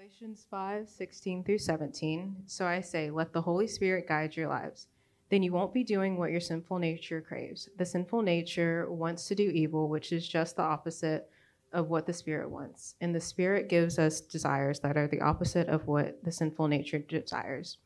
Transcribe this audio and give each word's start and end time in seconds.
Galatians 0.00 0.46
5 0.50 0.88
16 0.88 1.44
through 1.44 1.58
17. 1.58 2.34
So 2.46 2.64
I 2.64 2.80
say, 2.80 3.10
let 3.10 3.34
the 3.34 3.42
Holy 3.42 3.66
Spirit 3.66 4.08
guide 4.08 4.34
your 4.34 4.48
lives. 4.48 4.86
Then 5.28 5.42
you 5.42 5.52
won't 5.52 5.74
be 5.74 5.84
doing 5.84 6.16
what 6.16 6.30
your 6.30 6.40
sinful 6.40 6.78
nature 6.78 7.20
craves. 7.20 7.68
The 7.76 7.84
sinful 7.84 8.22
nature 8.22 8.90
wants 8.90 9.28
to 9.28 9.34
do 9.34 9.50
evil, 9.50 9.90
which 9.90 10.10
is 10.10 10.26
just 10.26 10.56
the 10.56 10.62
opposite 10.62 11.28
of 11.74 11.90
what 11.90 12.06
the 12.06 12.14
Spirit 12.14 12.48
wants. 12.48 12.94
And 13.02 13.14
the 13.14 13.20
Spirit 13.20 13.68
gives 13.68 13.98
us 13.98 14.22
desires 14.22 14.80
that 14.80 14.96
are 14.96 15.06
the 15.06 15.20
opposite 15.20 15.68
of 15.68 15.86
what 15.86 16.24
the 16.24 16.32
sinful 16.32 16.66
nature 16.68 17.00
desires. 17.00 17.76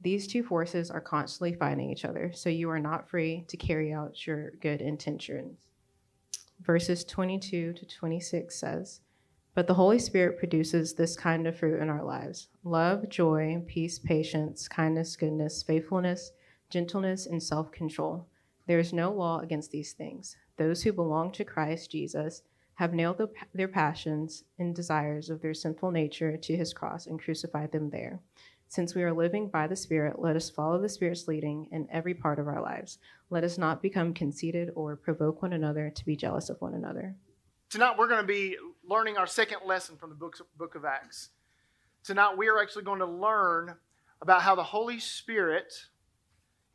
These 0.00 0.28
two 0.28 0.44
forces 0.44 0.92
are 0.92 1.00
constantly 1.00 1.54
fighting 1.54 1.90
each 1.90 2.04
other, 2.04 2.30
so 2.34 2.50
you 2.50 2.70
are 2.70 2.78
not 2.78 3.08
free 3.10 3.44
to 3.48 3.56
carry 3.56 3.92
out 3.92 4.28
your 4.28 4.52
good 4.60 4.80
intentions. 4.80 5.58
Verses 6.60 7.02
22 7.02 7.72
to 7.72 7.84
26 7.84 8.54
says, 8.54 9.00
but 9.54 9.66
the 9.66 9.74
Holy 9.74 9.98
Spirit 9.98 10.38
produces 10.38 10.94
this 10.94 11.16
kind 11.16 11.46
of 11.46 11.58
fruit 11.58 11.80
in 11.80 11.88
our 11.88 12.04
lives 12.04 12.48
love, 12.64 13.08
joy, 13.08 13.62
peace, 13.66 13.98
patience, 13.98 14.68
kindness, 14.68 15.16
goodness, 15.16 15.62
faithfulness, 15.62 16.32
gentleness, 16.70 17.26
and 17.26 17.42
self 17.42 17.72
control. 17.72 18.26
There 18.66 18.78
is 18.78 18.92
no 18.92 19.12
law 19.12 19.38
against 19.40 19.70
these 19.70 19.92
things. 19.92 20.36
Those 20.58 20.82
who 20.82 20.92
belong 20.92 21.32
to 21.32 21.44
Christ 21.44 21.90
Jesus 21.92 22.42
have 22.74 22.92
nailed 22.94 23.18
the, 23.18 23.28
their 23.54 23.66
passions 23.68 24.44
and 24.58 24.74
desires 24.74 25.30
of 25.30 25.40
their 25.40 25.54
sinful 25.54 25.90
nature 25.90 26.36
to 26.36 26.56
his 26.56 26.72
cross 26.72 27.06
and 27.06 27.20
crucified 27.20 27.72
them 27.72 27.90
there. 27.90 28.20
Since 28.68 28.94
we 28.94 29.02
are 29.02 29.12
living 29.12 29.48
by 29.48 29.66
the 29.66 29.74
Spirit, 29.74 30.18
let 30.20 30.36
us 30.36 30.50
follow 30.50 30.80
the 30.80 30.88
Spirit's 30.90 31.26
leading 31.26 31.68
in 31.72 31.88
every 31.90 32.12
part 32.14 32.38
of 32.38 32.46
our 32.46 32.60
lives. 32.60 32.98
Let 33.30 33.42
us 33.42 33.56
not 33.56 33.80
become 33.82 34.12
conceited 34.12 34.70
or 34.76 34.94
provoke 34.94 35.40
one 35.40 35.54
another 35.54 35.90
to 35.92 36.04
be 36.04 36.14
jealous 36.16 36.50
of 36.50 36.60
one 36.60 36.74
another. 36.74 37.16
Tonight, 37.70 37.96
we're 37.98 38.08
going 38.08 38.20
to 38.20 38.26
be 38.26 38.56
learning 38.88 39.18
our 39.18 39.26
second 39.26 39.58
lesson 39.66 39.96
from 39.98 40.08
the 40.08 40.16
book 40.16 40.74
of 40.74 40.84
Acts. 40.86 41.28
Tonight, 42.04 42.38
we 42.38 42.48
are 42.48 42.58
actually 42.58 42.84
going 42.84 43.00
to 43.00 43.04
learn 43.06 43.74
about 44.22 44.40
how 44.40 44.54
the 44.54 44.62
Holy 44.62 44.98
Spirit 44.98 45.74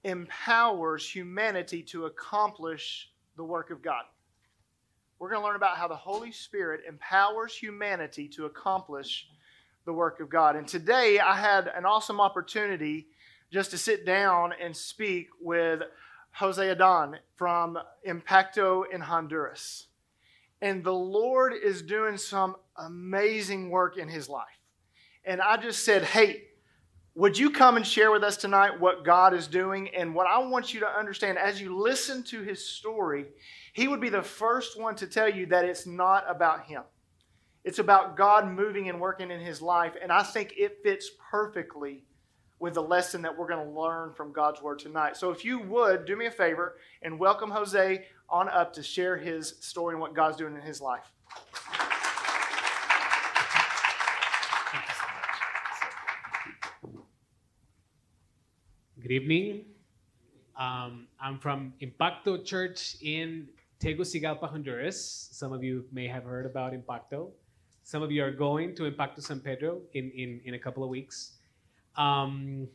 empowers 0.03 1.09
humanity 1.09 1.81
to 1.81 2.05
accomplish 2.05 3.09
the 3.36 3.44
work 3.44 3.72
of 3.72 3.81
God. 3.81 4.03
We're 5.17 5.30
going 5.31 5.42
to 5.42 5.47
learn 5.47 5.55
about 5.55 5.78
how 5.78 5.88
the 5.88 5.95
Holy 5.95 6.31
Spirit 6.31 6.81
empowers 6.88 7.55
humanity 7.55 8.27
to 8.30 8.45
accomplish 8.45 9.27
the 9.86 9.94
work 9.94 10.20
of 10.20 10.30
God. 10.30 10.55
And 10.55 10.67
today, 10.67 11.17
I 11.20 11.36
had 11.36 11.67
an 11.75 11.83
awesome 11.83 12.22
opportunity 12.22 13.08
just 13.50 13.72
to 13.72 13.77
sit 13.80 14.05
down 14.05 14.53
and 14.61 14.77
speak 14.77 15.30
with 15.42 15.81
Jose 16.33 16.61
Adon 16.70 17.17
from 17.38 17.80
Impacto 18.05 18.83
in 18.94 19.02
Honduras 19.02 19.88
and 20.64 20.81
the 20.81 20.94
Lord 20.94 21.53
is 21.53 21.81
doing 21.81 22.16
some 22.16 22.56
amazing 22.78 23.69
work 23.69 23.97
in 23.97 24.08
his 24.08 24.30
life. 24.30 24.45
And 25.25 25.42
I 25.42 25.58
just 25.58 25.83
said, 25.83 26.03
Hey, 26.05 26.45
would 27.16 27.38
you 27.38 27.50
come 27.52 27.75
and 27.75 27.86
share 27.86 28.11
with 28.11 28.23
us 28.23 28.38
tonight 28.38 28.80
what 28.80 29.03
God 29.03 29.33
is 29.33 29.45
doing? 29.47 29.89
And 29.94 30.16
what 30.16 30.25
I 30.25 30.38
want 30.39 30.73
you 30.73 30.80
to 30.80 30.88
understand 30.88 31.38
as 31.38 31.59
you 31.59 31.78
listen 31.78 32.23
to 32.23 32.42
his 32.44 32.66
story, 32.66 33.25
he 33.73 33.89
would 33.89 34.00
be 34.00 34.08
the 34.09 34.23
first 34.23 34.80
one 34.80 34.95
to 34.95 35.05
tell 35.05 35.30
you 35.30 35.45
that 35.47 35.66
it's 35.66 35.86
not 35.86 36.23
about 36.30 36.64
him. 36.66 36.83
It's 37.66 37.80
about 37.80 38.16
God 38.16 38.50
moving 38.50 38.88
and 38.88 39.00
working 39.02 39.31
in 39.31 39.42
his 39.42 39.61
life. 39.61 39.94
And 40.02 40.11
I 40.14 40.23
think 40.23 40.53
it 40.58 40.80
fits 40.81 41.11
perfectly 41.30 42.05
with 42.59 42.75
the 42.75 42.81
lesson 42.81 43.22
that 43.23 43.38
we're 43.38 43.48
going 43.50 43.67
to 43.67 43.77
learn 43.80 44.14
from 44.14 44.31
God's 44.31 44.61
word 44.61 44.80
tonight. 44.80 45.17
So 45.17 45.30
if 45.31 45.44
you 45.44 45.59
would, 45.59 46.05
do 46.05 46.16
me 46.16 46.27
a 46.27 46.31
favor 46.31 46.77
and 47.02 47.20
welcome 47.20 47.52
Jose 47.52 48.05
on 48.34 48.50
up 48.50 48.73
to 48.73 48.81
share 48.81 49.16
his 49.16 49.53
story 49.62 49.94
and 49.94 50.02
what 50.02 50.16
God's 50.16 50.36
doing 50.38 50.56
in 50.56 50.62
his 50.62 50.81
life. 50.81 51.06
Good 59.00 59.11
evening. 59.11 59.66
Um, 60.58 61.08
I'm 61.20 61.38
from 61.38 61.73
Impacto 61.81 62.44
Church 62.44 62.95
in 63.04 63.48
Tegucigalpa, 63.80 64.48
Honduras. 64.50 65.30
Some 65.32 65.54
of 65.54 65.64
you 65.64 65.86
may 65.92 66.08
have 66.08 66.23
heard 66.23 66.48
about 66.48 66.73
Impacto. 66.73 67.30
Some 67.83 68.02
of 68.02 68.11
you 68.11 68.23
are 68.23 68.32
going 68.32 68.73
to 68.77 68.89
Impacto 68.89 69.21
San 69.21 69.42
Pedro 69.42 69.82
in, 69.94 70.10
in, 70.15 70.42
in 70.45 70.54
a 70.55 70.60
couple 70.60 70.83
of 70.83 70.89
weeks. 70.89 71.33
Um, 71.98 72.67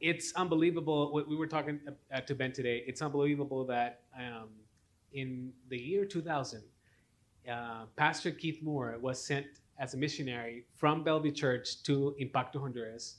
it's 0.00 0.32
unbelievable. 0.36 1.12
What 1.12 1.28
we 1.28 1.36
were 1.36 1.48
talking 1.48 1.80
uh, 2.14 2.20
to 2.20 2.34
Ben 2.34 2.52
today, 2.52 2.84
it's 2.86 3.02
unbelievable 3.02 3.66
that 3.66 4.04
um, 4.16 4.48
in 5.16 5.50
the 5.70 5.76
year 5.78 6.04
2000, 6.04 6.62
uh, 7.50 7.86
Pastor 7.96 8.30
Keith 8.30 8.62
Moore 8.62 8.96
was 9.00 9.22
sent 9.26 9.46
as 9.78 9.94
a 9.94 9.96
missionary 9.96 10.64
from 10.76 11.02
Bellevue 11.02 11.32
Church 11.32 11.82
to 11.84 12.14
Impacto 12.18 12.60
Honduras, 12.60 13.16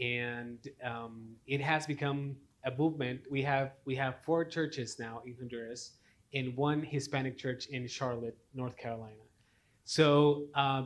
and 0.00 0.58
um, 0.82 1.26
it 1.46 1.60
has 1.60 1.86
become 1.86 2.36
a 2.64 2.70
movement. 2.78 3.20
We 3.30 3.42
have 3.42 3.72
we 3.84 3.94
have 3.96 4.14
four 4.24 4.44
churches 4.44 4.98
now 4.98 5.22
in 5.26 5.34
Honduras, 5.38 5.92
and 6.34 6.56
one 6.56 6.82
Hispanic 6.82 7.36
church 7.36 7.66
in 7.66 7.86
Charlotte, 7.88 8.36
North 8.54 8.76
Carolina. 8.76 9.16
So 9.84 10.44
uh, 10.54 10.84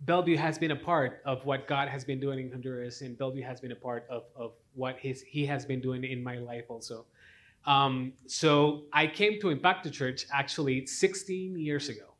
Bellevue 0.00 0.36
has 0.36 0.58
been 0.58 0.72
a 0.72 0.76
part 0.90 1.22
of 1.24 1.44
what 1.44 1.68
God 1.68 1.88
has 1.88 2.04
been 2.04 2.18
doing 2.18 2.40
in 2.46 2.50
Honduras, 2.50 3.02
and 3.02 3.16
Bellevue 3.16 3.42
has 3.42 3.60
been 3.60 3.72
a 3.72 3.76
part 3.88 4.06
of, 4.10 4.24
of 4.34 4.52
what 4.74 4.98
his, 4.98 5.22
He 5.22 5.46
has 5.46 5.64
been 5.64 5.80
doing 5.80 6.02
in 6.02 6.22
my 6.22 6.38
life 6.38 6.64
also. 6.68 7.06
Um, 7.66 8.12
so 8.26 8.84
I 8.92 9.06
came 9.06 9.40
to 9.40 9.50
Impacto 9.50 9.90
Church 9.90 10.26
actually 10.32 10.86
16 10.86 11.58
years 11.58 11.88
ago. 11.88 12.14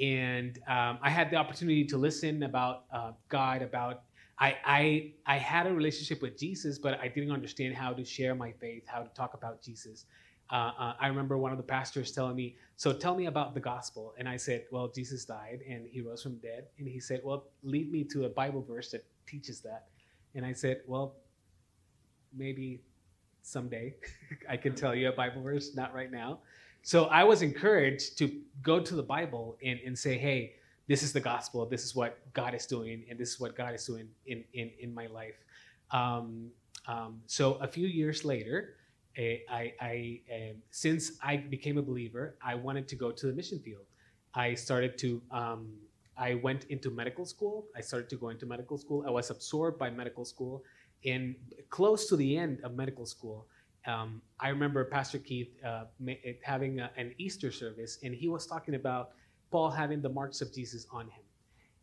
And 0.00 0.56
um, 0.68 0.98
I 1.02 1.10
had 1.10 1.30
the 1.30 1.36
opportunity 1.36 1.84
to 1.86 1.96
listen 1.98 2.44
about 2.44 2.84
uh, 2.92 3.12
God, 3.28 3.62
about 3.62 4.02
I, 4.40 4.54
I, 4.64 5.12
I 5.26 5.36
had 5.38 5.66
a 5.66 5.74
relationship 5.74 6.22
with 6.22 6.38
Jesus, 6.38 6.78
but 6.78 7.00
I 7.00 7.08
didn't 7.08 7.32
understand 7.32 7.74
how 7.74 7.92
to 7.92 8.04
share 8.04 8.36
my 8.36 8.52
faith, 8.52 8.84
how 8.86 9.02
to 9.02 9.08
talk 9.12 9.34
about 9.34 9.60
Jesus. 9.60 10.04
Uh, 10.52 10.70
uh, 10.78 10.92
I 11.00 11.08
remember 11.08 11.36
one 11.36 11.50
of 11.50 11.58
the 11.58 11.64
pastors 11.64 12.12
telling 12.12 12.36
me, 12.36 12.54
So 12.76 12.92
tell 12.92 13.14
me 13.16 13.26
about 13.26 13.54
the 13.54 13.60
gospel. 13.60 14.14
And 14.16 14.28
I 14.28 14.36
said, 14.36 14.64
Well, 14.70 14.88
Jesus 14.94 15.24
died 15.24 15.60
and 15.68 15.84
he 15.90 16.00
rose 16.00 16.22
from 16.22 16.36
dead. 16.36 16.66
And 16.78 16.86
he 16.86 17.00
said, 17.00 17.20
Well, 17.24 17.46
lead 17.64 17.90
me 17.90 18.04
to 18.04 18.24
a 18.26 18.28
Bible 18.28 18.62
verse 18.62 18.92
that 18.92 19.04
teaches 19.26 19.60
that. 19.62 19.86
And 20.36 20.46
I 20.46 20.52
said, 20.52 20.82
Well, 20.86 21.16
maybe 22.32 22.80
someday. 23.48 23.94
I 24.48 24.56
can 24.56 24.74
tell 24.74 24.94
you 24.94 25.08
a 25.08 25.12
Bible 25.12 25.42
verse, 25.42 25.74
not 25.74 25.94
right 25.94 26.12
now. 26.12 26.38
So 26.82 27.04
I 27.06 27.24
was 27.24 27.42
encouraged 27.42 28.18
to 28.18 28.30
go 28.62 28.78
to 28.80 28.94
the 28.94 29.02
Bible 29.02 29.56
and, 29.64 29.78
and 29.84 29.98
say, 29.98 30.16
hey, 30.16 30.54
this 30.86 31.02
is 31.02 31.12
the 31.12 31.20
gospel. 31.20 31.66
This 31.66 31.84
is 31.84 31.94
what 31.94 32.18
God 32.32 32.54
is 32.54 32.66
doing, 32.66 33.04
and 33.10 33.18
this 33.18 33.32
is 33.32 33.40
what 33.40 33.56
God 33.56 33.74
is 33.74 33.84
doing 33.84 34.08
in, 34.26 34.44
in, 34.52 34.70
in 34.80 34.94
my 34.94 35.06
life. 35.06 35.36
Um, 35.90 36.48
um, 36.86 37.20
so 37.26 37.54
a 37.54 37.66
few 37.66 37.86
years 37.86 38.24
later, 38.24 38.76
eh, 39.16 39.38
I, 39.50 39.72
I, 39.80 39.82
I 39.82 40.20
eh, 40.30 40.52
since 40.70 41.12
I 41.22 41.36
became 41.36 41.76
a 41.76 41.82
believer, 41.82 42.36
I 42.42 42.54
wanted 42.54 42.88
to 42.88 42.96
go 42.96 43.10
to 43.10 43.26
the 43.26 43.32
mission 43.32 43.58
field. 43.58 43.84
I 44.34 44.54
started 44.54 44.96
to, 44.98 45.20
um, 45.30 45.68
I 46.16 46.34
went 46.34 46.64
into 46.64 46.90
medical 46.90 47.26
school. 47.26 47.66
I 47.76 47.80
started 47.80 48.08
to 48.10 48.16
go 48.16 48.30
into 48.30 48.46
medical 48.46 48.78
school. 48.78 49.04
I 49.06 49.10
was 49.10 49.28
absorbed 49.30 49.78
by 49.78 49.90
medical 49.90 50.24
school 50.24 50.62
in 51.04 51.36
close 51.70 52.06
to 52.06 52.16
the 52.16 52.36
end 52.36 52.58
of 52.64 52.74
medical 52.74 53.06
school, 53.06 53.46
um, 53.86 54.20
I 54.40 54.48
remember 54.48 54.84
Pastor 54.84 55.18
Keith 55.18 55.50
uh, 55.64 55.84
uh, 56.08 56.12
having 56.42 56.80
a, 56.80 56.90
an 56.96 57.12
Easter 57.18 57.50
service, 57.50 57.98
and 58.02 58.14
he 58.14 58.28
was 58.28 58.46
talking 58.46 58.74
about 58.74 59.10
Paul 59.50 59.70
having 59.70 60.02
the 60.02 60.08
marks 60.08 60.40
of 60.40 60.52
Jesus 60.52 60.86
on 60.90 61.06
him. 61.06 61.22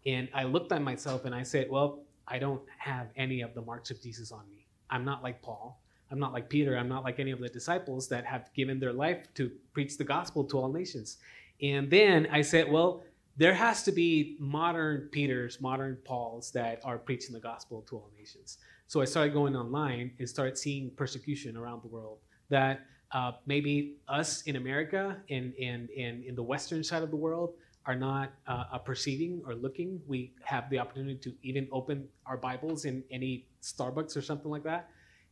And 0.06 0.28
I 0.34 0.44
looked 0.44 0.72
at 0.72 0.82
myself 0.82 1.26
and 1.26 1.34
I 1.34 1.42
said, 1.44 1.68
Well, 1.70 2.02
I 2.28 2.38
don't 2.40 2.62
have 2.78 3.08
any 3.16 3.42
of 3.42 3.54
the 3.56 3.62
marks 3.62 3.90
of 3.92 4.02
Jesus 4.02 4.32
on 4.32 4.48
me. 4.52 4.68
I'm 4.90 5.04
not 5.06 5.24
like 5.24 5.42
Paul. 5.42 5.82
I'm 6.12 6.20
not 6.20 6.32
like 6.34 6.50
Peter. 6.50 6.78
I'm 6.78 6.90
not 6.90 7.04
like 7.04 7.20
any 7.20 7.32
of 7.32 7.40
the 7.40 7.50
disciples 7.50 8.08
that 8.10 8.26
have 8.26 8.52
given 8.54 8.80
their 8.80 8.94
life 8.94 9.28
to 9.36 9.50
preach 9.74 9.98
the 9.98 10.04
gospel 10.04 10.44
to 10.46 10.60
all 10.60 10.72
nations. 10.72 11.18
And 11.62 11.90
then 11.90 12.28
I 12.32 12.42
said, 12.42 12.72
Well, 12.72 13.04
there 13.38 13.54
has 13.54 13.82
to 13.84 13.92
be 13.92 14.38
modern 14.40 15.10
Peters, 15.12 15.60
modern 15.60 15.96
Pauls 16.06 16.52
that 16.52 16.82
are 16.84 16.98
preaching 17.00 17.34
the 17.34 17.40
gospel 17.40 17.84
to 17.90 17.96
all 17.98 18.10
nations. 18.16 18.60
So 18.88 19.02
I 19.02 19.06
started 19.06 19.34
going 19.34 19.56
online 19.56 20.12
and 20.20 20.30
started 20.30 20.58
seeing 20.58 20.92
persecution 20.92 21.58
around 21.58 21.82
the 21.82 21.88
world 21.88 22.20
that 22.50 22.86
uh, 23.12 23.32
maybe 23.48 23.96
us 24.08 24.44
in 24.44 24.58
America 24.58 25.18
and 25.30 25.54
in, 25.56 25.88
in, 25.96 26.24
in, 26.28 26.36
the 26.36 26.44
Western 26.44 26.84
side 26.84 27.02
of 27.02 27.10
the 27.10 27.16
world 27.16 27.54
are 27.88 27.96
not 27.96 28.32
uh, 28.48 28.64
uh, 28.74 28.78
perceiving 28.78 29.42
or 29.46 29.56
looking. 29.56 30.00
We 30.08 30.34
have 30.44 30.70
the 30.70 30.78
opportunity 30.80 31.16
to 31.20 31.34
even 31.44 31.68
open 31.72 32.08
our 32.28 32.38
Bibles 32.38 32.86
in 32.86 33.04
any 33.12 33.48
Starbucks 33.64 34.16
or 34.16 34.22
something 34.22 34.52
like 34.52 34.64
that. 34.64 34.90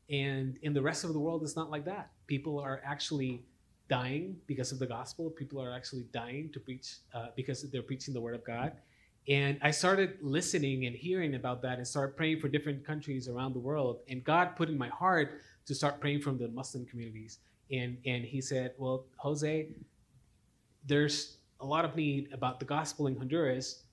And 0.09 0.57
in 0.63 0.73
the 0.73 0.81
rest 0.81 1.03
of 1.03 1.13
the 1.13 1.19
world, 1.19 1.43
it's 1.43 1.55
not 1.55 1.69
like 1.69 1.85
that. 1.85 2.09
People 2.27 2.59
are 2.59 2.81
actually 2.83 3.43
dying 3.87 4.35
because 4.47 4.71
of 4.71 4.79
the 4.79 4.85
gospel. 4.87 5.29
People 5.29 5.61
are 5.61 5.73
actually 5.73 6.03
dying 6.11 6.49
to 6.53 6.59
preach 6.59 6.95
uh, 7.13 7.27
because 7.35 7.69
they're 7.69 7.81
preaching 7.83 8.13
the 8.13 8.21
word 8.21 8.33
of 8.35 8.43
God. 8.43 8.71
And 9.27 9.57
I 9.61 9.71
started 9.71 10.17
listening 10.21 10.85
and 10.85 10.95
hearing 10.95 11.35
about 11.35 11.61
that 11.61 11.77
and 11.77 11.87
started 11.87 12.17
praying 12.17 12.39
for 12.39 12.49
different 12.49 12.83
countries 12.85 13.27
around 13.29 13.53
the 13.53 13.59
world. 13.59 13.99
And 14.09 14.23
God 14.23 14.55
put 14.57 14.67
in 14.69 14.77
my 14.77 14.89
heart 14.89 15.41
to 15.65 15.73
start 15.73 16.01
praying 16.01 16.21
for 16.21 16.31
the 16.33 16.49
Muslim 16.49 16.85
communities. 16.85 17.39
And, 17.71 17.97
and 18.05 18.25
he 18.25 18.41
said, 18.41 18.73
Well, 18.77 19.05
Jose, 19.17 19.69
there's 20.85 21.37
a 21.61 21.65
lot 21.65 21.85
of 21.85 21.95
need 21.95 22.33
about 22.33 22.59
the 22.59 22.65
gospel 22.65 23.07
in 23.07 23.15
Honduras, 23.15 23.83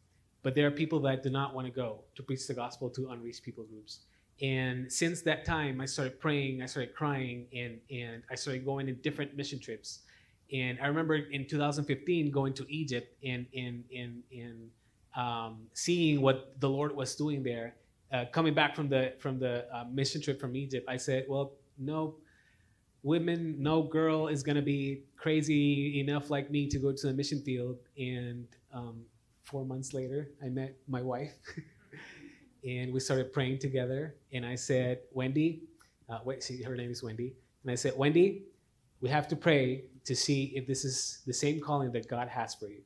but 0.43 0.57
there 0.57 0.67
are 0.67 0.73
people 0.73 0.99
that 1.01 1.23
do 1.23 1.31
not 1.31 1.55
want 1.55 1.69
to 1.69 1.73
go 1.73 2.01
to 2.17 2.23
preach 2.25 2.49
the 2.49 2.55
gospel 2.55 2.91
to 2.91 3.11
unreached 3.11 3.45
people 3.45 3.63
groups. 3.65 4.01
And 4.43 4.91
since 4.91 5.23
that 5.23 5.45
time, 5.45 5.81
I 5.81 5.87
started 5.87 6.19
praying, 6.19 6.61
I 6.63 6.67
started 6.67 6.95
crying, 6.95 7.47
and, 7.55 7.79
and 7.91 8.23
I 8.31 8.35
started 8.35 8.65
going 8.65 8.89
in 8.89 8.97
different 9.03 9.37
mission 9.37 9.61
trips. 9.61 10.01
And 10.53 10.79
I 10.83 10.89
remember 10.89 11.15
in 11.15 11.47
2015 11.47 12.33
going 12.33 12.55
to 12.55 12.67
Egypt 12.69 13.15
and, 13.23 13.47
and, 13.57 13.85
and, 13.95 14.23
and 14.37 14.71
um, 15.17 15.63
seeing 15.73 16.21
what 16.21 16.55
the 16.61 16.69
Lord 16.69 16.95
was 16.95 17.15
doing 17.17 17.43
there, 17.43 17.75
uh, 18.13 18.27
coming 18.33 18.55
back 18.55 18.77
from 18.77 18.89
the 18.89 19.15
from 19.19 19.39
the 19.39 19.67
uh, 19.75 19.85
mission 19.91 20.21
trip 20.21 20.41
from 20.41 20.57
Egypt, 20.57 20.87
I 20.89 20.97
said, 20.97 21.27
well, 21.29 21.53
no 21.79 22.17
women, 23.03 23.57
no 23.59 23.83
girl 23.83 24.29
is 24.29 24.43
gonna 24.43 24.63
be 24.63 25.03
crazy 25.17 26.01
enough 26.01 26.31
like 26.31 26.51
me 26.51 26.67
to 26.69 26.79
go 26.79 26.93
to 26.93 27.07
the 27.09 27.15
mission 27.15 27.41
field. 27.43 27.79
And 27.99 28.47
um, 28.73 29.03
four 29.43 29.65
months 29.65 29.95
later, 29.95 30.29
I 30.45 30.49
met 30.49 30.77
my 30.87 31.01
wife, 31.03 31.33
and 32.69 32.93
we 32.93 33.01
started 33.01 33.33
praying 33.33 33.59
together. 33.59 34.17
And 34.33 34.45
I 34.45 34.55
said, 34.55 35.01
Wendy, 35.13 35.63
uh, 36.09 36.19
wait, 36.25 36.43
see, 36.43 36.63
her 36.63 36.77
name 36.77 36.91
is 36.91 37.03
Wendy, 37.03 37.33
and 37.63 37.73
I 37.73 37.75
said, 37.75 37.95
Wendy, 37.97 38.45
we 39.01 39.09
have 39.09 39.29
to 39.29 39.37
pray 39.37 39.85
to 40.05 40.15
see 40.15 40.53
if 40.55 40.67
this 40.67 40.85
is 40.85 41.23
the 41.27 41.33
same 41.33 41.61
calling 41.61 41.91
that 41.93 42.07
God 42.09 42.29
has 42.29 42.55
for 42.55 42.69
you. 42.69 42.83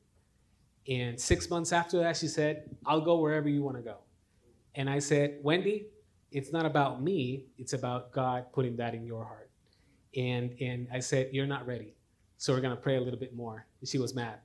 And 0.87 1.19
six 1.19 1.49
months 1.49 1.71
after 1.73 1.99
that, 1.99 2.15
she 2.17 2.27
said, 2.27 2.63
I'll 2.85 3.01
go 3.01 3.17
wherever 3.17 3.49
you 3.49 3.63
want 3.63 3.77
to 3.77 3.81
go. 3.83 3.97
And 4.75 4.89
I 4.89 4.99
said, 4.99 5.39
Wendy, 5.41 5.87
it's 6.31 6.51
not 6.51 6.65
about 6.65 7.01
me, 7.01 7.45
it's 7.57 7.73
about 7.73 8.11
God 8.11 8.45
putting 8.53 8.75
that 8.75 8.93
in 8.93 9.05
your 9.05 9.23
heart. 9.23 9.49
And, 10.15 10.53
and 10.61 10.87
I 10.93 10.99
said, 10.99 11.29
You're 11.31 11.47
not 11.47 11.65
ready. 11.65 11.95
So 12.37 12.53
we're 12.53 12.61
going 12.61 12.75
to 12.75 12.81
pray 12.81 12.97
a 12.97 13.01
little 13.01 13.19
bit 13.19 13.33
more. 13.35 13.65
And 13.79 13.89
she 13.89 13.97
was 13.97 14.13
mad. 14.13 14.35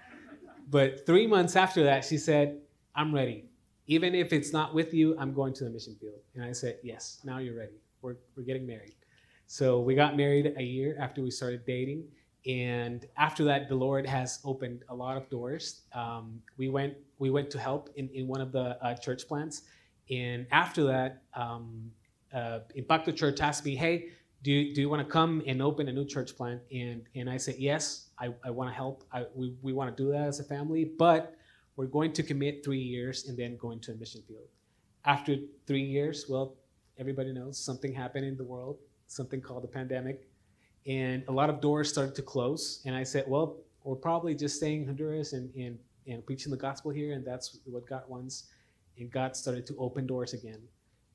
but 0.70 1.06
three 1.06 1.26
months 1.26 1.54
after 1.54 1.84
that, 1.84 2.04
she 2.04 2.18
said, 2.18 2.58
I'm 2.96 3.14
ready. 3.14 3.44
Even 3.86 4.14
if 4.14 4.32
it's 4.32 4.52
not 4.52 4.74
with 4.74 4.92
you, 4.92 5.16
I'm 5.18 5.32
going 5.32 5.54
to 5.54 5.64
the 5.64 5.70
mission 5.70 5.96
field. 6.00 6.18
And 6.34 6.44
I 6.44 6.52
said, 6.52 6.78
Yes, 6.82 7.20
now 7.24 7.38
you're 7.38 7.56
ready. 7.56 7.78
We're, 8.02 8.16
we're 8.36 8.42
getting 8.44 8.66
married. 8.66 8.96
So 9.46 9.80
we 9.80 9.94
got 9.94 10.16
married 10.16 10.54
a 10.56 10.62
year 10.62 10.96
after 11.00 11.22
we 11.22 11.30
started 11.30 11.64
dating 11.66 12.02
and 12.46 13.06
after 13.16 13.44
that 13.44 13.68
the 13.68 13.74
lord 13.74 14.06
has 14.06 14.38
opened 14.44 14.84
a 14.90 14.94
lot 14.94 15.16
of 15.16 15.28
doors 15.28 15.82
um, 15.92 16.40
we 16.56 16.68
went 16.68 16.94
we 17.18 17.30
went 17.30 17.50
to 17.50 17.58
help 17.58 17.90
in, 17.96 18.08
in 18.10 18.28
one 18.28 18.40
of 18.40 18.52
the 18.52 18.76
uh, 18.84 18.94
church 18.94 19.26
plants 19.26 19.62
and 20.10 20.46
after 20.52 20.84
that 20.84 21.22
um, 21.34 21.90
uh, 22.32 22.60
impacto 22.76 23.10
church 23.10 23.40
asked 23.40 23.64
me 23.64 23.74
hey 23.74 24.06
do 24.44 24.52
you, 24.52 24.72
do 24.72 24.80
you 24.80 24.88
want 24.88 25.04
to 25.04 25.10
come 25.12 25.42
and 25.48 25.60
open 25.60 25.88
a 25.88 25.92
new 25.92 26.04
church 26.04 26.36
plant 26.36 26.60
and 26.72 27.02
and 27.16 27.28
i 27.28 27.36
said 27.36 27.56
yes 27.58 28.10
i, 28.20 28.28
I 28.44 28.50
want 28.50 28.70
to 28.70 28.74
help 28.74 29.02
I, 29.12 29.24
we, 29.34 29.54
we 29.62 29.72
want 29.72 29.94
to 29.96 30.00
do 30.00 30.12
that 30.12 30.28
as 30.28 30.38
a 30.38 30.44
family 30.44 30.84
but 30.84 31.34
we're 31.74 31.86
going 31.86 32.12
to 32.12 32.22
commit 32.22 32.64
three 32.64 32.78
years 32.80 33.26
and 33.28 33.36
then 33.36 33.56
go 33.56 33.72
into 33.72 33.90
a 33.90 33.94
mission 33.96 34.22
field 34.28 34.46
after 35.06 35.34
three 35.66 35.82
years 35.82 36.26
well 36.28 36.54
everybody 36.98 37.32
knows 37.32 37.58
something 37.58 37.92
happened 37.92 38.26
in 38.26 38.36
the 38.36 38.44
world 38.44 38.78
something 39.08 39.40
called 39.40 39.64
the 39.64 39.68
pandemic 39.68 40.27
and 40.88 41.22
a 41.28 41.32
lot 41.32 41.50
of 41.50 41.60
doors 41.60 41.90
started 41.90 42.14
to 42.16 42.22
close. 42.22 42.80
And 42.86 42.96
I 42.96 43.02
said, 43.02 43.24
well, 43.28 43.56
we're 43.84 43.94
probably 43.94 44.34
just 44.34 44.56
staying 44.56 44.80
in 44.82 44.86
Honduras 44.86 45.34
and, 45.34 45.54
and, 45.54 45.78
and 46.06 46.24
preaching 46.24 46.50
the 46.50 46.56
gospel 46.56 46.90
here, 46.90 47.12
and 47.12 47.24
that's 47.24 47.58
what 47.64 47.86
God 47.86 48.02
wants. 48.08 48.44
And 48.98 49.10
God 49.12 49.36
started 49.36 49.66
to 49.66 49.76
open 49.78 50.06
doors 50.06 50.32
again. 50.32 50.60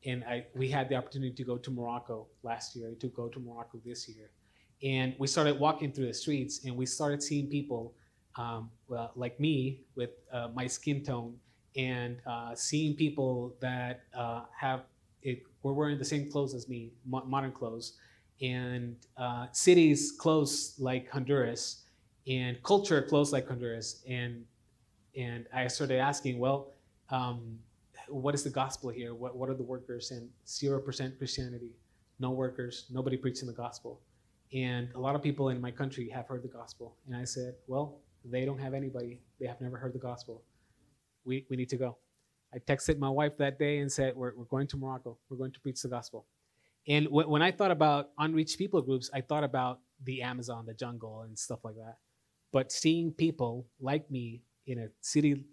And 0.06 0.24
I, 0.26 0.46
we 0.56 0.70
had 0.70 0.90
the 0.90 0.96
opportunity 0.96 1.34
to 1.36 1.44
go 1.44 1.58
to 1.58 1.72
Morocco 1.72 2.28
last 2.44 2.76
year, 2.76 2.94
to 3.00 3.08
go 3.08 3.28
to 3.30 3.40
Morocco 3.40 3.80
this 3.84 4.08
year. 4.08 4.30
And 4.84 5.16
we 5.18 5.28
started 5.28 5.60
walking 5.60 5.92
through 5.92 6.08
the 6.08 6.14
streets, 6.14 6.66
and 6.66 6.76
we 6.76 6.86
started 6.86 7.24
seeing 7.24 7.48
people 7.48 7.94
um, 8.36 8.70
well, 8.88 9.12
like 9.16 9.40
me 9.40 9.80
with 9.96 10.10
uh, 10.32 10.50
my 10.54 10.68
skin 10.68 11.04
tone, 11.04 11.34
and 11.76 12.18
uh, 12.28 12.54
seeing 12.54 12.96
people 12.96 13.56
that 13.60 14.02
uh, 14.16 14.42
have 14.60 14.82
it, 15.24 15.42
were 15.64 15.74
wearing 15.74 15.98
the 15.98 16.06
same 16.06 16.30
clothes 16.30 16.54
as 16.54 16.70
me, 16.70 16.92
mo- 17.08 17.24
modern 17.26 17.52
clothes, 17.52 17.94
and 18.44 18.96
uh, 19.18 19.48
cities 19.54 20.12
close 20.18 20.76
like 20.78 21.10
Honduras, 21.10 21.84
and 22.28 22.62
culture 22.62 23.02
close 23.02 23.32
like 23.32 23.48
Honduras. 23.48 24.04
And 24.08 24.44
and 25.18 25.46
I 25.54 25.68
started 25.68 26.00
asking, 26.00 26.40
well, 26.40 26.74
um, 27.10 27.58
what 28.10 28.36
is 28.36 28.44
the 28.44 28.50
gospel 28.50 28.90
here? 28.90 29.16
What 29.16 29.36
what 29.36 29.50
are 29.50 29.54
the 29.56 29.64
workers? 29.64 30.12
And 30.12 30.30
zero 30.48 30.80
percent 30.80 31.18
Christianity, 31.18 31.72
no 32.20 32.32
workers, 32.32 32.86
nobody 32.92 33.16
preaching 33.18 33.48
the 33.48 33.54
gospel. 33.54 34.02
And 34.54 34.90
a 34.94 35.00
lot 35.00 35.16
of 35.16 35.24
people 35.24 35.50
in 35.50 35.60
my 35.60 35.72
country 35.72 36.08
have 36.10 36.28
heard 36.28 36.44
the 36.44 36.48
gospel. 36.48 36.96
And 37.08 37.16
I 37.16 37.24
said, 37.24 37.56
well, 37.66 38.02
they 38.24 38.46
don't 38.46 38.60
have 38.60 38.76
anybody. 38.76 39.20
They 39.40 39.48
have 39.48 39.60
never 39.62 39.78
heard 39.78 39.94
the 39.94 40.04
gospel. 40.10 40.44
We 41.24 41.46
we 41.50 41.56
need 41.56 41.70
to 41.70 41.78
go. 41.78 41.96
I 42.54 42.60
texted 42.60 43.00
my 43.00 43.10
wife 43.10 43.36
that 43.38 43.58
day 43.58 43.80
and 43.80 43.92
said, 43.92 44.16
we're, 44.16 44.34
we're 44.38 44.46
going 44.46 44.68
to 44.68 44.78
Morocco. 44.78 45.18
We're 45.28 45.38
going 45.38 45.54
to 45.54 45.60
preach 45.60 45.82
the 45.82 45.88
gospel. 45.88 46.28
And 46.88 47.06
w- 47.06 47.28
when 47.30 47.42
I 47.42 47.52
thought 47.52 47.72
about 47.72 48.10
unreached 48.18 48.58
people 48.58 48.82
groups, 48.82 49.10
I 49.14 49.22
thought 49.22 49.44
about 49.44 49.80
the 50.04 50.22
Amazon, 50.22 50.66
the 50.66 50.74
jungle, 50.74 51.22
and 51.22 51.38
stuff 51.38 51.60
like 51.64 51.76
that. 51.76 51.98
But 52.52 52.72
seeing 52.72 53.12
people 53.12 53.66
like 53.80 54.10
me 54.12 54.42
in 54.68 54.80
a 54.80 54.88
city 55.02 55.46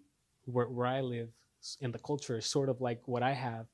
where, 0.44 0.68
where 0.68 0.86
I 0.86 1.00
live 1.00 1.28
and 1.80 1.92
the 1.92 1.98
culture 1.98 2.36
is 2.36 2.46
sort 2.46 2.68
of 2.68 2.80
like 2.80 3.06
what 3.06 3.22
I 3.22 3.32
have, 3.32 3.66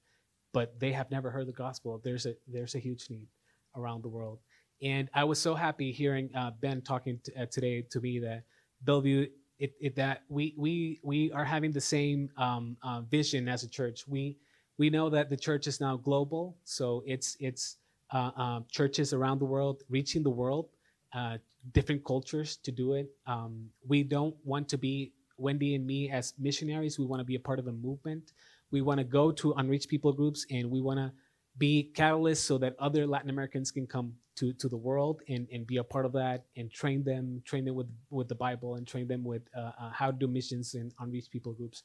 but 0.52 0.78
they 0.78 0.92
have 0.92 1.10
never 1.10 1.30
heard 1.30 1.46
the 1.46 1.52
gospel. 1.52 2.00
There's 2.02 2.26
a 2.26 2.34
there's 2.46 2.74
a 2.74 2.78
huge 2.78 3.10
need 3.10 3.28
around 3.74 4.02
the 4.02 4.08
world, 4.08 4.38
and 4.82 5.08
I 5.12 5.24
was 5.24 5.38
so 5.38 5.54
happy 5.54 5.92
hearing 5.92 6.30
uh, 6.34 6.50
Ben 6.60 6.80
talking 6.82 7.20
uh, 7.38 7.46
today 7.46 7.82
to 7.90 8.00
me 8.00 8.18
that 8.20 8.44
Bellevue. 8.82 9.26
It, 9.58 9.72
it, 9.80 9.96
that 9.96 10.22
we 10.28 10.54
we 10.58 11.00
we 11.02 11.32
are 11.32 11.44
having 11.44 11.72
the 11.72 11.80
same 11.80 12.28
um, 12.36 12.76
uh, 12.82 13.00
vision 13.00 13.48
as 13.48 13.62
a 13.62 13.68
church. 13.68 14.06
We 14.06 14.36
we 14.78 14.90
know 14.90 15.08
that 15.10 15.30
the 15.30 15.36
church 15.36 15.66
is 15.66 15.80
now 15.80 15.96
global, 15.96 16.56
so 16.64 17.02
it's 17.06 17.36
it's 17.40 17.76
uh, 18.12 18.30
uh, 18.36 18.60
churches 18.70 19.12
around 19.14 19.38
the 19.40 19.46
world 19.46 19.82
reaching 19.88 20.22
the 20.22 20.30
world, 20.30 20.68
uh, 21.14 21.38
different 21.72 22.04
cultures 22.04 22.56
to 22.58 22.70
do 22.70 22.92
it. 22.92 23.08
Um, 23.26 23.70
we 23.88 24.02
don't 24.02 24.36
want 24.44 24.68
to 24.70 24.78
be 24.78 25.12
Wendy 25.38 25.74
and 25.74 25.86
me 25.86 26.10
as 26.10 26.34
missionaries. 26.38 26.98
We 26.98 27.06
want 27.06 27.20
to 27.20 27.24
be 27.24 27.36
a 27.36 27.40
part 27.40 27.58
of 27.58 27.66
a 27.68 27.72
movement. 27.72 28.32
We 28.70 28.82
want 28.82 28.98
to 28.98 29.04
go 29.04 29.32
to 29.40 29.54
unreached 29.56 29.88
people 29.88 30.12
groups, 30.12 30.44
and 30.50 30.70
we 30.70 30.82
want 30.82 30.98
to 31.00 31.10
be 31.56 31.90
catalysts 31.96 32.44
so 32.44 32.58
that 32.58 32.76
other 32.78 33.06
Latin 33.06 33.30
Americans 33.30 33.70
can 33.70 33.86
come 33.86 34.12
to, 34.36 34.52
to 34.52 34.68
the 34.68 34.76
world 34.76 35.22
and, 35.26 35.48
and 35.50 35.66
be 35.66 35.78
a 35.78 35.84
part 35.84 36.04
of 36.04 36.12
that 36.12 36.44
and 36.58 36.70
train 36.70 37.02
them, 37.02 37.40
train 37.46 37.64
them 37.64 37.74
with, 37.74 37.86
with 38.10 38.28
the 38.28 38.34
Bible 38.34 38.74
and 38.74 38.86
train 38.86 39.08
them 39.08 39.24
with 39.24 39.40
uh, 39.56 39.70
uh, 39.80 39.88
how 39.90 40.10
to 40.10 40.16
do 40.18 40.26
missions 40.28 40.74
in 40.74 40.92
unreached 41.00 41.30
people 41.30 41.54
groups. 41.54 41.82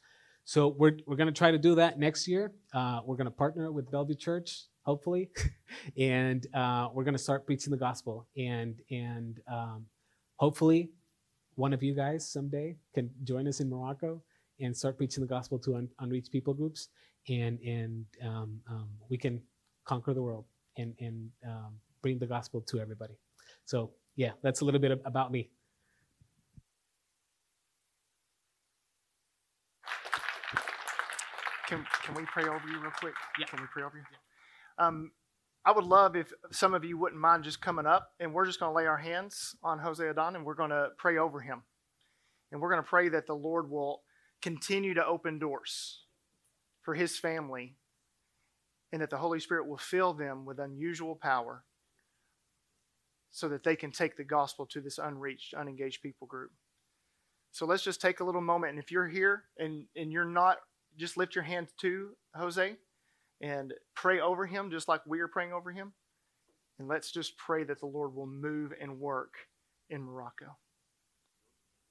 So 0.53 0.67
we're, 0.67 0.97
we're 1.07 1.15
going 1.15 1.27
to 1.33 1.37
try 1.37 1.51
to 1.51 1.57
do 1.57 1.75
that 1.75 1.97
next 1.97 2.27
year. 2.27 2.51
Uh, 2.73 2.99
we're 3.05 3.15
going 3.15 3.23
to 3.23 3.31
partner 3.31 3.71
with 3.71 3.89
Bellevue 3.89 4.15
Church, 4.15 4.63
hopefully, 4.81 5.29
and 5.97 6.45
uh, 6.53 6.89
we're 6.93 7.05
going 7.05 7.13
to 7.15 7.23
start 7.23 7.45
preaching 7.45 7.71
the 7.71 7.77
gospel. 7.77 8.27
And 8.35 8.75
and 8.91 9.39
um, 9.49 9.85
hopefully, 10.35 10.89
one 11.55 11.71
of 11.71 11.81
you 11.81 11.95
guys 11.95 12.29
someday 12.29 12.75
can 12.93 13.09
join 13.23 13.47
us 13.47 13.61
in 13.61 13.69
Morocco 13.69 14.21
and 14.59 14.75
start 14.75 14.97
preaching 14.97 15.21
the 15.21 15.27
gospel 15.29 15.57
to 15.59 15.77
un- 15.77 15.89
unreached 15.99 16.33
people 16.33 16.53
groups, 16.53 16.89
and 17.29 17.57
and 17.61 18.03
um, 18.21 18.59
um, 18.69 18.89
we 19.07 19.17
can 19.17 19.39
conquer 19.85 20.13
the 20.13 20.21
world 20.21 20.43
and 20.77 20.93
and 20.99 21.29
um, 21.47 21.75
bring 22.01 22.19
the 22.19 22.27
gospel 22.27 22.59
to 22.59 22.79
everybody. 22.81 23.13
So 23.63 23.91
yeah, 24.17 24.31
that's 24.43 24.59
a 24.59 24.65
little 24.65 24.81
bit 24.81 24.99
about 25.05 25.31
me. 25.31 25.49
Can, 31.71 31.85
can 32.03 32.15
we 32.15 32.23
pray 32.23 32.43
over 32.43 32.67
you 32.67 32.77
real 32.81 32.91
quick? 32.99 33.13
Yeah. 33.39 33.45
Can 33.45 33.61
we 33.61 33.67
pray 33.71 33.83
over 33.83 33.95
you? 33.95 34.03
Yeah. 34.11 34.85
Um, 34.87 35.11
I 35.63 35.71
would 35.71 35.85
love 35.85 36.17
if 36.17 36.33
some 36.51 36.73
of 36.73 36.83
you 36.83 36.97
wouldn't 36.97 37.21
mind 37.21 37.45
just 37.45 37.61
coming 37.61 37.85
up 37.85 38.09
and 38.19 38.33
we're 38.33 38.45
just 38.45 38.59
going 38.59 38.73
to 38.73 38.75
lay 38.75 38.87
our 38.87 38.97
hands 38.97 39.55
on 39.63 39.79
Jose 39.79 40.05
Adon 40.05 40.35
and 40.35 40.43
we're 40.43 40.53
going 40.55 40.71
to 40.71 40.89
pray 40.97 41.17
over 41.17 41.39
him. 41.39 41.63
And 42.51 42.59
we're 42.59 42.69
going 42.71 42.83
to 42.83 42.89
pray 42.89 43.07
that 43.07 43.25
the 43.25 43.35
Lord 43.35 43.69
will 43.71 44.01
continue 44.41 44.93
to 44.95 45.05
open 45.05 45.39
doors 45.39 46.01
for 46.81 46.93
his 46.93 47.17
family 47.17 47.77
and 48.91 49.01
that 49.01 49.09
the 49.09 49.15
Holy 49.17 49.39
Spirit 49.39 49.65
will 49.65 49.77
fill 49.77 50.13
them 50.13 50.43
with 50.43 50.59
unusual 50.59 51.15
power 51.15 51.63
so 53.31 53.47
that 53.47 53.63
they 53.63 53.77
can 53.77 53.91
take 53.91 54.17
the 54.17 54.25
gospel 54.25 54.65
to 54.65 54.81
this 54.81 54.97
unreached, 54.97 55.53
unengaged 55.53 56.01
people 56.01 56.27
group. 56.27 56.51
So 57.53 57.65
let's 57.65 57.83
just 57.83 58.01
take 58.01 58.19
a 58.19 58.25
little 58.25 58.41
moment. 58.41 58.71
And 58.73 58.79
if 58.83 58.91
you're 58.91 59.07
here 59.07 59.43
and, 59.57 59.85
and 59.95 60.11
you're 60.11 60.25
not 60.25 60.57
just 60.97 61.17
lift 61.17 61.35
your 61.35 61.43
hand 61.43 61.67
to 61.81 62.09
Jose 62.35 62.75
and 63.41 63.73
pray 63.95 64.19
over 64.19 64.45
him, 64.45 64.71
just 64.71 64.87
like 64.87 65.01
we 65.05 65.19
are 65.19 65.27
praying 65.27 65.53
over 65.53 65.71
him. 65.71 65.93
And 66.79 66.87
let's 66.87 67.11
just 67.11 67.37
pray 67.37 67.63
that 67.63 67.79
the 67.79 67.85
Lord 67.85 68.13
will 68.15 68.27
move 68.27 68.71
and 68.79 68.99
work 68.99 69.33
in 69.89 70.03
Morocco. 70.03 70.57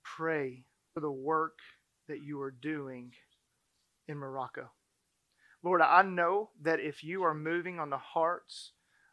Pray 0.04 0.64
for 0.94 1.00
the 1.00 1.10
work 1.10 1.58
that 2.08 2.22
you 2.22 2.40
are 2.40 2.50
doing 2.50 3.12
in 4.08 4.16
Morocco. 4.18 4.70
Lord, 5.62 5.82
I 5.82 6.02
know 6.02 6.50
that 6.62 6.80
if 6.80 7.04
you 7.04 7.22
are 7.24 7.34
moving 7.34 7.78
on 7.78 7.90
the 7.90 7.98
hearts 7.98 8.72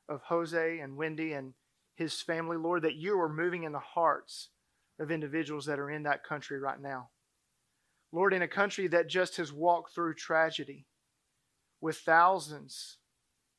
of 0.09 0.21
Jose 0.25 0.79
and 0.79 0.95
Wendy 0.95 1.33
and 1.33 1.53
his 1.95 2.21
family, 2.21 2.57
Lord, 2.57 2.83
that 2.83 2.95
you 2.95 3.19
are 3.19 3.29
moving 3.31 3.63
in 3.63 3.73
the 3.73 3.79
hearts 3.79 4.49
of 4.99 5.11
individuals 5.11 5.65
that 5.65 5.79
are 5.79 5.91
in 5.91 6.03
that 6.03 6.23
country 6.23 6.59
right 6.59 6.79
now. 6.81 7.09
Lord, 8.11 8.33
in 8.33 8.41
a 8.41 8.47
country 8.47 8.87
that 8.87 9.07
just 9.07 9.37
has 9.37 9.51
walked 9.51 9.93
through 9.93 10.13
tragedy 10.13 10.85
with 11.81 11.97
thousands 11.97 12.97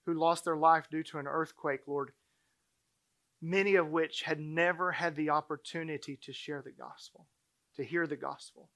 who 0.06 0.14
lost 0.14 0.44
their 0.44 0.56
life 0.56 0.88
due 0.90 1.02
to 1.04 1.18
an 1.18 1.26
earthquake, 1.26 1.80
Lord, 1.86 2.12
many 3.42 3.74
of 3.74 3.88
which 3.90 4.22
had 4.22 4.40
never 4.40 4.90
had 4.92 5.16
the 5.16 5.30
opportunity 5.30 6.16
to 6.22 6.32
share 6.32 6.62
the 6.64 6.72
gospel, 6.72 7.26
to 7.76 7.84
hear 7.84 8.06
the 8.06 8.16
gospel. 8.16 8.70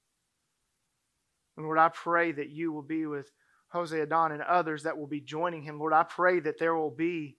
And 1.57 1.64
Lord, 1.64 1.79
I 1.79 1.88
pray 1.88 2.33
that 2.33 2.50
you 2.50 2.73
will 2.73 2.83
be 2.83 3.07
with 3.07 3.31
Jose 3.69 3.99
Adon 3.99 4.33
and 4.33 4.43
others 4.43 4.83
that 4.83 4.99
will 4.99 5.07
be 5.07 5.21
joining 5.21 5.62
him. 5.62 5.79
Lord, 5.79 5.95
I 5.95 6.02
pray 6.02 6.38
that 6.41 6.59
there 6.59 6.76
will 6.76 6.91
be 6.91 7.38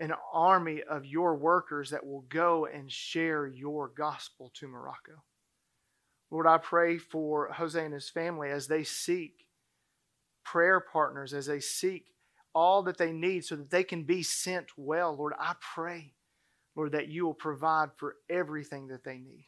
an 0.00 0.12
army 0.32 0.82
of 0.82 1.06
your 1.06 1.36
workers 1.36 1.90
that 1.90 2.04
will 2.04 2.22
go 2.28 2.66
and 2.66 2.90
share 2.90 3.46
your 3.46 3.88
gospel 3.88 4.50
to 4.56 4.66
Morocco. 4.66 5.22
Lord, 6.32 6.46
I 6.46 6.56
pray 6.56 6.96
for 6.96 7.50
Jose 7.52 7.78
and 7.84 7.92
his 7.92 8.08
family 8.08 8.50
as 8.50 8.66
they 8.66 8.84
seek 8.84 9.44
prayer 10.44 10.80
partners, 10.80 11.34
as 11.34 11.44
they 11.44 11.60
seek 11.60 12.06
all 12.54 12.82
that 12.84 12.96
they 12.96 13.12
need 13.12 13.44
so 13.44 13.54
that 13.56 13.68
they 13.68 13.84
can 13.84 14.04
be 14.04 14.22
sent 14.22 14.68
well. 14.78 15.14
Lord, 15.14 15.34
I 15.38 15.54
pray, 15.74 16.14
Lord, 16.74 16.92
that 16.92 17.08
you 17.08 17.26
will 17.26 17.34
provide 17.34 17.90
for 17.96 18.16
everything 18.30 18.88
that 18.88 19.04
they 19.04 19.18
need. 19.18 19.44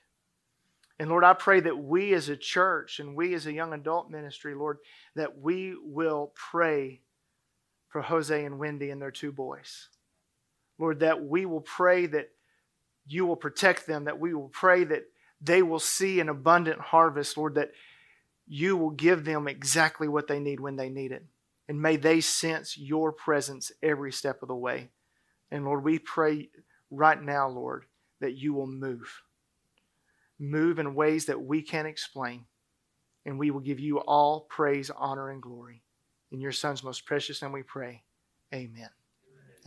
And 0.98 1.08
Lord, 1.08 1.24
I 1.24 1.32
pray 1.32 1.58
that 1.60 1.78
we 1.78 2.12
as 2.12 2.28
a 2.28 2.36
church 2.36 3.00
and 3.00 3.16
we 3.16 3.32
as 3.32 3.46
a 3.46 3.52
young 3.52 3.72
adult 3.72 4.10
ministry, 4.10 4.54
Lord, 4.54 4.76
that 5.16 5.38
we 5.40 5.74
will 5.82 6.32
pray 6.34 7.00
for 7.88 8.02
Jose 8.02 8.44
and 8.44 8.58
Wendy 8.58 8.90
and 8.90 9.00
their 9.00 9.10
two 9.10 9.32
boys. 9.32 9.88
Lord, 10.78 11.00
that 11.00 11.24
we 11.24 11.46
will 11.46 11.62
pray 11.62 12.04
that 12.06 12.28
you 13.06 13.24
will 13.24 13.36
protect 13.36 13.86
them, 13.86 14.04
that 14.04 14.20
we 14.20 14.34
will 14.34 14.50
pray 14.50 14.84
that 14.84 15.04
they 15.44 15.62
will 15.62 15.78
see 15.78 16.20
an 16.20 16.28
abundant 16.28 16.80
harvest, 16.80 17.36
Lord, 17.36 17.54
that 17.56 17.72
you 18.48 18.76
will 18.76 18.90
give 18.90 19.24
them 19.24 19.46
exactly 19.48 20.08
what 20.08 20.26
they 20.26 20.38
need 20.40 20.58
when 20.60 20.76
they 20.76 20.88
need 20.88 21.12
it. 21.12 21.24
And 21.68 21.80
may 21.80 21.96
they 21.96 22.20
sense 22.20 22.76
your 22.76 23.12
presence 23.12 23.72
every 23.82 24.12
step 24.12 24.42
of 24.42 24.48
the 24.48 24.54
way. 24.54 24.88
And 25.50 25.64
Lord, 25.64 25.84
we 25.84 25.98
pray 25.98 26.48
right 26.90 27.20
now, 27.20 27.48
Lord, 27.48 27.84
that 28.20 28.36
you 28.36 28.52
will 28.54 28.66
move. 28.66 29.22
Move 30.38 30.78
in 30.78 30.94
ways 30.94 31.26
that 31.26 31.40
we 31.42 31.62
can't 31.62 31.88
explain. 31.88 32.44
And 33.26 33.38
we 33.38 33.50
will 33.50 33.60
give 33.60 33.80
you 33.80 33.98
all 34.00 34.40
praise, 34.50 34.90
honor, 34.94 35.30
and 35.30 35.40
glory. 35.40 35.82
In 36.32 36.40
your 36.40 36.52
Son's 36.52 36.82
most 36.84 37.06
precious 37.06 37.40
name 37.40 37.52
we 37.52 37.62
pray. 37.62 38.02
Amen. 38.52 38.70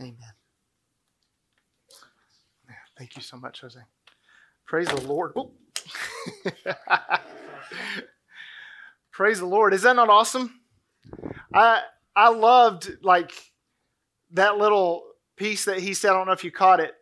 Amen. 0.00 0.16
Thank 2.96 3.16
you 3.16 3.22
so 3.22 3.36
much, 3.36 3.60
Jose. 3.60 3.80
Praise 4.66 4.88
the 4.88 5.00
Lord. 5.00 5.32
Ooh. 5.36 5.50
Praise 9.12 9.38
the 9.40 9.46
Lord. 9.46 9.74
Is 9.74 9.82
that 9.82 9.96
not 9.96 10.08
awesome? 10.08 10.60
I 11.52 11.82
I 12.14 12.30
loved 12.30 12.90
like 13.02 13.32
that 14.32 14.58
little 14.58 15.04
piece 15.36 15.64
that 15.64 15.78
he 15.78 15.94
said. 15.94 16.10
I 16.10 16.14
don't 16.14 16.26
know 16.26 16.32
if 16.32 16.44
you 16.44 16.50
caught 16.50 16.80
it. 16.80 16.94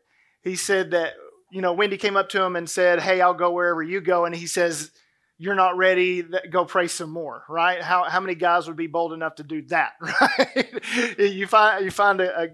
He 0.43 0.57
said 0.57 0.93
that 0.93 1.13
you 1.51 1.61
know 1.61 1.73
Wendy 1.73 1.97
came 1.97 2.17
up 2.17 2.29
to 2.31 2.43
him 2.43 2.57
and 2.57 2.69
said, 2.69 3.01
"Hey, 3.01 3.21
I'll 3.21 3.35
go 3.35 3.51
wherever 3.53 3.83
you 3.83 4.01
go," 4.01 4.25
and 4.25 4.35
he 4.35 4.47
says, 4.47 4.93
"You're 5.39 5.55
not 5.57 5.77
ready. 5.77 6.25
Go 6.51 6.65
pray 6.65 6.87
some 6.89 7.11
more." 7.11 7.45
Right? 7.49 7.83
How 7.83 8.05
how 8.05 8.21
many 8.21 8.35
guys 8.35 8.69
would 8.69 8.77
be 8.77 8.87
bold 8.87 9.13
enough 9.13 9.35
to 9.37 9.43
do 9.43 9.63
that? 9.63 9.95
Right? 10.01 11.19
you 11.19 11.47
find 11.47 11.85
you 11.85 11.91
find 11.91 12.21
a, 12.21 12.43
a 12.45 12.49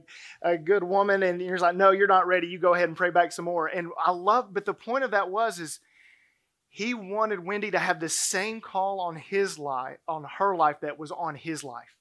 a 0.52 0.58
good 0.58 0.82
woman 0.82 1.22
and 1.22 1.40
you're 1.40 1.58
like, 1.58 1.76
"No, 1.76 1.90
you're 1.90 2.08
not 2.08 2.26
ready. 2.26 2.46
You 2.46 2.58
go 2.58 2.74
ahead 2.74 2.88
and 2.88 2.96
pray 2.96 3.10
back 3.10 3.32
some 3.32 3.44
more." 3.44 3.66
And 3.68 3.88
I 4.02 4.10
love, 4.12 4.52
but 4.52 4.64
the 4.64 4.74
point 4.74 5.04
of 5.04 5.10
that 5.12 5.30
was 5.30 5.60
is 5.60 5.78
he 6.74 6.94
wanted 6.94 7.44
Wendy 7.44 7.70
to 7.70 7.78
have 7.78 8.00
the 8.00 8.08
same 8.08 8.62
call 8.62 9.00
on 9.00 9.14
his 9.14 9.58
life, 9.58 9.98
on 10.08 10.24
her 10.38 10.56
life 10.56 10.80
that 10.80 10.98
was 10.98 11.10
on 11.10 11.34
his 11.36 11.62
life. 11.62 11.98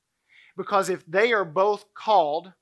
Because 0.56 0.90
if 0.90 1.06
they 1.06 1.34
are 1.34 1.44
both 1.44 1.94
called, 1.94 2.54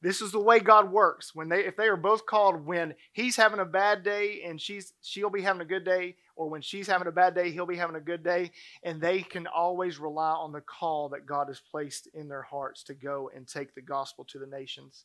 this 0.00 0.22
is 0.22 0.32
the 0.32 0.40
way 0.40 0.60
God 0.60 0.90
works. 0.90 1.34
When 1.34 1.50
they 1.50 1.66
if 1.66 1.76
they 1.76 1.88
are 1.88 1.96
both 1.96 2.24
called 2.24 2.64
when 2.64 2.94
he's 3.12 3.36
having 3.36 3.60
a 3.60 3.66
bad 3.66 4.02
day 4.02 4.44
and 4.46 4.58
she's 4.58 4.94
she'll 5.02 5.28
be 5.28 5.42
having 5.42 5.60
a 5.60 5.64
good 5.66 5.84
day 5.84 6.16
or 6.36 6.48
when 6.48 6.62
she's 6.62 6.86
having 6.86 7.06
a 7.06 7.12
bad 7.12 7.34
day, 7.34 7.50
he'll 7.50 7.66
be 7.66 7.76
having 7.76 7.96
a 7.96 8.00
good 8.00 8.24
day 8.24 8.50
and 8.82 8.98
they 8.98 9.20
can 9.20 9.46
always 9.46 9.98
rely 9.98 10.30
on 10.32 10.52
the 10.52 10.60
call 10.62 11.10
that 11.10 11.26
God 11.26 11.48
has 11.48 11.60
placed 11.70 12.08
in 12.14 12.28
their 12.30 12.42
hearts 12.42 12.82
to 12.84 12.94
go 12.94 13.30
and 13.36 13.46
take 13.46 13.74
the 13.74 13.82
gospel 13.82 14.24
to 14.30 14.38
the 14.38 14.46
nations. 14.46 15.04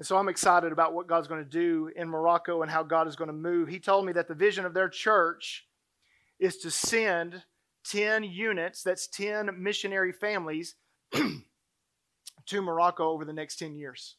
And 0.00 0.06
so 0.06 0.16
I'm 0.16 0.30
excited 0.30 0.72
about 0.72 0.94
what 0.94 1.06
God's 1.08 1.28
going 1.28 1.44
to 1.44 1.48
do 1.50 1.92
in 1.94 2.08
Morocco 2.08 2.62
and 2.62 2.70
how 2.70 2.82
God 2.82 3.06
is 3.06 3.16
going 3.16 3.28
to 3.28 3.34
move. 3.34 3.68
He 3.68 3.78
told 3.78 4.06
me 4.06 4.14
that 4.14 4.28
the 4.28 4.34
vision 4.34 4.64
of 4.64 4.72
their 4.72 4.88
church 4.88 5.66
is 6.38 6.56
to 6.60 6.70
send 6.70 7.42
10 7.84 8.24
units, 8.24 8.82
that's 8.82 9.06
10 9.08 9.50
missionary 9.62 10.12
families, 10.12 10.74
to 11.12 12.62
Morocco 12.62 13.10
over 13.10 13.26
the 13.26 13.34
next 13.34 13.56
10 13.56 13.74
years. 13.74 14.16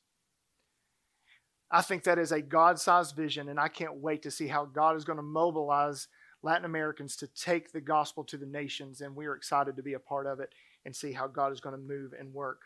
I 1.71 1.81
think 1.81 2.03
that 2.03 2.19
is 2.19 2.31
a 2.31 2.41
God 2.41 2.79
sized 2.79 3.15
vision, 3.15 3.49
and 3.49 3.59
I 3.59 3.67
can't 3.67 3.95
wait 4.01 4.21
to 4.21 4.29
see 4.29 4.45
how 4.45 4.65
God 4.65 4.95
is 4.97 5.03
going 5.03 5.17
to 5.17 5.23
mobilize 5.23 6.09
Latin 6.43 6.65
Americans 6.65 7.15
to 7.17 7.27
take 7.27 7.71
the 7.71 7.81
gospel 7.81 8.23
to 8.25 8.37
the 8.37 8.45
nations, 8.45 9.01
and 9.01 9.15
we 9.15 9.25
are 9.25 9.35
excited 9.35 9.77
to 9.77 9.81
be 9.81 9.93
a 9.95 9.99
part 9.99 10.27
of 10.27 10.39
it 10.41 10.49
and 10.85 10.95
see 10.95 11.11
how 11.13 11.25
God 11.25 11.51
is 11.51 11.59
going 11.59 11.73
to 11.73 11.81
move 11.81 12.13
and 12.19 12.31
work. 12.35 12.61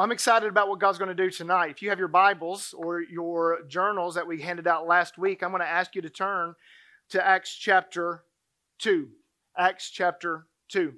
Well, 0.00 0.06
I'm 0.06 0.12
excited 0.12 0.48
about 0.48 0.70
what 0.70 0.78
God's 0.80 0.96
going 0.96 1.14
to 1.14 1.14
do 1.14 1.28
tonight. 1.30 1.66
If 1.68 1.82
you 1.82 1.90
have 1.90 1.98
your 1.98 2.08
Bibles 2.08 2.72
or 2.72 3.02
your 3.02 3.58
journals 3.68 4.14
that 4.14 4.26
we 4.26 4.40
handed 4.40 4.66
out 4.66 4.86
last 4.86 5.18
week, 5.18 5.42
I'm 5.42 5.50
going 5.50 5.60
to 5.60 5.68
ask 5.68 5.94
you 5.94 6.00
to 6.00 6.08
turn 6.08 6.54
to 7.10 7.22
Acts 7.26 7.54
chapter 7.54 8.22
2. 8.78 9.10
Acts 9.58 9.90
chapter 9.90 10.46
2. 10.70 10.94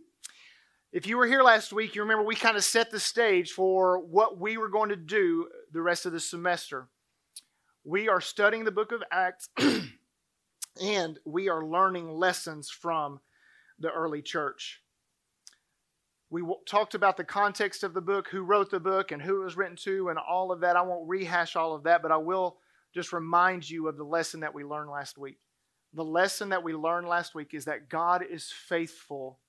If 0.92 1.08
you 1.08 1.16
were 1.16 1.26
here 1.26 1.42
last 1.42 1.72
week, 1.72 1.96
you 1.96 2.02
remember 2.02 2.22
we 2.22 2.36
kind 2.36 2.56
of 2.56 2.62
set 2.62 2.92
the 2.92 3.00
stage 3.00 3.50
for 3.50 3.98
what 3.98 4.38
we 4.38 4.56
were 4.56 4.68
going 4.68 4.90
to 4.90 4.94
do 4.96 5.48
the 5.72 5.82
rest 5.82 6.06
of 6.06 6.12
the 6.12 6.20
semester. 6.20 6.86
We 7.82 8.08
are 8.08 8.20
studying 8.20 8.62
the 8.62 8.70
book 8.70 8.92
of 8.92 9.02
Acts 9.10 9.48
and 10.80 11.18
we 11.24 11.48
are 11.48 11.66
learning 11.66 12.08
lessons 12.08 12.70
from 12.70 13.18
the 13.80 13.90
early 13.90 14.22
church. 14.22 14.80
We 16.32 16.42
talked 16.66 16.94
about 16.94 17.18
the 17.18 17.24
context 17.24 17.84
of 17.84 17.92
the 17.92 18.00
book, 18.00 18.26
who 18.26 18.40
wrote 18.40 18.70
the 18.70 18.80
book, 18.80 19.12
and 19.12 19.20
who 19.20 19.42
it 19.42 19.44
was 19.44 19.54
written 19.54 19.76
to, 19.82 20.08
and 20.08 20.18
all 20.18 20.50
of 20.50 20.60
that. 20.60 20.76
I 20.76 20.80
won't 20.82 21.06
rehash 21.06 21.56
all 21.56 21.74
of 21.74 21.82
that, 21.82 22.00
but 22.00 22.10
I 22.10 22.16
will 22.16 22.56
just 22.94 23.12
remind 23.12 23.68
you 23.68 23.86
of 23.86 23.98
the 23.98 24.04
lesson 24.04 24.40
that 24.40 24.54
we 24.54 24.64
learned 24.64 24.88
last 24.90 25.18
week. 25.18 25.36
The 25.92 26.02
lesson 26.02 26.48
that 26.48 26.62
we 26.64 26.72
learned 26.72 27.06
last 27.06 27.34
week 27.34 27.52
is 27.52 27.66
that 27.66 27.90
God 27.90 28.24
is 28.26 28.50
faithful 28.50 29.40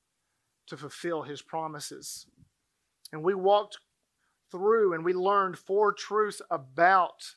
to 0.67 0.75
fulfill 0.75 1.21
his 1.21 1.41
promises. 1.41 2.25
And 3.13 3.23
we 3.23 3.33
walked 3.33 3.77
through 4.51 4.93
and 4.93 5.05
we 5.05 5.13
learned 5.13 5.57
four 5.57 5.93
truths 5.93 6.41
about 6.51 7.35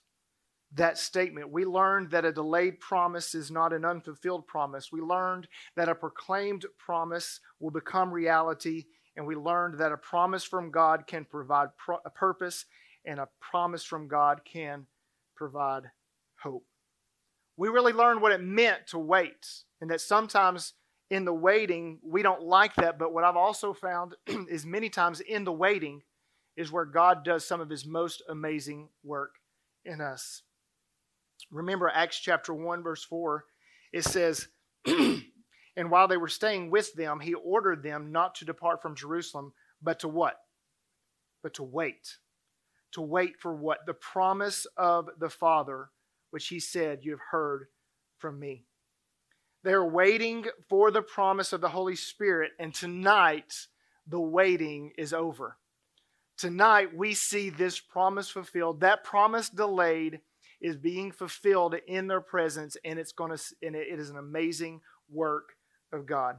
that 0.74 0.98
statement. 0.98 1.50
We 1.52 1.64
learned 1.64 2.10
that 2.10 2.24
a 2.24 2.32
delayed 2.32 2.80
promise 2.80 3.32
is 3.32 3.52
not 3.52 3.72
an 3.72 3.84
unfulfilled 3.84 4.48
promise. 4.48 4.90
We 4.90 5.00
learned 5.02 5.46
that 5.76 5.88
a 5.88 5.94
proclaimed 5.94 6.66
promise 6.78 7.38
will 7.60 7.70
become 7.70 8.10
reality 8.10 8.86
and 9.16 9.26
we 9.26 9.34
learned 9.34 9.78
that 9.78 9.92
a 9.92 9.96
promise 9.96 10.44
from 10.44 10.70
God 10.70 11.06
can 11.06 11.24
provide 11.24 11.68
pro- 11.76 12.00
a 12.04 12.10
purpose, 12.10 12.64
and 13.04 13.18
a 13.20 13.28
promise 13.40 13.82
from 13.84 14.08
God 14.08 14.42
can 14.44 14.86
provide 15.34 15.84
hope. 16.42 16.64
We 17.56 17.68
really 17.68 17.92
learned 17.94 18.20
what 18.20 18.32
it 18.32 18.42
meant 18.42 18.88
to 18.88 18.98
wait, 18.98 19.46
and 19.80 19.90
that 19.90 20.00
sometimes 20.02 20.74
in 21.10 21.24
the 21.24 21.32
waiting, 21.32 21.98
we 22.02 22.22
don't 22.22 22.42
like 22.42 22.74
that. 22.74 22.98
But 22.98 23.12
what 23.14 23.24
I've 23.24 23.36
also 23.36 23.72
found 23.72 24.14
is 24.50 24.66
many 24.66 24.90
times 24.90 25.20
in 25.20 25.44
the 25.44 25.52
waiting 25.52 26.02
is 26.56 26.72
where 26.72 26.84
God 26.84 27.24
does 27.24 27.46
some 27.46 27.60
of 27.60 27.70
his 27.70 27.86
most 27.86 28.22
amazing 28.28 28.88
work 29.04 29.36
in 29.84 30.00
us. 30.00 30.42
Remember 31.50 31.90
Acts 31.94 32.18
chapter 32.18 32.52
1, 32.52 32.82
verse 32.82 33.04
4, 33.04 33.44
it 33.92 34.04
says, 34.04 34.48
And 35.76 35.90
while 35.90 36.08
they 36.08 36.16
were 36.16 36.28
staying 36.28 36.70
with 36.70 36.94
them, 36.94 37.20
he 37.20 37.34
ordered 37.34 37.82
them 37.82 38.10
not 38.10 38.34
to 38.36 38.44
depart 38.46 38.80
from 38.80 38.94
Jerusalem, 38.96 39.52
but 39.82 40.00
to 40.00 40.08
what? 40.08 40.40
But 41.42 41.54
to 41.54 41.62
wait. 41.62 42.16
To 42.92 43.02
wait 43.02 43.36
for 43.38 43.54
what? 43.54 43.84
The 43.84 43.92
promise 43.94 44.66
of 44.78 45.10
the 45.18 45.28
Father, 45.28 45.90
which 46.30 46.48
he 46.48 46.60
said, 46.60 47.00
You 47.02 47.10
have 47.10 47.20
heard 47.30 47.66
from 48.18 48.38
me. 48.40 48.64
They're 49.64 49.84
waiting 49.84 50.46
for 50.68 50.90
the 50.90 51.02
promise 51.02 51.52
of 51.52 51.60
the 51.60 51.68
Holy 51.68 51.96
Spirit, 51.96 52.52
and 52.58 52.72
tonight 52.74 53.66
the 54.06 54.20
waiting 54.20 54.92
is 54.96 55.12
over. 55.12 55.58
Tonight 56.38 56.96
we 56.96 57.12
see 57.12 57.50
this 57.50 57.80
promise 57.80 58.30
fulfilled. 58.30 58.80
That 58.80 59.04
promise 59.04 59.50
delayed 59.50 60.20
is 60.60 60.76
being 60.76 61.12
fulfilled 61.12 61.74
in 61.86 62.06
their 62.06 62.20
presence, 62.22 62.76
and 62.82 62.98
it's 62.98 63.12
going 63.12 63.36
to 63.36 63.42
and 63.62 63.74
it 63.76 63.98
is 63.98 64.08
an 64.08 64.16
amazing 64.16 64.80
work 65.10 65.50
of 65.92 66.06
God. 66.06 66.36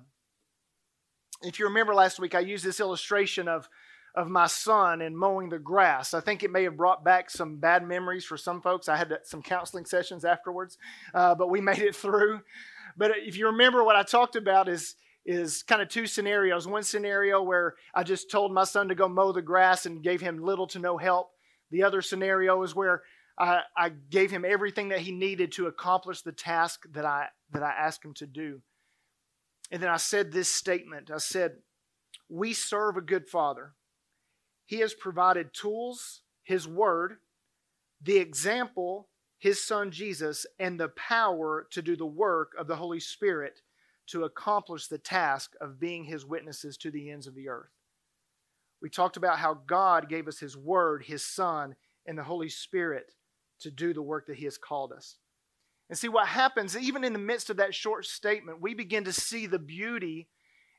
If 1.42 1.60
you 1.60 1.66
remember 1.66 1.94
last 1.94 2.20
week, 2.20 2.34
I 2.36 2.40
used 2.40 2.66
this 2.66 2.80
illustration 2.80 3.48
of, 3.48 3.68
of 4.16 4.28
my 4.28 4.48
son 4.48 5.02
and 5.02 5.18
mowing 5.18 5.50
the 5.50 5.60
grass. 5.60 6.14
I 6.14 6.20
think 6.20 6.42
it 6.44 6.52
may 6.52 6.64
have 6.64 6.78
brought 6.78 7.04
back 7.04 7.30
some 7.30 7.58
bad 7.58 7.88
memories 7.88 8.26
for 8.26 8.38
some 8.38 8.62
folks. 8.62 8.90
I 8.90 8.96
had 8.98 9.16
some 9.24 9.44
counseling 9.44 9.86
sessions 9.86 10.26
afterwards, 10.26 10.78
uh, 11.14 11.36
but 11.36 11.50
we 11.50 11.62
made 11.62 11.80
it 11.80 11.96
through. 11.96 12.42
But 12.96 13.12
if 13.18 13.38
you 13.38 13.48
remember, 13.48 13.84
what 13.84 13.96
I 13.96 14.02
talked 14.04 14.36
about 14.36 14.68
is, 14.68 14.96
is 15.26 15.62
kind 15.64 15.82
of 15.82 15.90
two 15.90 16.08
scenarios. 16.08 16.66
One 16.68 16.84
scenario 16.84 17.42
where 17.44 17.76
I 17.94 18.02
just 18.04 18.32
told 18.32 18.52
my 18.52 18.64
son 18.64 18.88
to 18.88 18.96
go 18.96 19.08
mow 19.08 19.32
the 19.32 19.42
grass 19.42 19.86
and 19.86 20.02
gave 20.04 20.22
him 20.22 20.42
little 20.42 20.68
to 20.68 20.80
no 20.80 20.98
help. 20.98 21.30
The 21.70 21.84
other 21.84 22.02
scenario 22.02 22.64
is 22.64 22.74
where 22.74 23.04
I, 23.38 23.60
I, 23.76 23.90
gave 23.90 24.32
him 24.32 24.46
everything 24.48 24.90
that 24.90 25.00
he 25.00 25.12
needed 25.12 25.52
to 25.54 25.68
accomplish 25.68 26.22
the 26.22 26.32
task 26.32 26.86
that 26.94 27.06
I 27.06 27.28
that 27.52 27.62
I 27.62 27.72
asked 27.72 28.04
him 28.06 28.14
to 28.16 28.26
do. 28.26 28.62
And 29.70 29.82
then 29.82 29.90
I 29.90 29.98
said 29.98 30.32
this 30.32 30.54
statement 30.54 31.12
I 31.12 31.18
said, 31.18 31.58
We 32.30 32.54
serve 32.54 32.98
a 32.98 33.02
good 33.02 33.28
father. 33.28 33.74
He 34.66 34.78
has 34.78 34.94
provided 34.94 35.54
tools, 35.54 36.22
his 36.44 36.68
word, 36.68 37.18
the 38.02 38.18
example, 38.18 39.10
his 39.40 39.64
son 39.64 39.92
Jesus, 39.92 40.46
and 40.60 40.80
the 40.80 40.90
power 40.90 41.68
to 41.72 41.82
do 41.82 41.96
the 41.96 42.06
work 42.06 42.54
of 42.58 42.68
the 42.68 42.76
Holy 42.76 43.00
Spirit 43.00 43.62
to 44.08 44.24
accomplish 44.24 44.88
the 44.88 44.98
task 44.98 45.54
of 45.60 45.80
being 45.80 46.06
his 46.06 46.26
witnesses 46.26 46.78
to 46.78 46.92
the 46.92 47.10
ends 47.10 47.28
of 47.28 47.36
the 47.36 47.50
earth. 47.50 47.72
We 48.82 48.90
talked 48.90 49.18
about 49.18 49.40
how 49.40 49.54
God 49.56 50.08
gave 50.08 50.28
us 50.30 50.40
his 50.40 50.56
word, 50.56 51.04
his 51.06 51.26
son, 51.26 51.76
and 52.06 52.18
the 52.18 52.24
Holy 52.24 52.48
Spirit 52.48 53.12
to 53.60 53.72
do 53.72 53.94
the 53.94 54.02
work 54.02 54.28
that 54.28 54.38
he 54.38 54.46
has 54.46 54.58
called 54.58 54.94
us. 54.94 55.18
And 55.90 55.98
see 55.98 56.10
what 56.10 56.28
happens, 56.28 56.76
even 56.78 57.04
in 57.04 57.14
the 57.14 57.20
midst 57.20 57.50
of 57.50 57.58
that 57.58 57.74
short 57.74 58.06
statement, 58.06 58.60
we 58.62 58.74
begin 58.74 59.06
to 59.06 59.14
see 59.14 59.46
the 59.46 59.60
beauty 59.60 60.28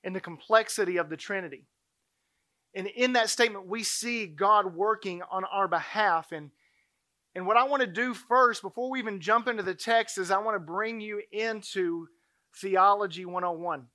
and 0.04 0.14
the 0.14 0.20
complexity 0.20 0.98
of 0.98 1.08
the 1.08 1.16
Trinity. 1.16 1.66
And 2.74 2.86
in 2.88 3.14
that 3.14 3.30
statement, 3.30 3.66
we 3.66 3.82
see 3.82 4.26
God 4.26 4.74
working 4.74 5.22
on 5.30 5.44
our 5.46 5.66
behalf. 5.66 6.30
And, 6.32 6.50
and 7.34 7.46
what 7.46 7.56
I 7.56 7.64
want 7.64 7.80
to 7.80 7.86
do 7.86 8.12
first, 8.12 8.60
before 8.60 8.90
we 8.90 8.98
even 8.98 9.20
jump 9.20 9.48
into 9.48 9.62
the 9.62 9.74
text, 9.74 10.18
is 10.18 10.30
I 10.30 10.38
want 10.38 10.56
to 10.56 10.60
bring 10.60 11.00
you 11.00 11.22
into 11.32 12.06
Theology 12.56 13.24
101. 13.24 13.86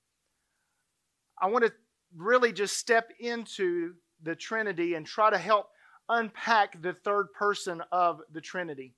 I 1.40 1.48
want 1.48 1.66
to 1.66 1.74
really 2.18 2.52
just 2.52 2.78
step 2.78 3.12
into 3.20 3.94
the 4.24 4.36
Trinity 4.36 4.96
and 4.96 5.06
try 5.06 5.30
to 5.30 5.38
help 5.38 5.70
unpack 6.10 6.82
the 6.82 6.94
third 6.94 7.28
person 7.34 7.84
of 7.92 8.22
the 8.32 8.42
Trinity 8.42 8.96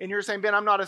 and 0.00 0.10
you're 0.10 0.22
saying, 0.22 0.40
Ben, 0.40 0.54
I'm 0.54 0.64
not 0.64 0.80
a 0.80 0.86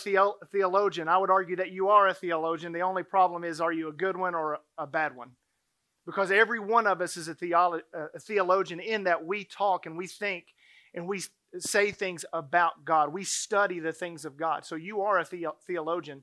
theologian. 0.50 1.08
I 1.08 1.18
would 1.18 1.30
argue 1.30 1.56
that 1.56 1.72
you 1.72 1.88
are 1.88 2.06
a 2.06 2.14
theologian. 2.14 2.72
The 2.72 2.82
only 2.82 3.02
problem 3.02 3.42
is, 3.42 3.60
are 3.60 3.72
you 3.72 3.88
a 3.88 3.92
good 3.92 4.16
one 4.16 4.34
or 4.34 4.54
a, 4.54 4.60
a 4.78 4.86
bad 4.86 5.16
one? 5.16 5.30
Because 6.06 6.30
every 6.30 6.60
one 6.60 6.86
of 6.86 7.00
us 7.00 7.16
is 7.16 7.26
a, 7.28 7.34
theolo- 7.34 7.82
a 8.14 8.18
theologian 8.20 8.78
in 8.80 9.04
that 9.04 9.26
we 9.26 9.44
talk 9.44 9.86
and 9.86 9.96
we 9.96 10.06
think 10.06 10.46
and 10.94 11.06
we 11.08 11.22
say 11.58 11.90
things 11.90 12.24
about 12.32 12.84
God. 12.84 13.12
We 13.12 13.24
study 13.24 13.80
the 13.80 13.92
things 13.92 14.24
of 14.24 14.36
God. 14.36 14.64
So 14.64 14.76
you 14.76 15.00
are 15.02 15.18
a 15.18 15.26
the- 15.28 15.46
theologian. 15.66 16.22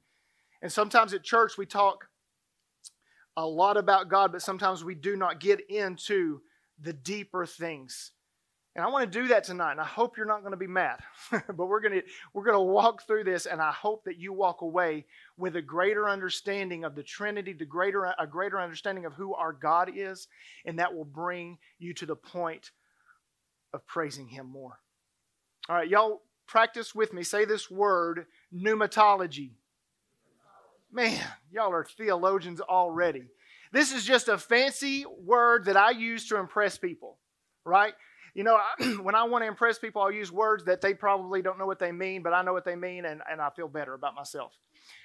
And 0.62 0.72
sometimes 0.72 1.14
at 1.14 1.24
church 1.24 1.58
we 1.58 1.66
talk 1.66 2.08
a 3.36 3.46
lot 3.46 3.76
about 3.78 4.10
God, 4.10 4.32
but 4.32 4.42
sometimes 4.42 4.84
we 4.84 4.96
do 4.96 5.16
not 5.18 5.40
get 5.42 5.60
into 5.70 6.42
the 6.80 6.94
deeper 6.94 7.46
things 7.46 8.12
and 8.78 8.86
I 8.86 8.90
want 8.90 9.12
to 9.12 9.22
do 9.24 9.30
that 9.30 9.44
tonight, 9.44 9.72
and 9.72 9.82
I 9.82 9.86
hope 9.86 10.18
you're 10.18 10.28
not 10.28 10.42
going 10.42 10.52
to 10.52 10.58
be 10.58 10.68
mad. 10.68 11.00
but 11.32 11.58
we're 11.66 11.80
going 11.80 11.96
to 11.96 12.04
we're 12.32 12.44
going 12.44 12.56
to 12.56 12.62
walk 12.74 13.08
through 13.08 13.24
this, 13.24 13.48
and 13.48 13.60
I 13.60 13.72
hope 13.72 14.04
that 14.06 14.20
you 14.20 14.32
walk 14.32 14.62
away 14.62 15.06
with 15.36 15.56
a 15.56 15.64
greater 15.64 16.08
understanding 16.08 16.84
of 16.86 16.94
the 16.94 17.02
Trinity, 17.02 17.54
the 17.54 17.66
greater 17.66 18.04
a 18.06 18.28
greater 18.28 18.62
understanding 18.62 19.06
of 19.06 19.14
who 19.14 19.34
our 19.34 19.52
God 19.52 19.90
is, 19.96 20.28
and 20.64 20.78
that 20.78 20.94
will 20.94 21.06
bring 21.06 21.58
you 21.80 21.96
to 21.96 22.06
the 22.06 22.16
point 22.16 22.70
of 23.74 23.86
praising 23.88 24.28
Him 24.28 24.46
more. 24.46 24.78
All 25.68 25.76
right, 25.76 25.88
y'all, 25.90 26.22
practice 26.48 26.94
with 26.94 27.14
me. 27.14 27.24
Say 27.24 27.46
this 27.46 27.72
word, 27.72 28.28
pneumatology. 28.54 29.54
Man, 30.92 31.20
y'all 31.52 31.72
are 31.74 31.84
theologians 31.98 32.62
already. 32.62 33.24
This 33.72 33.92
is 33.92 34.06
just 34.06 34.28
a 34.28 34.38
fancy 34.38 35.04
word 35.24 35.66
that 35.66 35.78
I 35.78 35.92
use 35.92 36.28
to 36.30 36.38
impress 36.38 36.78
people, 36.78 37.18
right? 37.66 37.96
You 38.38 38.44
know, 38.44 38.56
when 39.02 39.16
I 39.16 39.24
want 39.24 39.44
to 39.44 39.48
impress 39.48 39.80
people, 39.80 40.00
I'll 40.00 40.12
use 40.12 40.32
words 40.32 40.64
that 40.66 40.80
they 40.80 40.94
probably 40.94 41.42
don't 41.42 41.58
know 41.58 41.66
what 41.66 41.80
they 41.80 41.92
mean, 41.92 42.22
but 42.22 42.36
I 42.36 42.44
know 42.44 42.54
what 42.54 42.66
they 42.66 42.76
mean, 42.76 43.06
and, 43.06 43.20
and 43.30 43.42
I 43.42 43.50
feel 43.50 43.68
better 43.68 43.96
about 43.96 44.14
myself. 44.14 44.52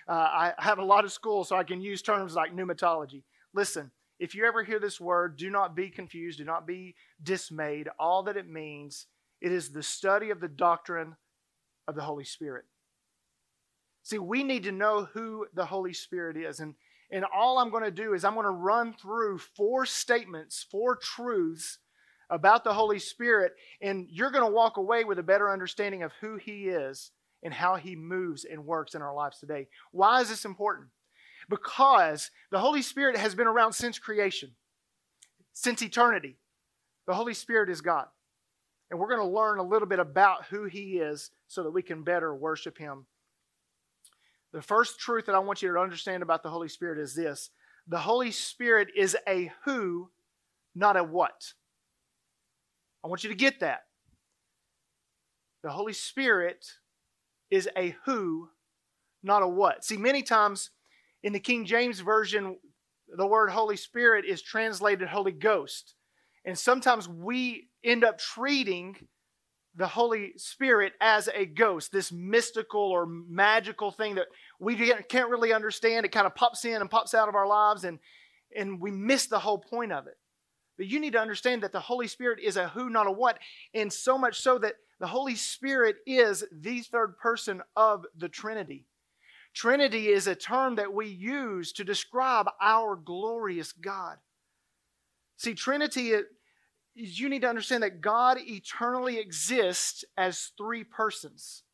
Uh, 0.06 0.12
I 0.12 0.52
have 0.58 0.78
a 0.78 0.84
lot 0.84 1.06
of 1.06 1.12
school, 1.12 1.42
so 1.42 1.56
I 1.56 1.64
can 1.64 1.80
use 1.80 2.02
terms 2.02 2.34
like 2.34 2.52
pneumatology. 2.54 3.22
Listen, 3.54 3.90
if 4.18 4.34
you 4.34 4.44
ever 4.44 4.62
hear 4.62 4.78
this 4.78 5.00
word, 5.00 5.38
do 5.38 5.48
not 5.48 5.74
be 5.74 5.88
confused, 5.88 6.40
do 6.40 6.44
not 6.44 6.66
be 6.66 6.94
dismayed. 7.22 7.88
All 7.98 8.22
that 8.24 8.36
it 8.36 8.50
means, 8.50 9.06
it 9.40 9.50
is 9.50 9.70
the 9.72 9.82
study 9.82 10.28
of 10.28 10.40
the 10.40 10.48
doctrine 10.48 11.16
of 11.88 11.94
the 11.94 12.02
Holy 12.02 12.24
Spirit. 12.24 12.66
See, 14.02 14.18
we 14.18 14.44
need 14.44 14.64
to 14.64 14.72
know 14.72 15.04
who 15.10 15.46
the 15.54 15.64
Holy 15.64 15.94
Spirit 15.94 16.36
is. 16.36 16.60
And, 16.60 16.74
and 17.10 17.24
all 17.34 17.56
I'm 17.56 17.70
going 17.70 17.84
to 17.84 17.90
do 17.90 18.12
is 18.12 18.26
I'm 18.26 18.34
going 18.34 18.44
to 18.44 18.50
run 18.50 18.92
through 18.92 19.38
four 19.38 19.86
statements, 19.86 20.66
four 20.70 20.96
truths 20.96 21.78
about 22.32 22.64
the 22.64 22.72
Holy 22.72 22.98
Spirit, 22.98 23.52
and 23.82 24.08
you're 24.10 24.30
going 24.30 24.44
to 24.44 24.50
walk 24.50 24.78
away 24.78 25.04
with 25.04 25.18
a 25.18 25.22
better 25.22 25.52
understanding 25.52 26.02
of 26.02 26.12
who 26.22 26.36
He 26.38 26.62
is 26.68 27.10
and 27.42 27.52
how 27.52 27.76
He 27.76 27.94
moves 27.94 28.44
and 28.46 28.64
works 28.66 28.94
in 28.94 29.02
our 29.02 29.14
lives 29.14 29.38
today. 29.38 29.68
Why 29.92 30.22
is 30.22 30.30
this 30.30 30.46
important? 30.46 30.88
Because 31.50 32.30
the 32.50 32.58
Holy 32.58 32.80
Spirit 32.82 33.16
has 33.18 33.34
been 33.34 33.46
around 33.46 33.74
since 33.74 33.98
creation, 33.98 34.52
since 35.52 35.82
eternity. 35.82 36.36
The 37.06 37.14
Holy 37.14 37.34
Spirit 37.34 37.68
is 37.68 37.82
God. 37.82 38.06
And 38.90 38.98
we're 38.98 39.14
going 39.14 39.20
to 39.26 39.34
learn 39.36 39.58
a 39.58 39.62
little 39.62 39.88
bit 39.88 39.98
about 39.98 40.46
who 40.46 40.64
He 40.64 40.98
is 40.98 41.30
so 41.48 41.62
that 41.64 41.70
we 41.70 41.82
can 41.82 42.02
better 42.02 42.34
worship 42.34 42.78
Him. 42.78 43.04
The 44.54 44.62
first 44.62 44.98
truth 44.98 45.26
that 45.26 45.34
I 45.34 45.38
want 45.38 45.60
you 45.60 45.70
to 45.70 45.78
understand 45.78 46.22
about 46.22 46.42
the 46.42 46.50
Holy 46.50 46.68
Spirit 46.68 46.98
is 46.98 47.14
this 47.14 47.50
the 47.88 47.98
Holy 47.98 48.30
Spirit 48.30 48.88
is 48.96 49.14
a 49.28 49.52
who, 49.66 50.08
not 50.74 50.96
a 50.96 51.04
what. 51.04 51.52
I 53.04 53.08
want 53.08 53.24
you 53.24 53.30
to 53.30 53.36
get 53.36 53.60
that. 53.60 53.84
The 55.62 55.70
Holy 55.70 55.92
Spirit 55.92 56.66
is 57.50 57.68
a 57.76 57.96
who, 58.04 58.48
not 59.22 59.42
a 59.42 59.48
what. 59.48 59.84
See, 59.84 59.96
many 59.96 60.22
times 60.22 60.70
in 61.22 61.32
the 61.32 61.40
King 61.40 61.64
James 61.64 62.00
Version, 62.00 62.56
the 63.14 63.26
word 63.26 63.50
Holy 63.50 63.76
Spirit 63.76 64.24
is 64.24 64.40
translated 64.40 65.08
Holy 65.08 65.32
Ghost. 65.32 65.94
And 66.44 66.58
sometimes 66.58 67.08
we 67.08 67.68
end 67.84 68.04
up 68.04 68.18
treating 68.18 68.96
the 69.74 69.86
Holy 69.86 70.32
Spirit 70.36 70.92
as 71.00 71.28
a 71.34 71.46
ghost, 71.46 71.92
this 71.92 72.12
mystical 72.12 72.80
or 72.90 73.06
magical 73.06 73.90
thing 73.90 74.16
that 74.16 74.26
we 74.60 74.74
can't 75.08 75.30
really 75.30 75.52
understand. 75.52 76.04
It 76.04 76.10
kind 76.12 76.26
of 76.26 76.34
pops 76.34 76.64
in 76.64 76.80
and 76.80 76.90
pops 76.90 77.14
out 77.14 77.28
of 77.28 77.34
our 77.34 77.46
lives, 77.46 77.84
and, 77.84 77.98
and 78.56 78.80
we 78.80 78.90
miss 78.90 79.26
the 79.26 79.38
whole 79.38 79.58
point 79.58 79.92
of 79.92 80.06
it. 80.08 80.14
But 80.76 80.86
you 80.86 81.00
need 81.00 81.12
to 81.12 81.20
understand 81.20 81.62
that 81.62 81.72
the 81.72 81.80
Holy 81.80 82.06
Spirit 82.08 82.38
is 82.40 82.56
a 82.56 82.68
who, 82.68 82.88
not 82.88 83.06
a 83.06 83.10
what, 83.10 83.38
and 83.74 83.92
so 83.92 84.16
much 84.16 84.40
so 84.40 84.58
that 84.58 84.76
the 85.00 85.06
Holy 85.06 85.34
Spirit 85.34 85.96
is 86.06 86.44
the 86.52 86.80
third 86.80 87.16
person 87.18 87.60
of 87.76 88.06
the 88.16 88.28
Trinity. 88.28 88.86
Trinity 89.54 90.08
is 90.08 90.26
a 90.26 90.34
term 90.34 90.76
that 90.76 90.94
we 90.94 91.06
use 91.08 91.72
to 91.72 91.84
describe 91.84 92.46
our 92.60 92.96
glorious 92.96 93.72
God. 93.72 94.16
See, 95.36 95.54
Trinity, 95.54 96.12
you 96.94 97.28
need 97.28 97.42
to 97.42 97.48
understand 97.50 97.82
that 97.82 98.00
God 98.00 98.38
eternally 98.38 99.18
exists 99.18 100.04
as 100.16 100.52
three 100.58 100.84
persons 100.84 101.64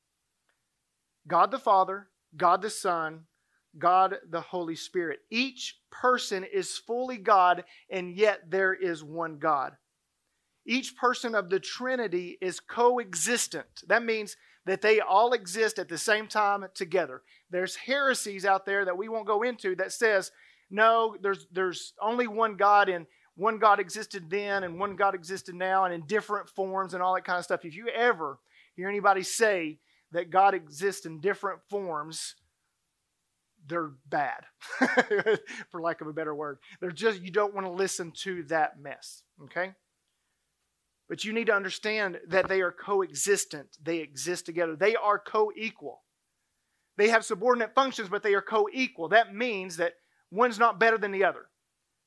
God 1.28 1.50
the 1.50 1.58
Father, 1.58 2.08
God 2.37 2.62
the 2.62 2.70
Son, 2.70 3.26
God 3.76 4.16
the 4.31 4.40
Holy 4.40 4.76
Spirit. 4.76 5.20
Each 5.31 5.76
person 5.90 6.44
is 6.44 6.78
fully 6.78 7.16
God, 7.18 7.64
and 7.90 8.14
yet 8.16 8.50
there 8.50 8.72
is 8.72 9.02
one 9.04 9.38
God. 9.38 9.72
Each 10.64 10.96
person 10.96 11.35
of 11.35 11.50
the 11.50 11.61
Trinity 11.61 12.38
is 12.40 12.61
coexistent. 12.61 13.66
That 13.88 14.02
means 14.04 14.37
that 14.66 14.83
they 14.83 15.00
all 15.00 15.33
exist 15.33 15.78
at 15.78 15.88
the 15.88 15.98
same 15.98 16.28
time 16.28 16.66
together. 16.74 17.22
There's 17.50 17.74
heresies 17.76 18.44
out 18.44 18.66
there 18.66 18.85
that 18.85 18.98
we 18.98 19.09
won't 19.09 19.26
go 19.26 19.42
into 19.42 19.74
that 19.76 19.92
says, 19.92 20.31
no, 20.70 21.16
there's 21.22 21.46
there's 21.52 21.94
only 22.00 22.26
one 22.26 22.57
God 22.57 22.88
and 22.90 23.07
one 23.37 23.59
God 23.59 23.81
existed 23.81 24.28
then 24.28 24.64
and 24.64 24.78
one 24.78 24.96
God 24.96 25.14
existed 25.14 25.54
now 25.54 25.85
and 25.85 25.94
in 25.94 26.02
different 26.02 26.50
forms 26.50 26.92
and 26.92 27.02
all 27.02 27.14
that 27.14 27.24
kind 27.24 27.38
of 27.38 27.44
stuff. 27.44 27.64
If 27.64 27.74
you 27.74 27.88
ever 27.88 28.38
hear 28.76 28.88
anybody 28.90 29.22
say 29.22 29.78
that 30.12 30.28
God 30.31 30.52
exists 30.52 31.07
in 31.07 31.20
different 31.20 31.61
forms, 31.70 32.35
they're 33.68 33.92
bad, 34.09 34.44
for 35.70 35.81
lack 35.81 36.00
of 36.00 36.07
a 36.07 36.12
better 36.12 36.35
word. 36.35 36.59
They're 36.81 36.90
just, 36.90 37.20
you 37.20 37.31
don't 37.31 37.54
want 37.54 37.66
to 37.66 37.70
listen 37.72 38.12
to 38.22 38.42
that 38.44 38.81
mess, 38.81 39.22
okay? 39.44 39.72
But 41.09 41.24
you 41.24 41.33
need 41.33 41.46
to 41.46 41.54
understand 41.54 42.18
that 42.28 42.48
they 42.48 42.61
are 42.62 42.72
coexistent. 42.72 43.68
They 43.83 43.98
exist 43.98 44.46
together. 44.46 44.76
They 44.76 44.94
are 44.96 45.18
co 45.18 45.50
equal. 45.57 46.02
They 46.96 47.09
have 47.11 47.24
subordinate 47.24 47.74
functions, 47.74 48.09
but 48.09 48.22
they 48.22 48.35
are 48.35 48.42
co 48.42 48.66
equal. 48.72 49.09
That 49.09 49.35
means 49.35 49.76
that 49.76 49.94
one's 50.31 50.59
not 50.59 50.81
better 50.81 50.98
than 50.98 51.12
the 51.12 51.24
other, 51.24 51.46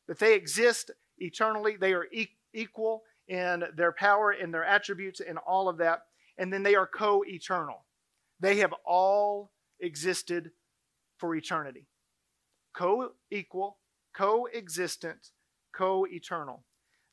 that 0.08 0.20
they 0.20 0.36
exist 0.36 0.92
eternally. 1.18 1.78
They 1.78 1.94
are 1.94 2.06
e- 2.12 2.28
equal 2.54 3.04
in 3.28 3.64
their 3.76 3.92
power, 3.92 4.34
in 4.34 4.52
their 4.52 4.66
attributes, 4.66 5.20
in 5.20 5.38
all 5.38 5.70
of 5.70 5.78
that. 5.78 6.02
And 6.38 6.52
then 6.54 6.62
they 6.64 6.76
are 6.76 6.88
co 6.88 7.24
eternal. 7.26 7.86
They 8.40 8.58
have 8.58 8.74
all 8.86 9.52
existed 9.80 10.52
for 11.22 11.34
eternity. 11.36 11.88
Co 12.76 13.12
equal, 13.32 13.78
co 14.18 14.48
existent, 14.54 15.28
co 15.78 16.06
eternal. 16.08 16.66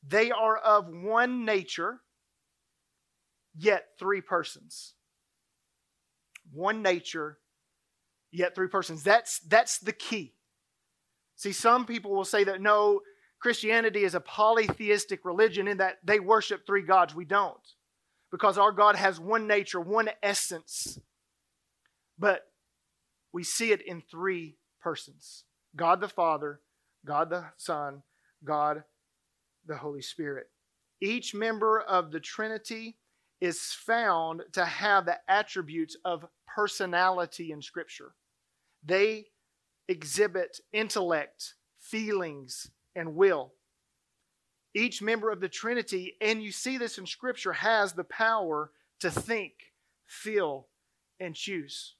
They 0.05 0.31
are 0.31 0.57
of 0.57 0.88
one 0.88 1.44
nature, 1.44 2.01
yet 3.57 3.88
three 3.99 4.21
persons. 4.23 4.94
One 6.53 6.83
nature, 6.83 7.38
yet 8.33 8.55
three 8.55 8.68
persons. 8.68 9.03
That's, 9.03 9.40
that's 9.40 9.79
the 9.79 9.92
key. 9.92 10.33
See, 11.37 11.53
some 11.53 11.85
people 11.85 12.12
will 12.12 12.25
say 12.25 12.44
that 12.44 12.61
no, 12.61 13.03
Christianity 13.40 14.03
is 14.05 14.14
a 14.14 14.21
polytheistic 14.21 15.25
religion 15.25 15.68
in 15.68 15.77
that 15.79 15.99
they 16.03 16.18
worship 16.18 16.66
three 16.66 16.83
gods. 16.83 17.14
We 17.14 17.25
don't, 17.27 17.55
because 18.33 18.59
our 18.59 18.73
God 18.73 18.97
has 18.97 19.21
one 19.21 19.47
nature, 19.47 19.81
one 19.81 20.09
essence. 20.23 20.99
But 22.18 22.47
we 23.38 23.44
see 23.44 23.70
it 23.70 23.83
in 23.87 24.01
three 24.11 24.57
persons 24.83 25.44
God 25.77 26.01
the 26.01 26.09
Father, 26.09 26.59
God 27.07 27.31
the 27.31 27.44
Son, 27.57 28.03
God 28.42 28.83
the 29.64 29.77
Holy 29.77 30.03
Spirit. 30.03 30.48
Each 31.01 31.37
member 31.37 31.79
of 31.81 32.11
the 32.11 32.18
Trinity 32.18 32.96
is 33.40 33.61
found 33.87 34.42
to 34.55 34.64
have 34.64 35.05
the 35.07 35.18
attributes 35.31 35.96
of 36.05 36.27
personality 36.48 37.53
in 37.53 37.62
Scripture. 37.62 38.11
They 38.85 39.27
exhibit 39.87 40.59
intellect, 40.72 41.55
feelings, 41.79 42.72
and 42.96 43.14
will. 43.14 43.53
Each 44.74 45.01
member 45.01 45.31
of 45.31 45.38
the 45.38 45.48
Trinity, 45.48 46.16
and 46.20 46.42
you 46.42 46.51
see 46.51 46.77
this 46.77 46.98
in 46.98 47.07
Scripture, 47.07 47.53
has 47.53 47.92
the 47.92 48.03
power 48.03 48.72
to 48.98 49.12
think, 49.12 49.53
feel, 50.07 50.66
and 51.20 51.37
choose. 51.37 51.94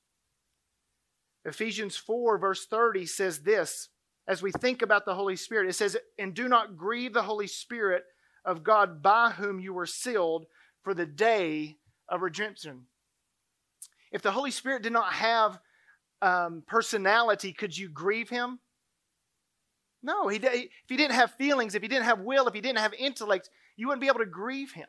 Ephesians 1.48 1.96
4, 1.96 2.38
verse 2.38 2.66
30 2.66 3.06
says 3.06 3.40
this 3.40 3.88
as 4.28 4.42
we 4.42 4.52
think 4.52 4.82
about 4.82 5.04
the 5.06 5.14
Holy 5.14 5.37
Spirit. 5.37 5.68
It 5.68 5.72
says, 5.74 5.96
And 6.18 6.34
do 6.34 6.48
not 6.48 6.76
grieve 6.76 7.12
the 7.14 7.22
Holy 7.22 7.46
Spirit 7.46 8.04
of 8.44 8.62
God 8.62 9.02
by 9.02 9.30
whom 9.30 9.58
you 9.58 9.72
were 9.72 9.87
sealed 9.87 10.46
for 10.82 10.94
the 10.94 11.06
day 11.06 11.78
of 12.08 12.22
redemption. 12.22 12.84
If 14.12 14.22
the 14.22 14.30
Holy 14.32 14.50
Spirit 14.50 14.82
did 14.82 14.92
not 14.92 15.12
have 15.14 15.58
um, 16.22 16.62
personality, 16.66 17.52
could 17.52 17.76
you 17.76 17.88
grieve 17.88 18.28
him? 18.28 18.58
No, 20.02 20.28
he, 20.28 20.37
if 20.38 20.70
he 20.88 20.96
didn't 20.96 21.14
have 21.16 21.32
feelings, 21.32 21.74
if 21.74 21.82
he 21.82 21.88
didn't 21.88 22.04
have 22.04 22.20
will, 22.20 22.46
if 22.46 22.54
he 22.54 22.61
didn't 22.61 22.78
have 22.78 22.94
intellect, 22.94 23.50
you 23.76 23.88
wouldn't 23.88 24.00
be 24.00 24.06
able 24.08 24.20
to 24.20 24.26
grieve 24.26 24.72
him. 24.72 24.88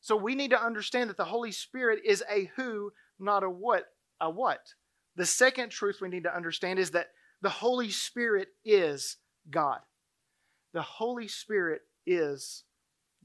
So 0.00 0.16
we 0.16 0.34
need 0.36 0.50
to 0.50 0.62
understand 0.62 1.10
that 1.10 1.16
the 1.16 1.24
Holy 1.24 1.50
Spirit 1.50 2.02
is 2.04 2.22
a 2.30 2.50
who, 2.56 2.92
not 3.18 3.42
a 3.42 3.50
what. 3.50 3.86
A 4.20 4.28
what? 4.30 4.72
The 5.18 5.26
second 5.26 5.70
truth 5.70 6.00
we 6.00 6.08
need 6.08 6.22
to 6.22 6.34
understand 6.34 6.78
is 6.78 6.92
that 6.92 7.10
the 7.42 7.50
Holy 7.50 7.90
Spirit 7.90 8.50
is 8.64 9.16
God. 9.50 9.80
The 10.72 10.80
Holy 10.82 11.26
Spirit 11.26 11.82
is 12.06 12.62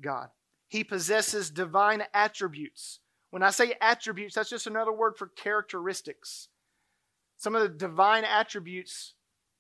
God. 0.02 0.30
He 0.70 0.84
possesses 0.84 1.52
divine 1.52 2.04
attributes. 2.12 2.98
When 3.30 3.44
I 3.44 3.52
say 3.52 3.76
attributes, 3.80 4.34
that's 4.34 4.50
just 4.50 4.66
another 4.66 4.92
word 4.92 5.18
for 5.18 5.28
characteristics. 5.28 6.48
Some 7.38 7.56
of 7.56 7.62
the 7.62 7.70
divine 7.78 8.24
attributes 8.26 9.14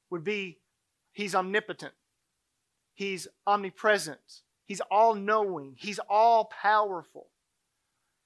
would 0.10 0.24
be 0.24 0.58
He's 1.12 1.36
omnipotent, 1.36 1.93
He's 2.96 3.28
omnipresent, 3.46 4.41
He's 4.65 4.82
all 4.89 5.13
knowing, 5.13 5.76
He's 5.78 6.00
all 6.10 6.46
powerful. 6.46 7.28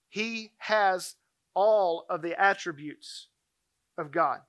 He 0.08 0.54
has 0.60 1.15
all 1.54 2.06
of 2.10 2.22
the 2.22 2.39
attributes 2.39 3.28
of 3.98 4.12
God. 4.12 4.40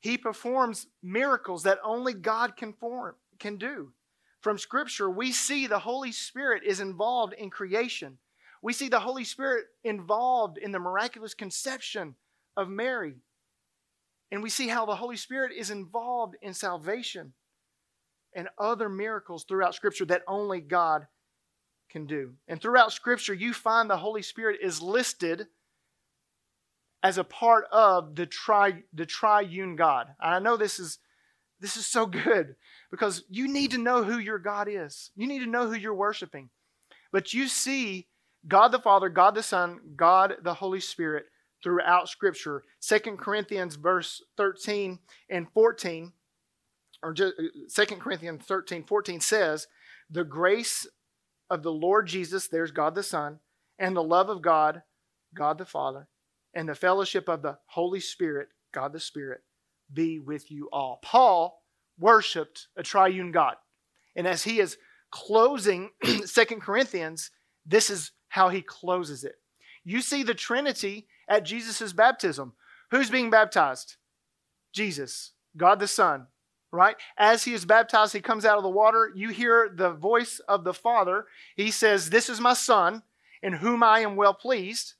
He 0.00 0.16
performs 0.16 0.86
miracles 1.02 1.64
that 1.64 1.78
only 1.82 2.12
God 2.14 2.56
can, 2.56 2.72
form, 2.74 3.14
can 3.38 3.56
do. 3.56 3.92
From 4.42 4.58
Scripture, 4.58 5.10
we 5.10 5.32
see 5.32 5.66
the 5.66 5.78
Holy 5.78 6.12
Spirit 6.12 6.62
is 6.64 6.80
involved 6.80 7.32
in 7.32 7.50
creation. 7.50 8.18
We 8.62 8.72
see 8.72 8.88
the 8.88 9.00
Holy 9.00 9.24
Spirit 9.24 9.64
involved 9.84 10.58
in 10.58 10.70
the 10.72 10.78
miraculous 10.78 11.34
conception 11.34 12.14
of 12.56 12.68
Mary. 12.68 13.14
And 14.30 14.42
we 14.42 14.50
see 14.50 14.68
how 14.68 14.86
the 14.86 14.94
Holy 14.96 15.16
Spirit 15.16 15.52
is 15.56 15.70
involved 15.70 16.36
in 16.42 16.54
salvation 16.54 17.32
and 18.34 18.48
other 18.58 18.88
miracles 18.88 19.44
throughout 19.44 19.74
Scripture 19.74 20.04
that 20.06 20.22
only 20.28 20.60
God 20.60 21.06
can 21.90 22.06
do. 22.06 22.34
And 22.46 22.60
throughout 22.60 22.92
Scripture, 22.92 23.34
you 23.34 23.52
find 23.52 23.88
the 23.90 23.96
Holy 23.96 24.22
Spirit 24.22 24.60
is 24.62 24.80
listed 24.82 25.46
as 27.06 27.18
a 27.18 27.22
part 27.24 27.64
of 27.72 28.14
the, 28.16 28.26
tri, 28.26 28.82
the 28.92 29.06
triune 29.06 29.76
God. 29.76 30.08
And 30.20 30.34
I 30.34 30.38
know 30.40 30.56
this 30.56 30.78
is, 30.80 30.98
this 31.60 31.76
is 31.76 31.86
so 31.86 32.04
good 32.06 32.56
because 32.90 33.22
you 33.30 33.46
need 33.48 33.70
to 33.72 33.78
know 33.78 34.02
who 34.04 34.18
your 34.18 34.38
God 34.40 34.66
is, 34.70 35.10
you 35.16 35.26
need 35.28 35.38
to 35.40 35.46
know 35.50 35.66
who 35.68 35.74
you're 35.76 35.94
worshiping. 35.94 36.50
But 37.12 37.32
you 37.32 37.46
see 37.46 38.08
God 38.48 38.68
the 38.68 38.80
Father, 38.80 39.08
God 39.08 39.34
the 39.36 39.42
Son, 39.44 39.78
God 39.94 40.36
the 40.42 40.54
Holy 40.54 40.80
Spirit 40.80 41.26
throughout 41.62 42.08
Scripture. 42.08 42.62
Second 42.80 43.18
Corinthians 43.18 43.76
verse 43.76 44.20
13 44.36 44.98
and 45.30 45.46
14, 45.54 46.12
or 47.04 47.14
just, 47.14 47.34
2 47.74 47.84
Corinthians 47.96 48.44
13, 48.44 48.82
14 48.84 49.20
says, 49.20 49.68
The 50.10 50.24
grace 50.24 50.86
of 51.48 51.62
the 51.62 51.72
Lord 51.72 52.08
Jesus, 52.08 52.48
there's 52.48 52.72
God 52.72 52.94
the 52.96 53.04
Son, 53.04 53.38
and 53.78 53.96
the 53.96 54.02
love 54.02 54.28
of 54.28 54.42
God, 54.42 54.82
God 55.32 55.58
the 55.58 55.64
Father, 55.64 56.08
and 56.56 56.68
the 56.68 56.74
fellowship 56.74 57.28
of 57.28 57.42
the 57.42 57.56
Holy 57.66 58.00
Spirit, 58.00 58.48
God 58.72 58.92
the 58.92 58.98
Spirit, 58.98 59.42
be 59.92 60.18
with 60.18 60.50
you 60.50 60.68
all. 60.72 60.98
Paul 61.02 61.62
worshiped 62.00 62.66
a 62.76 62.82
triune 62.82 63.30
God. 63.30 63.56
And 64.16 64.26
as 64.26 64.42
he 64.42 64.58
is 64.58 64.78
closing 65.12 65.90
Second 66.24 66.62
Corinthians, 66.62 67.30
this 67.66 67.90
is 67.90 68.10
how 68.30 68.48
he 68.48 68.62
closes 68.62 69.22
it. 69.22 69.36
You 69.84 70.00
see 70.00 70.22
the 70.22 70.34
Trinity 70.34 71.06
at 71.28 71.44
Jesus' 71.44 71.92
baptism. 71.92 72.54
Who's 72.90 73.10
being 73.10 73.28
baptized? 73.30 73.96
Jesus, 74.72 75.32
God 75.58 75.78
the 75.78 75.86
Son, 75.86 76.26
right? 76.72 76.96
As 77.18 77.44
he 77.44 77.52
is 77.52 77.66
baptized, 77.66 78.14
he 78.14 78.20
comes 78.20 78.44
out 78.46 78.56
of 78.56 78.62
the 78.62 78.68
water. 78.70 79.12
You 79.14 79.28
hear 79.28 79.70
the 79.74 79.90
voice 79.92 80.38
of 80.48 80.64
the 80.64 80.74
Father. 80.74 81.26
He 81.54 81.70
says, 81.70 82.08
This 82.10 82.30
is 82.30 82.40
my 82.40 82.54
Son, 82.54 83.02
in 83.42 83.52
whom 83.54 83.82
I 83.82 84.00
am 84.00 84.16
well 84.16 84.34
pleased. 84.34 84.94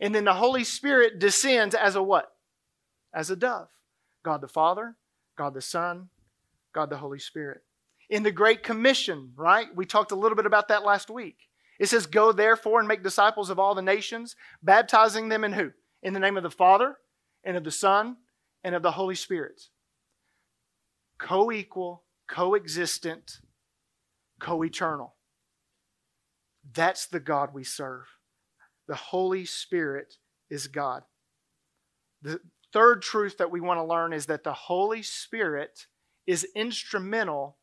And 0.00 0.14
then 0.14 0.24
the 0.24 0.34
Holy 0.34 0.64
Spirit 0.64 1.18
descends 1.18 1.74
as 1.74 1.94
a 1.94 2.02
what? 2.02 2.32
As 3.12 3.30
a 3.30 3.36
dove. 3.36 3.68
God 4.22 4.40
the 4.40 4.48
Father, 4.48 4.96
God 5.36 5.54
the 5.54 5.62
Son, 5.62 6.08
God 6.72 6.90
the 6.90 6.96
Holy 6.98 7.18
Spirit. 7.18 7.62
In 8.10 8.22
the 8.22 8.32
Great 8.32 8.62
Commission, 8.62 9.32
right? 9.36 9.68
We 9.74 9.86
talked 9.86 10.12
a 10.12 10.16
little 10.16 10.36
bit 10.36 10.46
about 10.46 10.68
that 10.68 10.84
last 10.84 11.10
week. 11.10 11.36
It 11.78 11.88
says, 11.88 12.06
Go 12.06 12.32
therefore 12.32 12.78
and 12.78 12.88
make 12.88 13.02
disciples 13.02 13.50
of 13.50 13.58
all 13.58 13.74
the 13.74 13.82
nations, 13.82 14.34
baptizing 14.62 15.28
them 15.28 15.44
in 15.44 15.52
who? 15.52 15.72
In 16.02 16.12
the 16.12 16.20
name 16.20 16.36
of 16.36 16.42
the 16.42 16.50
Father, 16.50 16.96
and 17.44 17.56
of 17.56 17.64
the 17.64 17.70
Son, 17.70 18.16
and 18.64 18.74
of 18.74 18.82
the 18.82 18.90
Holy 18.92 19.14
Spirit. 19.14 19.62
Co 21.18 21.50
equal, 21.52 22.02
coexistent, 22.28 23.40
co 24.40 24.62
eternal. 24.64 25.14
That's 26.74 27.06
the 27.06 27.20
God 27.20 27.54
we 27.54 27.64
serve. 27.64 28.06
The 28.88 28.96
Holy 28.96 29.44
Spirit 29.44 30.16
is 30.50 30.66
God. 30.66 31.02
The 32.22 32.40
third 32.72 33.02
truth 33.02 33.36
that 33.38 33.50
we 33.50 33.60
want 33.60 33.78
to 33.78 33.84
learn 33.84 34.12
is 34.12 34.26
that 34.26 34.42
the 34.42 34.52
Holy 34.54 35.02
Spirit 35.02 35.86
is 36.26 36.44
instrumental 36.56 37.58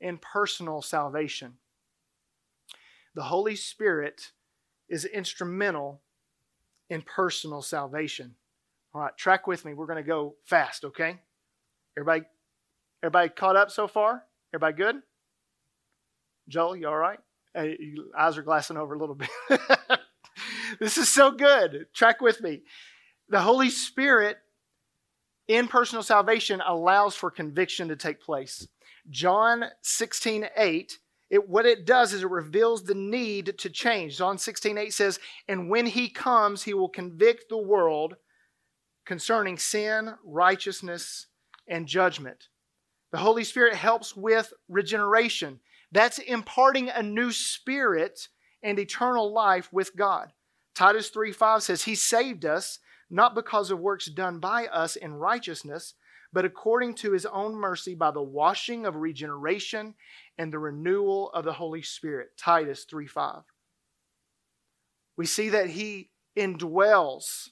in 0.00 0.18
personal 0.18 0.82
salvation. 0.82 1.54
The 3.14 3.22
Holy 3.22 3.54
Spirit 3.54 4.32
is 4.88 5.04
instrumental 5.04 6.02
in 6.90 7.02
personal 7.02 7.62
salvation. 7.62 8.34
All 8.92 9.00
right, 9.02 9.16
track 9.16 9.46
with 9.46 9.64
me. 9.64 9.72
We're 9.74 9.86
going 9.86 10.02
to 10.02 10.06
go 10.08 10.34
fast, 10.44 10.84
okay? 10.84 11.20
Everybody 11.96 12.24
everybody 13.02 13.28
caught 13.28 13.56
up 13.56 13.70
so 13.70 13.86
far? 13.86 14.24
Everybody 14.52 14.74
good? 14.76 15.02
Joel, 16.48 16.76
you 16.76 16.88
all 16.88 16.96
right? 16.96 17.20
Hey, 17.54 17.78
eyes 18.18 18.36
are 18.36 18.42
glassing 18.42 18.76
over 18.76 18.94
a 18.94 18.98
little 18.98 19.14
bit. 19.14 19.30
This 20.80 20.98
is 20.98 21.08
so 21.08 21.30
good. 21.30 21.86
Track 21.92 22.20
with 22.20 22.40
me. 22.40 22.62
The 23.28 23.40
Holy 23.40 23.70
Spirit 23.70 24.38
in 25.48 25.68
personal 25.68 26.02
salvation 26.02 26.62
allows 26.66 27.14
for 27.14 27.30
conviction 27.30 27.88
to 27.88 27.96
take 27.96 28.20
place. 28.20 28.66
John 29.10 29.64
16, 29.82 30.48
8, 30.56 30.98
it, 31.30 31.48
what 31.48 31.66
it 31.66 31.84
does 31.86 32.12
is 32.12 32.22
it 32.22 32.30
reveals 32.30 32.82
the 32.84 32.94
need 32.94 33.58
to 33.58 33.70
change. 33.70 34.18
John 34.18 34.38
16, 34.38 34.78
8 34.78 34.92
says, 34.92 35.18
And 35.48 35.68
when 35.70 35.86
he 35.86 36.08
comes, 36.08 36.62
he 36.62 36.74
will 36.74 36.88
convict 36.88 37.48
the 37.48 37.58
world 37.58 38.16
concerning 39.04 39.58
sin, 39.58 40.14
righteousness, 40.24 41.26
and 41.68 41.86
judgment. 41.86 42.48
The 43.12 43.18
Holy 43.18 43.44
Spirit 43.44 43.74
helps 43.74 44.16
with 44.16 44.52
regeneration. 44.68 45.60
That's 45.92 46.18
imparting 46.18 46.88
a 46.88 47.02
new 47.02 47.30
spirit 47.32 48.28
and 48.62 48.78
eternal 48.78 49.32
life 49.32 49.72
with 49.72 49.94
God. 49.96 50.32
Titus 50.74 51.08
3 51.10 51.32
5 51.32 51.62
says, 51.62 51.84
He 51.84 51.94
saved 51.94 52.44
us, 52.44 52.78
not 53.10 53.34
because 53.34 53.70
of 53.70 53.78
works 53.78 54.06
done 54.06 54.40
by 54.40 54.66
us 54.66 54.96
in 54.96 55.14
righteousness, 55.14 55.94
but 56.32 56.44
according 56.44 56.94
to 56.96 57.12
His 57.12 57.26
own 57.26 57.54
mercy 57.54 57.94
by 57.94 58.10
the 58.10 58.22
washing 58.22 58.84
of 58.84 58.96
regeneration 58.96 59.94
and 60.36 60.52
the 60.52 60.58
renewal 60.58 61.30
of 61.32 61.44
the 61.44 61.52
Holy 61.52 61.82
Spirit. 61.82 62.30
Titus 62.36 62.84
3 62.84 63.06
5. 63.06 63.42
We 65.16 65.26
see 65.26 65.50
that 65.50 65.70
He 65.70 66.10
indwells 66.36 67.50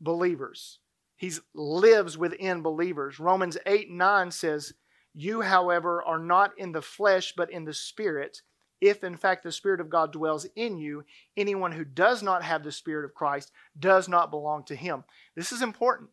believers. 0.00 0.80
He 1.18 1.32
lives 1.54 2.18
within 2.18 2.62
believers. 2.62 3.20
Romans 3.20 3.56
8 3.64 3.90
9 3.90 4.30
says, 4.32 4.72
You, 5.14 5.40
however, 5.42 6.02
are 6.04 6.18
not 6.18 6.52
in 6.58 6.72
the 6.72 6.82
flesh, 6.82 7.32
but 7.36 7.50
in 7.52 7.64
the 7.64 7.72
Spirit 7.72 8.42
if 8.80 9.02
in 9.04 9.16
fact 9.16 9.42
the 9.42 9.52
Spirit 9.52 9.80
of 9.80 9.90
God 9.90 10.12
dwells 10.12 10.46
in 10.56 10.78
you, 10.78 11.04
anyone 11.36 11.72
who 11.72 11.84
does 11.84 12.22
not 12.22 12.42
have 12.42 12.62
the 12.62 12.72
Spirit 12.72 13.04
of 13.04 13.14
Christ 13.14 13.50
does 13.78 14.08
not 14.08 14.30
belong 14.30 14.64
to 14.64 14.76
him. 14.76 15.04
This 15.34 15.52
is 15.52 15.62
important. 15.62 16.10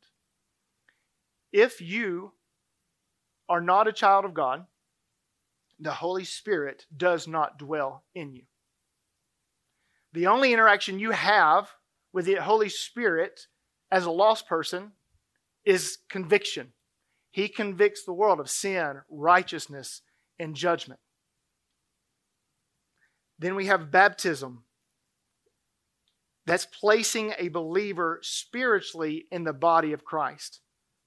If 1.51 1.81
you 1.81 2.31
are 3.49 3.61
not 3.61 3.87
a 3.87 3.93
child 3.93 4.25
of 4.25 4.33
God, 4.33 4.65
the 5.79 5.91
Holy 5.91 6.23
Spirit 6.23 6.85
does 6.95 7.27
not 7.27 7.59
dwell 7.59 8.03
in 8.15 8.31
you. 8.33 8.43
The 10.13 10.27
only 10.27 10.53
interaction 10.53 10.99
you 10.99 11.11
have 11.11 11.69
with 12.13 12.25
the 12.25 12.35
Holy 12.35 12.69
Spirit 12.69 13.47
as 13.91 14.05
a 14.05 14.11
lost 14.11 14.47
person 14.47 14.91
is 15.65 15.97
conviction. 16.09 16.71
He 17.31 17.47
convicts 17.49 18.05
the 18.05 18.13
world 18.13 18.39
of 18.39 18.49
sin, 18.49 19.01
righteousness, 19.09 20.01
and 20.39 20.55
judgment. 20.55 20.99
Then 23.39 23.55
we 23.55 23.67
have 23.67 23.91
baptism. 23.91 24.63
That's 26.45 26.65
placing 26.65 27.33
a 27.37 27.47
believer 27.47 28.19
spiritually 28.21 29.27
in 29.31 29.43
the 29.43 29.53
body 29.53 29.93
of 29.93 30.03
Christ. 30.03 30.59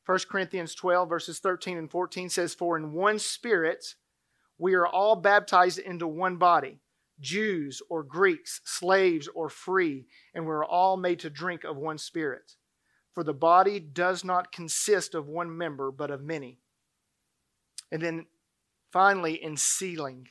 1 0.07 0.19
Corinthians 0.31 0.75
12, 0.75 1.09
verses 1.09 1.39
13 1.41 1.77
and 1.77 1.91
14 1.91 2.29
says, 2.31 2.55
For 2.55 2.77
in 2.77 2.93
one 2.95 3.19
spirit 3.19 3.95
we 4.57 4.75
are 4.75 4.87
all 4.87 5.17
baptized 5.17 5.79
into 5.79 6.07
one 6.07 6.37
body, 6.37 6.79
Jews 7.21 7.83
or 7.91 8.03
Greeks, 8.03 8.61
slaves 8.65 9.29
or 9.35 9.49
free, 9.51 10.07
and 10.35 10.47
we're 10.47 10.65
all 10.65 10.97
made 10.97 11.19
to 11.21 11.31
drink 11.31 11.65
of 11.65 11.77
one 11.77 11.99
spirit. 11.99 12.53
For 13.13 13.23
the 13.25 13.35
body 13.35 13.79
does 13.81 14.25
not 14.25 14.53
consist 14.53 15.15
of 15.15 15.27
one 15.29 15.57
member, 15.57 15.91
but 15.91 16.11
of 16.11 16.23
many. 16.23 16.61
And 17.93 18.01
then 18.03 18.27
finally, 18.93 19.43
in 19.43 19.57
sealing. 19.57 20.29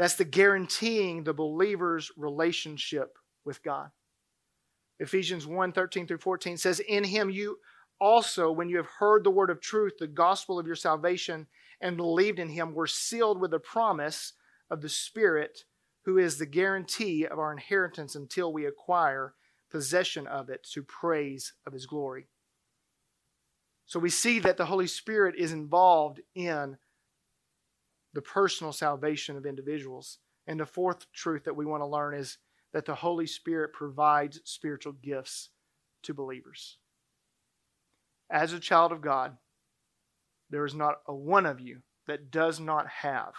That's 0.00 0.14
the 0.14 0.24
guaranteeing 0.24 1.24
the 1.24 1.34
believer's 1.34 2.10
relationship 2.16 3.18
with 3.44 3.62
God. 3.62 3.90
Ephesians 4.98 5.46
1 5.46 5.72
13 5.72 6.06
through 6.06 6.16
14 6.16 6.56
says, 6.56 6.80
In 6.80 7.04
him 7.04 7.28
you 7.28 7.58
also, 8.00 8.50
when 8.50 8.70
you 8.70 8.78
have 8.78 8.86
heard 8.98 9.22
the 9.24 9.30
word 9.30 9.50
of 9.50 9.60
truth, 9.60 9.92
the 9.98 10.06
gospel 10.06 10.58
of 10.58 10.66
your 10.66 10.74
salvation, 10.74 11.46
and 11.82 11.98
believed 11.98 12.38
in 12.38 12.48
him, 12.48 12.72
were 12.72 12.86
sealed 12.86 13.38
with 13.42 13.50
the 13.50 13.58
promise 13.58 14.32
of 14.70 14.80
the 14.80 14.88
Spirit, 14.88 15.64
who 16.06 16.16
is 16.16 16.38
the 16.38 16.46
guarantee 16.46 17.26
of 17.26 17.38
our 17.38 17.52
inheritance 17.52 18.14
until 18.14 18.50
we 18.54 18.64
acquire 18.64 19.34
possession 19.70 20.26
of 20.26 20.48
it 20.48 20.66
to 20.72 20.82
praise 20.82 21.52
of 21.66 21.74
his 21.74 21.84
glory. 21.84 22.24
So 23.84 24.00
we 24.00 24.08
see 24.08 24.38
that 24.38 24.56
the 24.56 24.64
Holy 24.64 24.86
Spirit 24.86 25.34
is 25.36 25.52
involved 25.52 26.22
in 26.34 26.78
the 28.12 28.22
personal 28.22 28.72
salvation 28.72 29.36
of 29.36 29.46
individuals. 29.46 30.18
And 30.46 30.58
the 30.58 30.66
fourth 30.66 31.06
truth 31.12 31.44
that 31.44 31.54
we 31.56 31.66
want 31.66 31.82
to 31.82 31.86
learn 31.86 32.14
is 32.14 32.38
that 32.72 32.84
the 32.84 32.94
Holy 32.94 33.26
Spirit 33.26 33.72
provides 33.72 34.40
spiritual 34.44 34.94
gifts 34.94 35.50
to 36.02 36.14
believers. 36.14 36.78
As 38.30 38.52
a 38.52 38.60
child 38.60 38.92
of 38.92 39.00
God, 39.00 39.36
there 40.50 40.64
is 40.64 40.74
not 40.74 40.96
a 41.06 41.14
one 41.14 41.46
of 41.46 41.60
you 41.60 41.82
that 42.06 42.30
does 42.30 42.58
not 42.58 42.88
have 42.88 43.34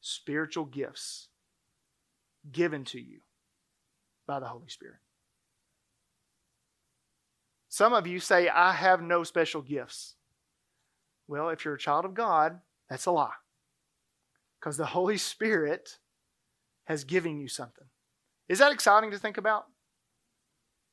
spiritual 0.00 0.64
gifts 0.64 1.28
given 2.52 2.84
to 2.84 3.00
you 3.00 3.20
by 4.26 4.40
the 4.40 4.46
Holy 4.46 4.68
Spirit. 4.68 4.98
Some 7.68 7.92
of 7.92 8.06
you 8.06 8.20
say, 8.20 8.48
I 8.48 8.72
have 8.72 9.02
no 9.02 9.24
special 9.24 9.60
gifts. 9.60 10.14
Well, 11.26 11.48
if 11.48 11.64
you're 11.64 11.74
a 11.74 11.78
child 11.78 12.04
of 12.04 12.14
God, 12.14 12.60
that's 12.88 13.06
a 13.06 13.10
lie. 13.10 13.32
Because 14.64 14.76
the 14.78 14.86
Holy 14.86 15.18
Spirit 15.18 15.98
has 16.86 17.04
given 17.04 17.38
you 17.38 17.48
something. 17.48 17.84
Is 18.48 18.60
that 18.60 18.72
exciting 18.72 19.10
to 19.10 19.18
think 19.18 19.36
about? 19.36 19.66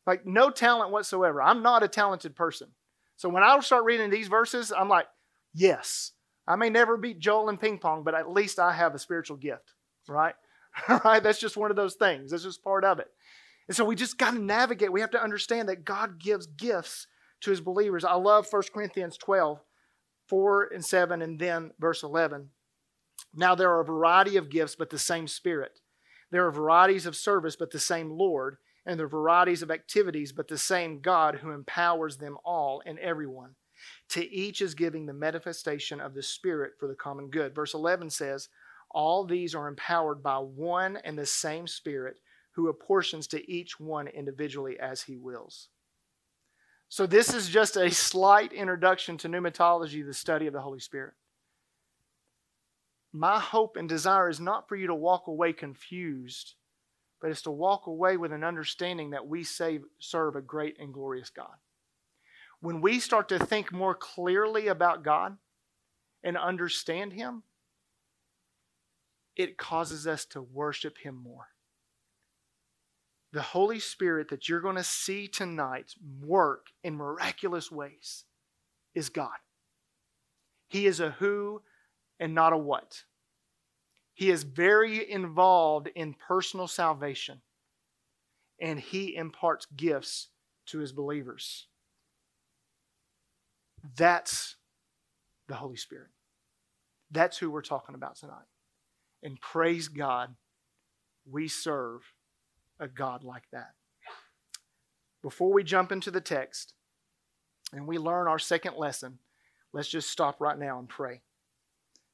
Like, 0.05 0.25
no 0.25 0.49
talent 0.49 0.91
whatsoever. 0.91 1.41
I'm 1.41 1.63
not 1.63 1.81
a 1.81 1.87
talented 1.87 2.35
person. 2.35 2.67
So 3.15 3.29
when 3.29 3.43
I 3.43 3.57
start 3.61 3.85
reading 3.85 4.09
these 4.09 4.27
verses, 4.27 4.73
I'm 4.77 4.89
like, 4.89 5.07
yes, 5.53 6.11
I 6.45 6.57
may 6.57 6.69
never 6.69 6.97
beat 6.97 7.19
Joel 7.19 7.47
in 7.47 7.57
ping 7.57 7.77
pong, 7.77 8.03
but 8.03 8.13
at 8.13 8.29
least 8.29 8.59
I 8.59 8.73
have 8.73 8.93
a 8.93 8.99
spiritual 8.99 9.37
gift, 9.37 9.71
right? 10.09 10.35
right? 11.05 11.23
That's 11.23 11.39
just 11.39 11.55
one 11.55 11.71
of 11.71 11.77
those 11.77 11.95
things. 11.95 12.31
That's 12.31 12.43
just 12.43 12.61
part 12.65 12.83
of 12.83 12.99
it. 12.99 13.07
And 13.69 13.77
so 13.77 13.85
we 13.85 13.95
just 13.95 14.17
got 14.17 14.33
to 14.33 14.39
navigate. 14.39 14.91
We 14.91 14.99
have 14.99 15.11
to 15.11 15.23
understand 15.23 15.69
that 15.69 15.85
God 15.85 16.19
gives 16.19 16.45
gifts 16.45 17.07
to 17.39 17.51
his 17.51 17.61
believers. 17.61 18.03
I 18.03 18.15
love 18.15 18.51
1 18.51 18.63
Corinthians 18.73 19.15
12, 19.17 19.63
4 20.27 20.63
and 20.73 20.83
7, 20.83 21.21
and 21.21 21.39
then 21.39 21.71
verse 21.79 22.03
11. 22.03 22.49
Now 23.35 23.55
there 23.55 23.71
are 23.71 23.79
a 23.81 23.85
variety 23.85 24.37
of 24.37 24.49
gifts, 24.49 24.75
but 24.75 24.89
the 24.89 24.99
same 24.99 25.27
Spirit. 25.27 25.79
There 26.29 26.45
are 26.47 26.51
varieties 26.51 27.05
of 27.05 27.15
service, 27.15 27.55
but 27.55 27.71
the 27.71 27.79
same 27.79 28.11
Lord. 28.11 28.57
And 28.85 28.99
there 28.99 29.05
are 29.05 29.09
varieties 29.09 29.61
of 29.61 29.69
activities, 29.69 30.31
but 30.31 30.47
the 30.47 30.57
same 30.57 31.01
God 31.01 31.35
who 31.35 31.51
empowers 31.51 32.17
them 32.17 32.37
all 32.43 32.81
and 32.85 32.97
everyone. 32.99 33.55
To 34.09 34.25
each 34.31 34.61
is 34.61 34.73
giving 34.73 35.05
the 35.05 35.13
manifestation 35.13 35.99
of 36.01 36.13
the 36.13 36.23
Spirit 36.23 36.73
for 36.79 36.87
the 36.87 36.95
common 36.95 37.29
good. 37.29 37.53
Verse 37.53 37.73
11 37.73 38.09
says, 38.09 38.49
All 38.89 39.25
these 39.25 39.53
are 39.53 39.67
empowered 39.67 40.23
by 40.23 40.37
one 40.37 40.97
and 40.97 41.17
the 41.17 41.25
same 41.25 41.67
Spirit 41.67 42.17
who 42.51 42.69
apportions 42.69 43.27
to 43.27 43.49
each 43.51 43.79
one 43.79 44.07
individually 44.07 44.79
as 44.79 45.03
he 45.03 45.15
wills. 45.15 45.69
So, 46.89 47.05
this 47.05 47.33
is 47.33 47.47
just 47.47 47.77
a 47.77 47.89
slight 47.89 48.51
introduction 48.51 49.17
to 49.19 49.29
pneumatology, 49.29 50.05
the 50.05 50.13
study 50.13 50.47
of 50.47 50.53
the 50.53 50.59
Holy 50.61 50.79
Spirit. 50.81 51.13
My 53.13 53.39
hope 53.39 53.75
and 53.75 53.89
desire 53.89 54.29
is 54.29 54.39
not 54.39 54.69
for 54.69 54.75
you 54.75 54.87
to 54.87 54.95
walk 54.95 55.27
away 55.27 55.51
confused, 55.53 56.55
but 57.21 57.29
it's 57.29 57.41
to 57.43 57.51
walk 57.51 57.87
away 57.87 58.15
with 58.17 58.31
an 58.31 58.43
understanding 58.43 59.09
that 59.11 59.27
we 59.27 59.43
save, 59.43 59.83
serve 59.99 60.35
a 60.35 60.41
great 60.41 60.79
and 60.79 60.93
glorious 60.93 61.29
God. 61.29 61.55
When 62.61 62.79
we 62.81 62.99
start 62.99 63.27
to 63.29 63.39
think 63.43 63.71
more 63.71 63.95
clearly 63.95 64.67
about 64.67 65.03
God 65.03 65.37
and 66.23 66.37
understand 66.37 67.13
Him, 67.13 67.43
it 69.35 69.57
causes 69.57 70.07
us 70.07 70.25
to 70.27 70.41
worship 70.41 70.99
Him 70.99 71.15
more. 71.15 71.47
The 73.33 73.41
Holy 73.41 73.79
Spirit 73.79 74.29
that 74.29 74.47
you're 74.47 74.59
going 74.61 74.75
to 74.75 74.83
see 74.83 75.27
tonight 75.27 75.93
work 76.21 76.67
in 76.83 76.95
miraculous 76.95 77.71
ways 77.71 78.25
is 78.93 79.09
God. 79.09 79.37
He 80.67 80.85
is 80.85 80.99
a 80.99 81.11
who, 81.11 81.61
and 82.21 82.33
not 82.35 82.53
a 82.53 82.57
what. 82.57 83.03
He 84.13 84.29
is 84.29 84.43
very 84.43 85.11
involved 85.11 85.89
in 85.95 86.13
personal 86.13 86.67
salvation 86.67 87.41
and 88.61 88.79
he 88.79 89.15
imparts 89.15 89.65
gifts 89.75 90.27
to 90.67 90.77
his 90.77 90.91
believers. 90.91 91.65
That's 93.97 94.55
the 95.47 95.55
Holy 95.55 95.75
Spirit. 95.77 96.09
That's 97.09 97.37
who 97.39 97.49
we're 97.49 97.63
talking 97.63 97.95
about 97.95 98.17
tonight. 98.17 98.45
And 99.23 99.41
praise 99.41 99.87
God, 99.87 100.35
we 101.29 101.47
serve 101.47 102.01
a 102.79 102.87
God 102.87 103.23
like 103.23 103.45
that. 103.51 103.71
Before 105.23 105.51
we 105.51 105.63
jump 105.63 105.91
into 105.91 106.11
the 106.11 106.21
text 106.21 106.73
and 107.73 107.87
we 107.87 107.97
learn 107.97 108.27
our 108.27 108.39
second 108.39 108.77
lesson, 108.77 109.17
let's 109.73 109.87
just 109.89 110.11
stop 110.11 110.39
right 110.39 110.57
now 110.57 110.77
and 110.77 110.87
pray 110.87 111.21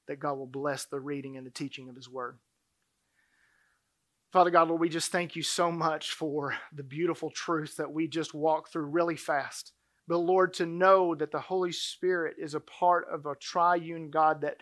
that 0.08 0.20
God 0.20 0.34
will 0.38 0.48
bless 0.48 0.86
the 0.86 1.00
reading 1.00 1.38
and 1.38 1.46
the 1.46 1.52
teaching 1.52 1.89
of 1.89 1.96
His 1.96 2.10
Word. 2.10 2.38
Father 4.34 4.50
God, 4.50 4.67
Lord, 4.67 4.82
we 4.82 4.89
just 4.89 5.12
thank 5.12 5.36
you 5.36 5.43
so 5.43 5.72
much 5.72 6.12
for 6.12 6.56
the 6.74 6.84
beautiful 6.84 7.30
truth 7.30 7.78
that 7.78 7.91
we 7.93 8.08
just 8.08 8.34
walked 8.34 8.72
through 8.74 8.86
really 8.88 9.15
fast. 9.15 9.72
But 10.08 10.17
Lord, 10.17 10.54
to 10.56 10.65
know 10.65 11.15
that 11.15 11.32
the 11.32 11.39
Holy 11.39 11.72
Spirit 11.72 12.36
is 12.39 12.54
a 12.54 12.60
part 12.60 13.08
of 13.12 13.26
a 13.26 13.36
triune 13.36 14.10
God 14.10 14.41
that 14.41 14.58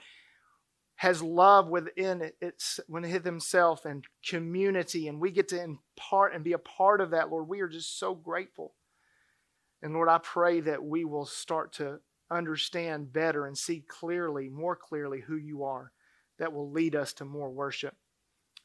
has 0.97 1.21
love 1.21 1.67
within 1.69 2.21
it, 2.21 2.37
it's 2.41 2.79
within 2.87 3.21
himself 3.23 3.83
and 3.85 4.05
community, 4.25 5.07
and 5.07 5.19
we 5.19 5.29
get 5.29 5.49
to 5.49 5.61
impart 5.61 6.33
and 6.33 6.43
be 6.43 6.53
a 6.53 6.57
part 6.57 7.01
of 7.01 7.09
that, 7.11 7.29
Lord. 7.29 7.49
We 7.49 7.59
are 7.59 7.67
just 7.67 7.99
so 7.99 8.15
grateful. 8.15 8.73
And 9.83 9.93
Lord, 9.93 10.07
I 10.07 10.19
pray 10.19 10.61
that 10.61 10.83
we 10.83 11.03
will 11.03 11.25
start 11.25 11.73
to 11.73 11.99
understand 12.31 13.11
better 13.13 13.45
and 13.47 13.57
see 13.57 13.81
clearly, 13.87 14.49
more 14.49 14.75
clearly, 14.75 15.21
who 15.21 15.35
you 15.37 15.63
are 15.63 15.91
that 16.39 16.51
will 16.51 16.71
lead 16.71 16.95
us 16.95 17.13
to 17.13 17.25
more 17.25 17.49
worship. 17.49 17.95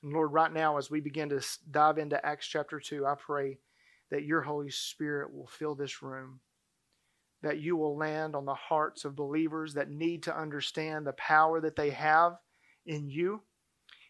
And 0.02 0.12
Lord, 0.12 0.32
right 0.32 0.52
now, 0.52 0.78
as 0.78 0.90
we 0.90 1.00
begin 1.00 1.28
to 1.28 1.44
dive 1.70 1.98
into 1.98 2.24
Acts 2.24 2.46
chapter 2.46 2.80
2, 2.80 3.06
I 3.06 3.14
pray 3.18 3.58
that 4.10 4.24
your 4.24 4.40
Holy 4.40 4.70
Spirit 4.70 5.32
will 5.32 5.46
fill 5.46 5.74
this 5.74 6.02
room, 6.02 6.40
that 7.42 7.58
you 7.60 7.76
will 7.76 7.96
land 7.96 8.34
on 8.34 8.44
the 8.46 8.54
hearts 8.54 9.04
of 9.04 9.14
believers 9.14 9.74
that 9.74 9.90
need 9.90 10.22
to 10.24 10.36
understand 10.36 11.06
the 11.06 11.12
power 11.12 11.60
that 11.60 11.76
they 11.76 11.90
have 11.90 12.38
in 12.86 13.08
you, 13.08 13.42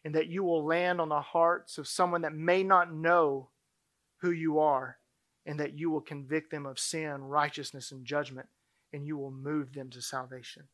and 0.05 0.15
that 0.15 0.29
you 0.29 0.43
will 0.43 0.65
land 0.65 1.01
on 1.01 1.09
the 1.11 1.21
hearts 1.21 1.77
of 1.77 1.89
someone 1.89 2.23
that 2.23 2.33
may 2.35 2.63
not 2.63 2.95
know 2.95 3.51
who 4.19 4.31
you 4.31 4.61
are, 4.61 4.97
and 5.45 5.59
that 5.59 5.77
you 5.77 5.91
will 5.91 6.01
convict 6.01 6.51
them 6.51 6.65
of 6.67 6.79
sin, 6.79 7.21
righteousness, 7.23 7.91
and 7.91 8.07
judgment 8.07 8.47
and 8.93 9.07
you 9.07 9.17
will 9.17 9.31
move 9.31 9.73
them 9.73 9.91
to 9.91 10.03
salvation. 10.03 10.65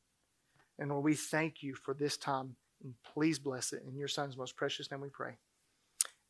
And 0.79 0.91
Lord, 0.91 1.05
we 1.05 1.15
thank 1.15 1.63
you 1.63 1.75
for 1.75 1.95
this 1.95 2.17
time, 2.17 2.57
and 2.83 2.95
please 3.15 3.39
bless 3.39 3.73
it. 3.73 3.85
In 3.89 3.97
your 3.97 4.09
Son's 4.09 4.37
most 4.37 4.57
precious 4.57 4.91
name 4.91 5.01
we 5.01 5.09
pray. 5.09 5.35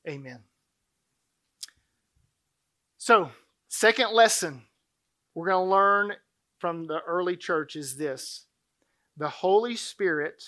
Amen. 0.09 0.40
So, 2.99 3.31
second 3.68 4.12
lesson 4.14 4.62
we're 5.35 5.49
going 5.51 5.66
to 5.66 5.70
learn 5.70 6.12
from 6.59 6.87
the 6.87 7.01
early 7.07 7.37
church 7.37 7.77
is 7.77 7.96
this 7.96 8.46
the 9.16 9.29
Holy 9.29 9.77
Spirit 9.77 10.42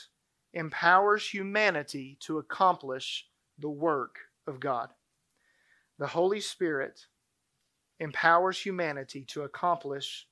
empowers 0.54 1.28
humanity 1.28 2.16
to 2.20 2.38
accomplish 2.38 3.26
the 3.58 3.68
work 3.68 4.16
of 4.46 4.60
God. 4.60 4.90
The 5.98 6.06
Holy 6.06 6.40
Spirit 6.40 7.06
empowers 7.98 8.60
humanity 8.60 9.22
to 9.28 9.42
accomplish 9.42 10.26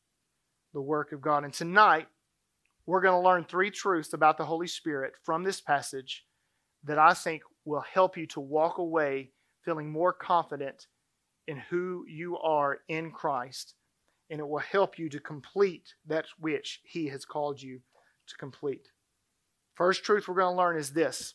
the 0.77 0.81
work 0.83 1.11
of 1.13 1.23
God. 1.23 1.43
And 1.43 1.55
tonight, 1.55 2.07
we're 2.85 3.01
going 3.01 3.19
to 3.21 3.27
learn 3.27 3.45
three 3.45 3.71
truths 3.71 4.13
about 4.13 4.37
the 4.37 4.45
Holy 4.45 4.67
Spirit 4.67 5.15
from 5.23 5.43
this 5.43 5.59
passage 5.59 6.27
that 6.85 6.99
I 6.99 7.15
think 7.15 7.43
will 7.65 7.81
help 7.81 8.19
you 8.19 8.27
to 8.29 8.41
walk 8.41 8.77
away 8.77 9.31
feeling 9.65 9.91
more 9.91 10.13
confident 10.13 10.87
in 11.49 11.57
who 11.57 12.05
you 12.07 12.37
are 12.37 12.81
in 12.89 13.11
Christ. 13.11 13.73
And 14.29 14.39
it 14.39 14.47
will 14.47 14.59
help 14.61 14.99
you 14.99 15.09
to 15.09 15.19
complete 15.19 15.95
that 16.07 16.27
which 16.39 16.81
He 16.85 17.07
has 17.07 17.25
called 17.25 17.61
you 17.63 17.81
to 18.27 18.37
complete. 18.37 18.89
First 19.77 20.05
truth 20.05 20.29
we're 20.29 20.35
going 20.35 20.53
to 20.53 20.59
learn 20.59 20.77
is 20.77 20.91
this 20.93 21.35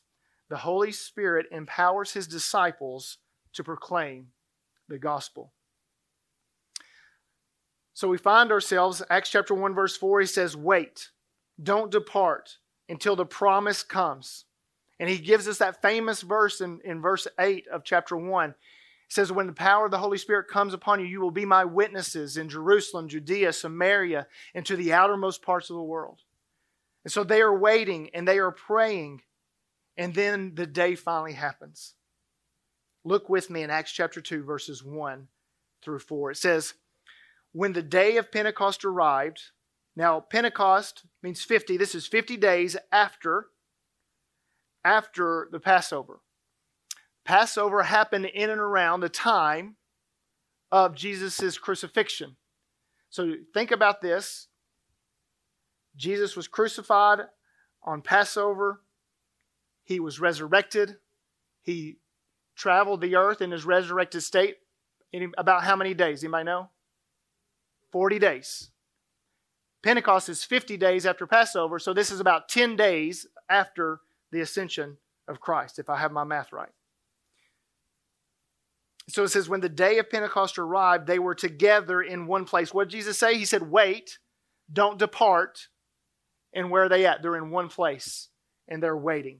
the 0.51 0.57
Holy 0.57 0.91
Spirit 0.91 1.47
empowers 1.51 2.11
His 2.13 2.27
disciples 2.27 3.17
to 3.53 3.63
proclaim 3.63 4.27
the 4.87 4.99
gospel. 4.99 5.51
So 7.93 8.07
we 8.07 8.17
find 8.17 8.51
ourselves, 8.51 9.03
Acts 9.09 9.29
chapter 9.31 9.53
1, 9.53 9.73
verse 9.73 9.97
4, 9.97 10.21
he 10.21 10.25
says, 10.25 10.55
Wait, 10.55 11.09
don't 11.61 11.91
depart 11.91 12.57
until 12.89 13.15
the 13.15 13.25
promise 13.25 13.83
comes. 13.83 14.45
And 14.99 15.09
he 15.09 15.17
gives 15.17 15.47
us 15.47 15.57
that 15.57 15.81
famous 15.81 16.21
verse 16.21 16.61
in, 16.61 16.79
in 16.85 17.01
verse 17.01 17.27
8 17.39 17.67
of 17.67 17.83
chapter 17.83 18.15
1. 18.15 18.51
It 18.51 18.55
says, 19.09 19.31
When 19.31 19.47
the 19.47 19.53
power 19.53 19.85
of 19.85 19.91
the 19.91 19.97
Holy 19.97 20.17
Spirit 20.17 20.47
comes 20.47 20.73
upon 20.73 20.99
you, 21.01 21.05
you 21.05 21.19
will 21.19 21.31
be 21.31 21.43
my 21.45 21.65
witnesses 21.65 22.37
in 22.37 22.47
Jerusalem, 22.49 23.09
Judea, 23.09 23.51
Samaria, 23.51 24.27
and 24.55 24.65
to 24.67 24.75
the 24.77 24.93
outermost 24.93 25.41
parts 25.41 25.69
of 25.69 25.75
the 25.75 25.81
world. 25.83 26.19
And 27.03 27.11
so 27.11 27.23
they 27.23 27.41
are 27.41 27.55
waiting 27.55 28.11
and 28.13 28.27
they 28.27 28.37
are 28.37 28.51
praying. 28.51 29.21
And 29.97 30.13
then 30.13 30.53
the 30.55 30.67
day 30.67 30.95
finally 30.95 31.33
happens. 31.33 31.95
Look 33.03 33.27
with 33.27 33.49
me 33.49 33.63
in 33.63 33.69
Acts 33.71 33.91
chapter 33.91 34.21
2, 34.21 34.43
verses 34.43 34.83
1 34.83 35.27
through 35.81 35.99
4. 35.99 36.31
It 36.31 36.37
says, 36.37 36.75
when 37.51 37.73
the 37.73 37.81
day 37.81 38.17
of 38.17 38.31
Pentecost 38.31 38.85
arrived, 38.85 39.51
now 39.95 40.19
Pentecost 40.19 41.05
means 41.21 41.41
50, 41.43 41.77
this 41.77 41.93
is 41.95 42.07
50 42.07 42.37
days 42.37 42.77
after 42.91 43.47
after 44.83 45.47
the 45.51 45.59
Passover. 45.59 46.21
Passover 47.23 47.83
happened 47.83 48.25
in 48.25 48.49
and 48.49 48.59
around 48.59 49.01
the 49.01 49.09
time 49.09 49.75
of 50.71 50.95
Jesus' 50.95 51.57
crucifixion. 51.59 52.35
So 53.09 53.33
think 53.53 53.69
about 53.69 54.01
this. 54.01 54.47
Jesus 55.95 56.35
was 56.35 56.47
crucified 56.47 57.19
on 57.83 58.01
Passover. 58.01 58.81
He 59.83 59.99
was 59.99 60.19
resurrected. 60.19 60.95
He 61.61 61.97
traveled 62.55 63.01
the 63.01 63.17
earth 63.17 63.39
in 63.41 63.51
his 63.51 63.65
resurrected 63.65 64.23
state 64.23 64.55
in 65.11 65.31
about 65.37 65.63
how 65.63 65.75
many 65.75 65.93
days? 65.93 66.23
Anybody 66.23 66.45
know? 66.45 66.69
40 67.91 68.19
days. 68.19 68.71
Pentecost 69.83 70.29
is 70.29 70.43
50 70.43 70.77
days 70.77 71.05
after 71.05 71.25
Passover, 71.25 71.79
so 71.79 71.93
this 71.93 72.11
is 72.11 72.19
about 72.19 72.49
10 72.49 72.75
days 72.75 73.27
after 73.49 73.99
the 74.31 74.39
ascension 74.41 74.97
of 75.27 75.39
Christ, 75.39 75.79
if 75.79 75.89
I 75.89 75.97
have 75.97 76.11
my 76.11 76.23
math 76.23 76.51
right. 76.53 76.69
So 79.09 79.23
it 79.23 79.29
says, 79.29 79.49
when 79.49 79.61
the 79.61 79.69
day 79.69 79.97
of 79.97 80.09
Pentecost 80.09 80.57
arrived, 80.59 81.07
they 81.07 81.19
were 81.19 81.35
together 81.35 82.01
in 82.01 82.27
one 82.27 82.45
place. 82.45 82.73
What 82.73 82.87
did 82.89 82.95
Jesus 82.95 83.17
say? 83.17 83.37
He 83.37 83.45
said, 83.45 83.63
wait, 83.63 84.19
don't 84.71 84.99
depart. 84.99 85.67
And 86.53 86.69
where 86.69 86.83
are 86.83 86.89
they 86.89 87.05
at? 87.05 87.21
They're 87.21 87.35
in 87.35 87.49
one 87.49 87.67
place 87.67 88.29
and 88.67 88.81
they're 88.81 88.95
waiting. 88.95 89.39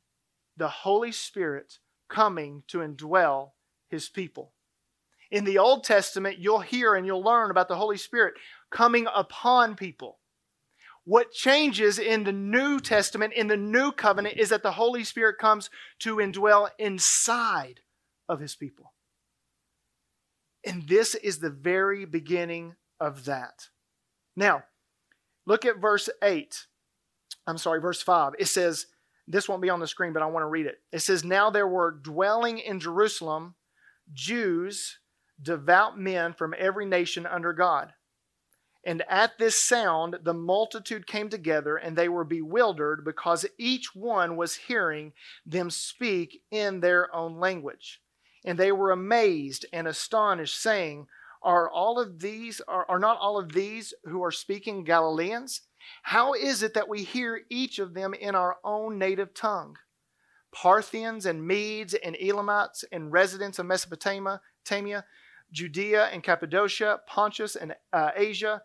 the 0.61 0.67
Holy 0.69 1.11
Spirit 1.11 1.79
coming 2.07 2.61
to 2.67 2.79
indwell 2.79 3.51
his 3.89 4.07
people. 4.09 4.51
In 5.31 5.43
the 5.43 5.57
Old 5.57 5.83
Testament, 5.83 6.37
you'll 6.37 6.59
hear 6.59 6.93
and 6.93 7.03
you'll 7.05 7.23
learn 7.23 7.49
about 7.49 7.67
the 7.67 7.75
Holy 7.77 7.97
Spirit 7.97 8.35
coming 8.69 9.07
upon 9.13 9.75
people. 9.75 10.19
What 11.03 11.31
changes 11.31 11.97
in 11.97 12.25
the 12.25 12.31
New 12.31 12.79
Testament, 12.79 13.33
in 13.33 13.47
the 13.47 13.57
New 13.57 13.91
Covenant, 13.91 14.37
is 14.37 14.49
that 14.49 14.61
the 14.61 14.73
Holy 14.73 15.03
Spirit 15.03 15.39
comes 15.39 15.71
to 15.99 16.17
indwell 16.17 16.69
inside 16.77 17.79
of 18.29 18.39
his 18.39 18.55
people. 18.55 18.93
And 20.63 20.87
this 20.87 21.15
is 21.15 21.39
the 21.39 21.49
very 21.49 22.05
beginning 22.05 22.75
of 22.99 23.25
that. 23.25 23.69
Now, 24.35 24.65
look 25.47 25.65
at 25.65 25.77
verse 25.79 26.07
8. 26.21 26.67
I'm 27.47 27.57
sorry, 27.57 27.81
verse 27.81 28.03
5. 28.03 28.33
It 28.37 28.47
says, 28.47 28.85
this 29.31 29.47
won't 29.47 29.61
be 29.61 29.69
on 29.69 29.79
the 29.79 29.87
screen, 29.87 30.11
but 30.11 30.21
I 30.21 30.25
want 30.25 30.43
to 30.43 30.47
read 30.47 30.65
it. 30.65 30.81
It 30.91 30.99
says, 30.99 31.23
Now 31.23 31.49
there 31.49 31.67
were 31.67 31.91
dwelling 31.91 32.57
in 32.59 32.81
Jerusalem 32.81 33.55
Jews, 34.13 34.99
devout 35.41 35.97
men 35.97 36.33
from 36.33 36.53
every 36.57 36.85
nation 36.85 37.25
under 37.25 37.53
God. 37.53 37.93
And 38.83 39.03
at 39.07 39.37
this 39.37 39.57
sound, 39.61 40.17
the 40.23 40.33
multitude 40.33 41.07
came 41.07 41.29
together, 41.29 41.77
and 41.77 41.95
they 41.95 42.09
were 42.09 42.25
bewildered 42.25 43.05
because 43.05 43.45
each 43.57 43.95
one 43.95 44.35
was 44.35 44.55
hearing 44.55 45.13
them 45.45 45.69
speak 45.69 46.41
in 46.51 46.81
their 46.81 47.13
own 47.15 47.39
language. 47.39 48.01
And 48.43 48.59
they 48.59 48.71
were 48.73 48.91
amazed 48.91 49.65
and 49.71 49.87
astonished, 49.87 50.59
saying, 50.61 51.07
Are 51.41 51.69
all 51.69 51.99
of 52.01 52.19
these, 52.19 52.59
are, 52.67 52.85
are 52.89 52.99
not 52.99 53.17
all 53.17 53.37
of 53.39 53.53
these 53.53 53.93
who 54.05 54.21
are 54.23 54.31
speaking 54.31 54.83
Galileans? 54.83 55.61
How 56.03 56.33
is 56.33 56.63
it 56.63 56.73
that 56.73 56.89
we 56.89 57.03
hear 57.03 57.41
each 57.49 57.79
of 57.79 57.93
them 57.93 58.13
in 58.13 58.35
our 58.35 58.57
own 58.63 58.97
native 58.97 59.33
tongue? 59.33 59.77
Parthians 60.53 61.25
and 61.25 61.45
Medes 61.47 61.93
and 61.93 62.17
Elamites 62.19 62.83
and 62.91 63.11
residents 63.11 63.57
of 63.59 63.65
Mesopotamia, 63.65 65.05
Judea 65.51 66.07
and 66.07 66.23
Cappadocia, 66.23 67.01
Pontus 67.07 67.55
and 67.55 67.75
uh, 67.93 68.11
Asia, 68.15 68.61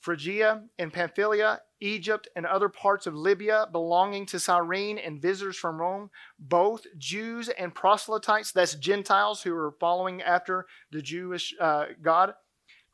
Phrygia 0.00 0.64
and 0.78 0.92
Pamphylia, 0.92 1.60
Egypt 1.80 2.26
and 2.34 2.46
other 2.46 2.70
parts 2.70 3.06
of 3.06 3.14
Libya 3.14 3.68
belonging 3.70 4.24
to 4.26 4.40
Cyrene 4.40 4.96
and 4.98 5.20
visitors 5.20 5.56
from 5.58 5.78
Rome, 5.80 6.10
both 6.38 6.86
Jews 6.96 7.50
and 7.50 7.74
proselytes, 7.74 8.50
that's 8.52 8.74
Gentiles 8.74 9.42
who 9.42 9.54
are 9.54 9.72
following 9.78 10.22
after 10.22 10.66
the 10.90 11.02
Jewish 11.02 11.54
uh, 11.60 11.86
God, 12.00 12.32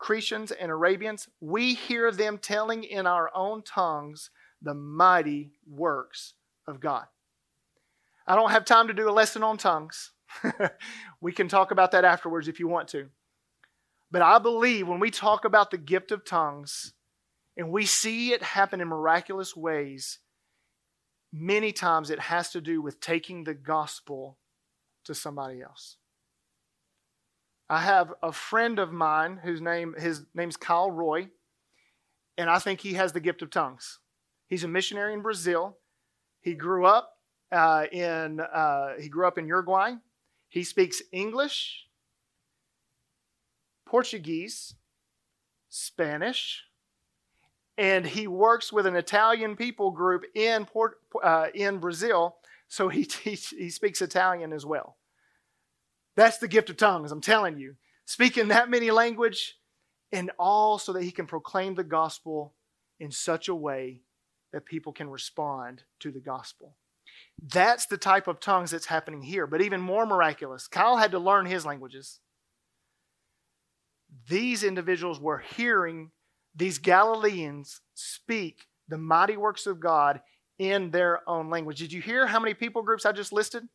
Cretans 0.01 0.51
and 0.51 0.71
Arabians, 0.71 1.29
we 1.41 1.75
hear 1.75 2.11
them 2.11 2.39
telling 2.39 2.83
in 2.85 3.07
our 3.07 3.31
own 3.35 3.63
tongues 3.63 4.31
the 4.63 4.73
mighty 4.75 5.53
works 5.69 6.35
of 6.67 6.81
God. 6.81 7.05
I 8.27 8.35
don't 8.35 8.51
have 8.51 8.65
time 8.65 8.89
to 8.89 8.95
do 8.95 9.09
a 9.09 9.13
lesson 9.13 9.43
on 9.43 9.59
tongues. 9.59 10.13
we 11.21 11.33
can 11.33 11.49
talk 11.49 11.71
about 11.71 11.91
that 11.93 12.05
afterwards 12.07 12.49
if 12.49 12.59
you 12.59 12.67
want 12.67 12.89
to. 12.89 13.09
But 14.11 14.23
I 14.23 14.39
believe 14.39 14.89
when 14.89 15.01
we 15.01 15.11
talk 15.11 15.45
about 15.45 15.71
the 15.71 15.79
gift 15.79 16.13
of 16.13 16.25
tongues 16.25 16.95
and 17.57 17.71
we 17.71 17.85
see 17.85 18.33
it 18.33 18.43
happen 18.43 18.81
in 18.81 18.89
miraculous 18.89 19.55
ways, 19.55 20.19
many 21.31 21.73
times 21.73 22.09
it 22.11 22.19
has 22.19 22.51
to 22.53 22.61
do 22.63 22.81
with 22.81 23.01
taking 23.01 23.45
the 23.45 23.55
gospel 23.55 24.39
to 25.05 25.15
somebody 25.15 25.61
else. 25.61 25.97
I 27.71 27.79
have 27.83 28.13
a 28.21 28.33
friend 28.33 28.81
of 28.81 28.91
mine 28.93 29.37
whose 29.45 29.61
name 29.61 29.95
his 29.97 30.23
name's 30.35 30.57
Kyle 30.57 30.91
Roy, 30.91 31.29
and 32.37 32.51
I 32.51 32.59
think 32.59 32.81
he 32.81 32.95
has 32.95 33.13
the 33.13 33.21
gift 33.21 33.43
of 33.43 33.51
tongues. 33.51 34.01
He's 34.49 34.65
a 34.65 34.69
missionary 34.69 35.15
in 35.15 35.23
Brazil. 35.23 35.79
He 36.41 36.55
grew 36.55 36.85
up 36.85 37.17
uh, 37.53 37.85
in 37.93 38.41
uh, 38.41 38.95
he 39.01 39.09
grew 39.09 39.29
up 39.29 39.39
in 39.39 39.47
Uruguay. 39.47 39.93
He 40.49 40.65
speaks 40.65 41.01
English, 41.13 41.85
Portuguese, 43.87 44.75
Spanish, 45.69 46.65
and 47.79 48.05
he 48.05 48.27
works 48.27 48.73
with 48.73 48.85
an 48.85 48.97
Italian 48.97 49.55
people 49.55 49.93
group 49.93 50.25
in 50.35 50.65
Port, 50.67 50.97
uh, 51.23 51.47
in 51.55 51.79
Brazil. 51.79 52.35
So 52.67 52.89
he, 52.89 53.03
he 53.03 53.31
he 53.37 53.71
speaks 53.71 54.03
Italian 54.03 54.53
as 54.53 54.67
well. 54.67 54.97
That's 56.17 56.39
the 56.39 56.49
gift 56.49 56.71
of 56.71 56.77
tongues, 56.77 57.13
I'm 57.13 57.21
telling 57.21 57.59
you. 57.59 57.77
Speaking 58.05 58.49
that 58.49 58.69
many 58.71 58.91
language 58.91 59.57
and 60.13 60.31
all 60.39 60.79
so 60.79 60.93
that 60.93 61.03
he 61.05 61.11
can 61.13 61.27
proclaim 61.27 61.75
the 61.75 61.85
gospel 61.85 62.55
in 62.99 63.11
such 63.13 63.49
a 63.49 63.55
way 63.55 64.01
that 64.53 64.65
people 64.67 64.93
can 64.93 65.09
respond 65.09 65.85
to 66.01 66.11
the 66.11 66.19
gospel. 66.21 66.75
That's 67.41 67.87
the 67.87 67.97
type 67.97 68.27
of 68.27 68.41
tongues 68.41 68.73
that's 68.73 68.87
happening 68.87 69.23
here, 69.23 69.47
but 69.47 69.63
even 69.63 69.81
more 69.81 70.05
miraculous. 70.05 70.67
Kyle 70.67 70.97
had 70.97 71.13
to 71.13 71.19
learn 71.19 71.47
his 71.47 71.65
languages. 71.65 72.19
These 74.29 74.65
individuals 74.65 75.21
were 75.21 75.39
hearing 75.39 76.11
these 76.57 76.79
Galileans 76.79 77.81
speak 77.95 78.67
the 78.89 78.99
mighty 78.99 79.37
works 79.37 79.67
of 79.69 79.79
God 79.79 80.21
in 80.59 80.91
their 80.91 81.21
own 81.29 81.49
language. 81.49 81.79
Did 81.79 81.93
you 81.93 82.03
hear 82.03 82.27
how 82.27 82.41
many 82.41 82.55
people 82.55 82.83
groups 82.83 83.07
I 83.07 83.13
just 83.13 83.33
listed? 83.33 83.69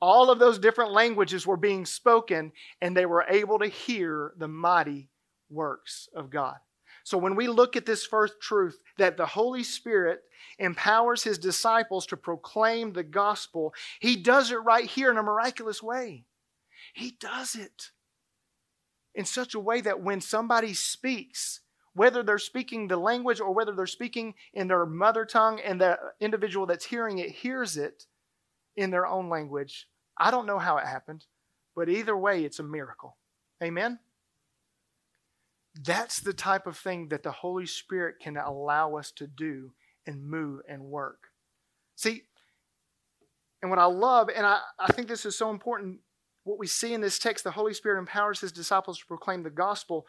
All 0.00 0.30
of 0.30 0.38
those 0.38 0.58
different 0.58 0.92
languages 0.92 1.46
were 1.46 1.56
being 1.56 1.84
spoken, 1.84 2.52
and 2.80 2.96
they 2.96 3.06
were 3.06 3.24
able 3.28 3.58
to 3.58 3.66
hear 3.66 4.32
the 4.36 4.48
mighty 4.48 5.08
works 5.50 6.08
of 6.14 6.30
God. 6.30 6.56
So, 7.04 7.18
when 7.18 7.34
we 7.36 7.48
look 7.48 7.74
at 7.76 7.84
this 7.86 8.06
first 8.06 8.34
truth 8.40 8.78
that 8.98 9.16
the 9.16 9.26
Holy 9.26 9.62
Spirit 9.62 10.22
empowers 10.58 11.24
his 11.24 11.38
disciples 11.38 12.06
to 12.06 12.16
proclaim 12.16 12.92
the 12.92 13.02
gospel, 13.02 13.74
he 14.00 14.14
does 14.14 14.50
it 14.52 14.56
right 14.56 14.84
here 14.84 15.10
in 15.10 15.16
a 15.16 15.22
miraculous 15.22 15.82
way. 15.82 16.24
He 16.94 17.12
does 17.18 17.54
it 17.56 17.90
in 19.14 19.24
such 19.24 19.54
a 19.54 19.60
way 19.60 19.80
that 19.80 20.00
when 20.00 20.20
somebody 20.20 20.74
speaks, 20.74 21.60
whether 21.94 22.22
they're 22.22 22.38
speaking 22.38 22.86
the 22.86 22.96
language 22.98 23.40
or 23.40 23.52
whether 23.52 23.72
they're 23.72 23.86
speaking 23.86 24.34
in 24.52 24.68
their 24.68 24.84
mother 24.86 25.24
tongue 25.24 25.58
and 25.60 25.80
the 25.80 25.98
individual 26.20 26.66
that's 26.66 26.84
hearing 26.84 27.18
it 27.18 27.30
hears 27.30 27.76
it, 27.78 28.04
in 28.78 28.90
their 28.90 29.06
own 29.06 29.28
language. 29.28 29.88
I 30.16 30.30
don't 30.30 30.46
know 30.46 30.58
how 30.58 30.78
it 30.78 30.86
happened, 30.86 31.26
but 31.74 31.88
either 31.88 32.16
way, 32.16 32.44
it's 32.44 32.60
a 32.60 32.62
miracle. 32.62 33.16
Amen? 33.62 33.98
That's 35.84 36.20
the 36.20 36.32
type 36.32 36.66
of 36.66 36.76
thing 36.78 37.08
that 37.08 37.22
the 37.24 37.30
Holy 37.32 37.66
Spirit 37.66 38.16
can 38.22 38.36
allow 38.36 38.94
us 38.94 39.10
to 39.16 39.26
do 39.26 39.72
and 40.06 40.24
move 40.24 40.60
and 40.68 40.84
work. 40.84 41.26
See, 41.96 42.22
and 43.60 43.68
what 43.70 43.80
I 43.80 43.86
love, 43.86 44.28
and 44.34 44.46
I, 44.46 44.60
I 44.78 44.92
think 44.92 45.08
this 45.08 45.26
is 45.26 45.36
so 45.36 45.50
important, 45.50 45.98
what 46.44 46.58
we 46.60 46.68
see 46.68 46.94
in 46.94 47.00
this 47.00 47.18
text, 47.18 47.42
the 47.44 47.50
Holy 47.50 47.74
Spirit 47.74 47.98
empowers 47.98 48.40
his 48.40 48.52
disciples 48.52 48.98
to 49.00 49.06
proclaim 49.06 49.42
the 49.42 49.50
gospel. 49.50 50.06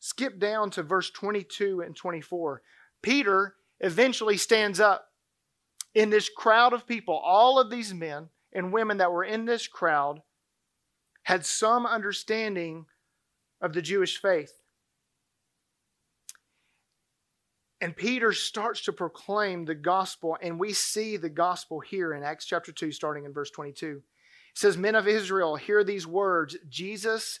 Skip 0.00 0.38
down 0.38 0.70
to 0.70 0.82
verse 0.82 1.10
22 1.10 1.82
and 1.82 1.94
24. 1.94 2.62
Peter 3.02 3.54
eventually 3.80 4.38
stands 4.38 4.80
up 4.80 5.06
in 5.96 6.10
this 6.10 6.28
crowd 6.28 6.74
of 6.74 6.86
people, 6.86 7.14
all 7.16 7.58
of 7.58 7.70
these 7.70 7.94
men 7.94 8.28
and 8.52 8.70
women 8.70 8.98
that 8.98 9.10
were 9.10 9.24
in 9.24 9.46
this 9.46 9.66
crowd 9.66 10.20
had 11.22 11.44
some 11.46 11.86
understanding 11.86 12.84
of 13.62 13.72
the 13.72 13.80
Jewish 13.80 14.20
faith. 14.20 14.52
And 17.80 17.96
Peter 17.96 18.34
starts 18.34 18.82
to 18.82 18.92
proclaim 18.92 19.64
the 19.64 19.74
gospel, 19.74 20.36
and 20.42 20.60
we 20.60 20.74
see 20.74 21.16
the 21.16 21.30
gospel 21.30 21.80
here 21.80 22.12
in 22.12 22.22
Acts 22.22 22.44
chapter 22.44 22.72
2, 22.72 22.92
starting 22.92 23.24
in 23.24 23.32
verse 23.32 23.50
22. 23.50 23.96
It 23.96 24.02
says, 24.54 24.76
Men 24.76 24.94
of 24.96 25.08
Israel, 25.08 25.56
hear 25.56 25.82
these 25.82 26.06
words 26.06 26.58
Jesus, 26.68 27.40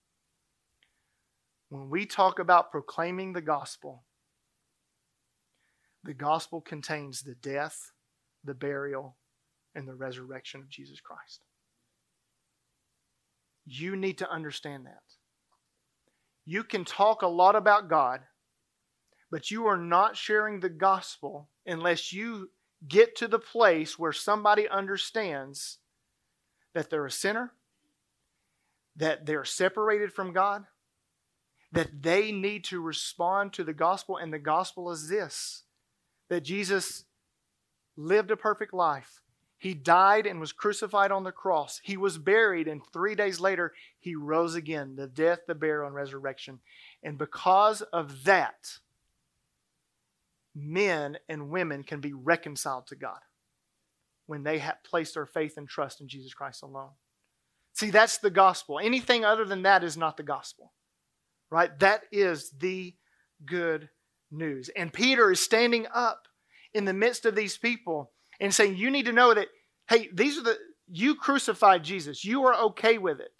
when 1.71 1.89
we 1.89 2.05
talk 2.05 2.39
about 2.39 2.69
proclaiming 2.69 3.31
the 3.31 3.39
gospel, 3.41 4.03
the 6.03 6.13
gospel 6.13 6.59
contains 6.59 7.21
the 7.21 7.33
death, 7.35 7.93
the 8.43 8.53
burial, 8.53 9.15
and 9.73 9.87
the 9.87 9.95
resurrection 9.95 10.59
of 10.59 10.67
Jesus 10.67 10.99
Christ. 10.99 11.45
You 13.65 13.95
need 13.95 14.17
to 14.17 14.29
understand 14.29 14.85
that. 14.85 15.01
You 16.45 16.65
can 16.65 16.83
talk 16.83 17.21
a 17.21 17.27
lot 17.27 17.55
about 17.55 17.89
God, 17.89 18.19
but 19.31 19.49
you 19.49 19.67
are 19.67 19.77
not 19.77 20.17
sharing 20.17 20.59
the 20.59 20.67
gospel 20.67 21.47
unless 21.65 22.11
you 22.11 22.49
get 22.85 23.15
to 23.15 23.29
the 23.29 23.39
place 23.39 23.97
where 23.97 24.11
somebody 24.11 24.67
understands 24.67 25.77
that 26.73 26.89
they're 26.89 27.05
a 27.05 27.11
sinner, 27.11 27.53
that 28.97 29.25
they're 29.25 29.45
separated 29.45 30.11
from 30.11 30.33
God, 30.33 30.65
that 31.71 32.01
they 32.03 32.31
need 32.31 32.63
to 32.65 32.81
respond 32.81 33.53
to 33.53 33.63
the 33.63 33.73
gospel. 33.73 34.17
And 34.17 34.33
the 34.33 34.39
gospel 34.39 34.91
is 34.91 35.09
this 35.09 35.63
that 36.29 36.41
Jesus 36.41 37.03
lived 37.97 38.31
a 38.31 38.37
perfect 38.37 38.73
life. 38.73 39.21
He 39.57 39.73
died 39.73 40.25
and 40.25 40.39
was 40.39 40.53
crucified 40.53 41.11
on 41.11 41.23
the 41.23 41.31
cross. 41.31 41.79
He 41.83 41.97
was 41.97 42.17
buried, 42.17 42.67
and 42.67 42.81
three 42.91 43.13
days 43.15 43.39
later, 43.39 43.73
he 43.99 44.15
rose 44.15 44.55
again 44.55 44.95
the 44.95 45.05
death, 45.07 45.39
the 45.45 45.53
burial, 45.53 45.85
and 45.85 45.93
resurrection. 45.95 46.59
And 47.03 47.17
because 47.17 47.81
of 47.83 48.23
that, 48.23 48.79
men 50.55 51.17
and 51.29 51.49
women 51.49 51.83
can 51.83 51.99
be 51.99 52.11
reconciled 52.13 52.87
to 52.87 52.95
God 52.95 53.19
when 54.25 54.41
they 54.43 54.57
have 54.59 54.83
placed 54.83 55.13
their 55.13 55.27
faith 55.27 55.57
and 55.57 55.67
trust 55.69 56.01
in 56.01 56.07
Jesus 56.07 56.33
Christ 56.33 56.63
alone. 56.63 56.91
See, 57.73 57.91
that's 57.91 58.17
the 58.17 58.31
gospel. 58.31 58.79
Anything 58.79 59.25
other 59.25 59.45
than 59.45 59.61
that 59.63 59.83
is 59.83 59.95
not 59.95 60.17
the 60.17 60.23
gospel 60.23 60.71
right? 61.51 61.77
That 61.79 62.01
is 62.11 62.49
the 62.57 62.95
good 63.45 63.89
news. 64.31 64.69
And 64.75 64.91
Peter 64.91 65.31
is 65.31 65.39
standing 65.41 65.85
up 65.93 66.23
in 66.73 66.85
the 66.85 66.93
midst 66.93 67.25
of 67.25 67.35
these 67.35 67.57
people 67.57 68.11
and 68.39 68.53
saying, 68.55 68.77
You 68.77 68.89
need 68.89 69.05
to 69.05 69.11
know 69.11 69.33
that, 69.33 69.49
hey, 69.89 70.09
these 70.11 70.39
are 70.39 70.43
the, 70.43 70.57
you 70.87 71.13
crucified 71.15 71.83
Jesus. 71.83 72.25
You 72.25 72.45
are 72.45 72.55
okay 72.69 72.97
with 72.97 73.19
it. 73.19 73.31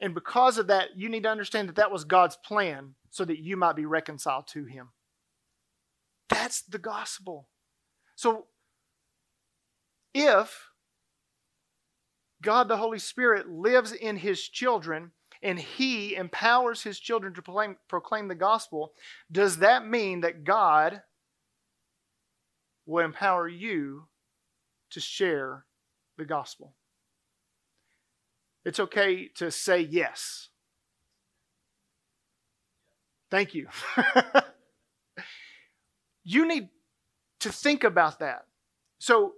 And 0.00 0.14
because 0.14 0.58
of 0.58 0.66
that, 0.66 0.96
you 0.96 1.08
need 1.08 1.22
to 1.22 1.30
understand 1.30 1.68
that 1.68 1.76
that 1.76 1.92
was 1.92 2.04
God's 2.04 2.36
plan 2.44 2.94
so 3.10 3.24
that 3.24 3.38
you 3.38 3.56
might 3.56 3.76
be 3.76 3.86
reconciled 3.86 4.46
to 4.48 4.64
Him. 4.64 4.88
That's 6.28 6.62
the 6.62 6.78
gospel. 6.78 7.48
So 8.14 8.46
if 10.14 10.70
God 12.42 12.68
the 12.68 12.78
Holy 12.78 12.98
Spirit 12.98 13.48
lives 13.50 13.92
in 13.92 14.16
His 14.18 14.40
children, 14.48 15.12
and 15.42 15.58
he 15.58 16.14
empowers 16.14 16.82
his 16.82 16.98
children 16.98 17.34
to 17.34 17.42
proclaim, 17.42 17.76
proclaim 17.88 18.28
the 18.28 18.34
gospel, 18.34 18.92
does 19.30 19.58
that 19.58 19.86
mean 19.86 20.20
that 20.22 20.44
God 20.44 21.02
will 22.86 23.04
empower 23.04 23.48
you 23.48 24.06
to 24.90 25.00
share 25.00 25.64
the 26.16 26.24
gospel? 26.24 26.74
It's 28.64 28.80
okay 28.80 29.28
to 29.36 29.50
say 29.50 29.80
yes. 29.80 30.48
Thank 33.30 33.54
you. 33.54 33.68
you 36.24 36.46
need 36.46 36.68
to 37.40 37.50
think 37.52 37.84
about 37.84 38.20
that. 38.20 38.46
So 38.98 39.34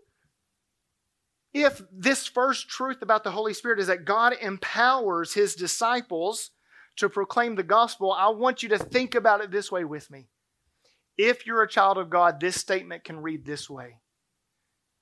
if 1.54 1.82
this 1.92 2.26
first 2.26 2.68
truth 2.68 3.02
about 3.02 3.24
the 3.24 3.30
Holy 3.30 3.54
Spirit 3.54 3.78
is 3.80 3.86
that 3.86 4.04
God 4.04 4.34
empowers 4.40 5.32
his 5.34 5.54
disciples 5.54 6.50
to 6.96 7.08
proclaim 7.08 7.54
the 7.54 7.62
gospel, 7.62 8.12
I 8.12 8.28
want 8.28 8.62
you 8.62 8.68
to 8.70 8.78
think 8.78 9.14
about 9.14 9.40
it 9.40 9.50
this 9.50 9.72
way 9.72 9.84
with 9.84 10.10
me. 10.10 10.28
If 11.16 11.46
you're 11.46 11.62
a 11.62 11.68
child 11.68 11.96
of 11.98 12.10
God, 12.10 12.40
this 12.40 12.56
statement 12.56 13.04
can 13.04 13.20
read 13.22 13.44
this 13.46 13.70
way 13.70 13.98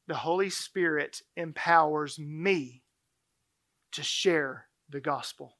The 0.07 0.15
Holy 0.15 0.51
Spirit 0.51 1.23
empowers 1.37 2.19
me 2.19 2.83
to 3.93 4.03
share 4.03 4.67
the 4.89 5.01
gospel. 5.01 5.57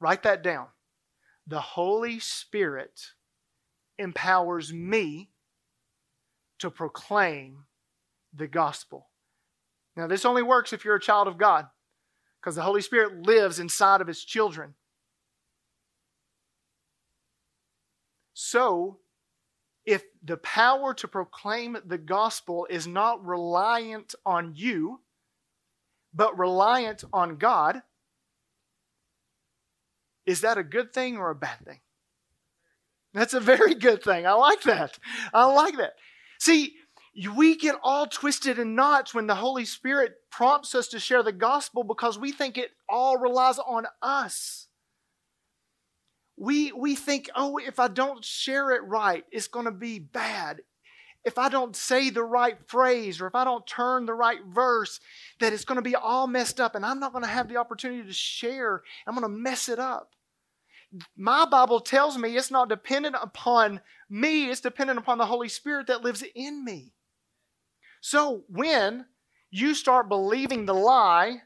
Write 0.00 0.22
that 0.24 0.42
down. 0.42 0.66
The 1.46 1.60
Holy 1.60 2.18
Spirit 2.18 3.08
empowers 3.98 4.72
me 4.72 5.30
to 6.58 6.70
proclaim 6.70 7.64
the 8.32 8.46
gospel. 8.48 9.09
Now, 10.00 10.06
this 10.06 10.24
only 10.24 10.42
works 10.42 10.72
if 10.72 10.82
you're 10.82 10.94
a 10.94 11.00
child 11.00 11.28
of 11.28 11.36
God, 11.36 11.66
because 12.40 12.54
the 12.54 12.62
Holy 12.62 12.80
Spirit 12.80 13.26
lives 13.26 13.60
inside 13.60 14.00
of 14.00 14.06
his 14.06 14.24
children. 14.24 14.72
So, 18.32 18.96
if 19.84 20.02
the 20.24 20.38
power 20.38 20.94
to 20.94 21.06
proclaim 21.06 21.76
the 21.84 21.98
gospel 21.98 22.66
is 22.70 22.86
not 22.86 23.22
reliant 23.22 24.14
on 24.24 24.54
you, 24.56 25.00
but 26.14 26.38
reliant 26.38 27.04
on 27.12 27.36
God, 27.36 27.82
is 30.24 30.40
that 30.40 30.56
a 30.56 30.64
good 30.64 30.94
thing 30.94 31.18
or 31.18 31.28
a 31.28 31.34
bad 31.34 31.58
thing? 31.66 31.80
That's 33.12 33.34
a 33.34 33.40
very 33.40 33.74
good 33.74 34.02
thing. 34.02 34.26
I 34.26 34.32
like 34.32 34.62
that. 34.62 34.98
I 35.34 35.44
like 35.44 35.76
that. 35.76 35.92
See, 36.38 36.74
we 37.28 37.56
get 37.56 37.74
all 37.82 38.06
twisted 38.06 38.58
in 38.58 38.74
knots 38.74 39.12
when 39.12 39.26
the 39.26 39.34
Holy 39.34 39.64
Spirit 39.64 40.14
prompts 40.30 40.74
us 40.74 40.88
to 40.88 40.98
share 41.00 41.22
the 41.22 41.32
gospel 41.32 41.84
because 41.84 42.18
we 42.18 42.32
think 42.32 42.56
it 42.56 42.70
all 42.88 43.18
relies 43.18 43.58
on 43.58 43.86
us. 44.00 44.68
We, 46.36 46.72
we 46.72 46.94
think, 46.94 47.28
oh, 47.34 47.58
if 47.58 47.78
I 47.78 47.88
don't 47.88 48.24
share 48.24 48.70
it 48.70 48.82
right, 48.86 49.24
it's 49.30 49.48
going 49.48 49.66
to 49.66 49.70
be 49.72 49.98
bad. 49.98 50.62
If 51.22 51.36
I 51.36 51.50
don't 51.50 51.76
say 51.76 52.08
the 52.08 52.22
right 52.22 52.56
phrase 52.66 53.20
or 53.20 53.26
if 53.26 53.34
I 53.34 53.44
don't 53.44 53.66
turn 53.66 54.06
the 54.06 54.14
right 54.14 54.38
verse, 54.48 55.00
that 55.40 55.52
it's 55.52 55.66
going 55.66 55.76
to 55.76 55.82
be 55.82 55.94
all 55.96 56.26
messed 56.26 56.58
up 56.60 56.74
and 56.74 56.86
I'm 56.86 57.00
not 57.00 57.12
going 57.12 57.24
to 57.24 57.30
have 57.30 57.48
the 57.48 57.58
opportunity 57.58 58.04
to 58.06 58.12
share. 58.14 58.82
I'm 59.06 59.14
going 59.14 59.30
to 59.30 59.36
mess 59.40 59.68
it 59.68 59.78
up 59.78 60.10
my 61.16 61.46
Bible 61.48 61.78
tells 61.78 62.18
me 62.18 62.36
it's 62.36 62.50
not 62.50 62.68
dependent 62.68 63.14
upon 63.22 63.80
me, 64.08 64.46
it's 64.50 64.60
dependent 64.60 64.98
upon 64.98 65.18
the 65.18 65.26
Holy 65.26 65.48
Spirit 65.48 65.86
that 65.86 66.02
lives 66.02 66.24
in 66.34 66.64
me. 66.64 66.90
So 68.00 68.42
when 68.48 69.06
you 69.50 69.74
start 69.74 70.08
believing 70.08 70.64
the 70.64 70.74
lie 70.74 71.42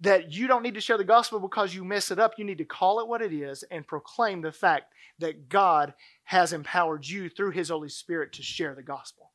that 0.00 0.32
you 0.32 0.46
don't 0.46 0.62
need 0.62 0.74
to 0.74 0.80
share 0.80 0.98
the 0.98 1.04
gospel 1.04 1.40
because 1.40 1.74
you 1.74 1.84
mess 1.84 2.10
it 2.10 2.18
up, 2.18 2.34
you 2.36 2.44
need 2.44 2.58
to 2.58 2.64
call 2.64 3.00
it 3.00 3.08
what 3.08 3.22
it 3.22 3.32
is 3.32 3.62
and 3.64 3.86
proclaim 3.86 4.42
the 4.42 4.52
fact 4.52 4.92
that 5.18 5.48
God 5.48 5.94
has 6.24 6.52
empowered 6.52 7.06
you 7.06 7.28
through 7.30 7.50
His 7.52 7.70
Holy 7.70 7.88
Spirit 7.88 8.32
to 8.34 8.42
share 8.42 8.74
the 8.74 8.82
gospel. 8.82 9.30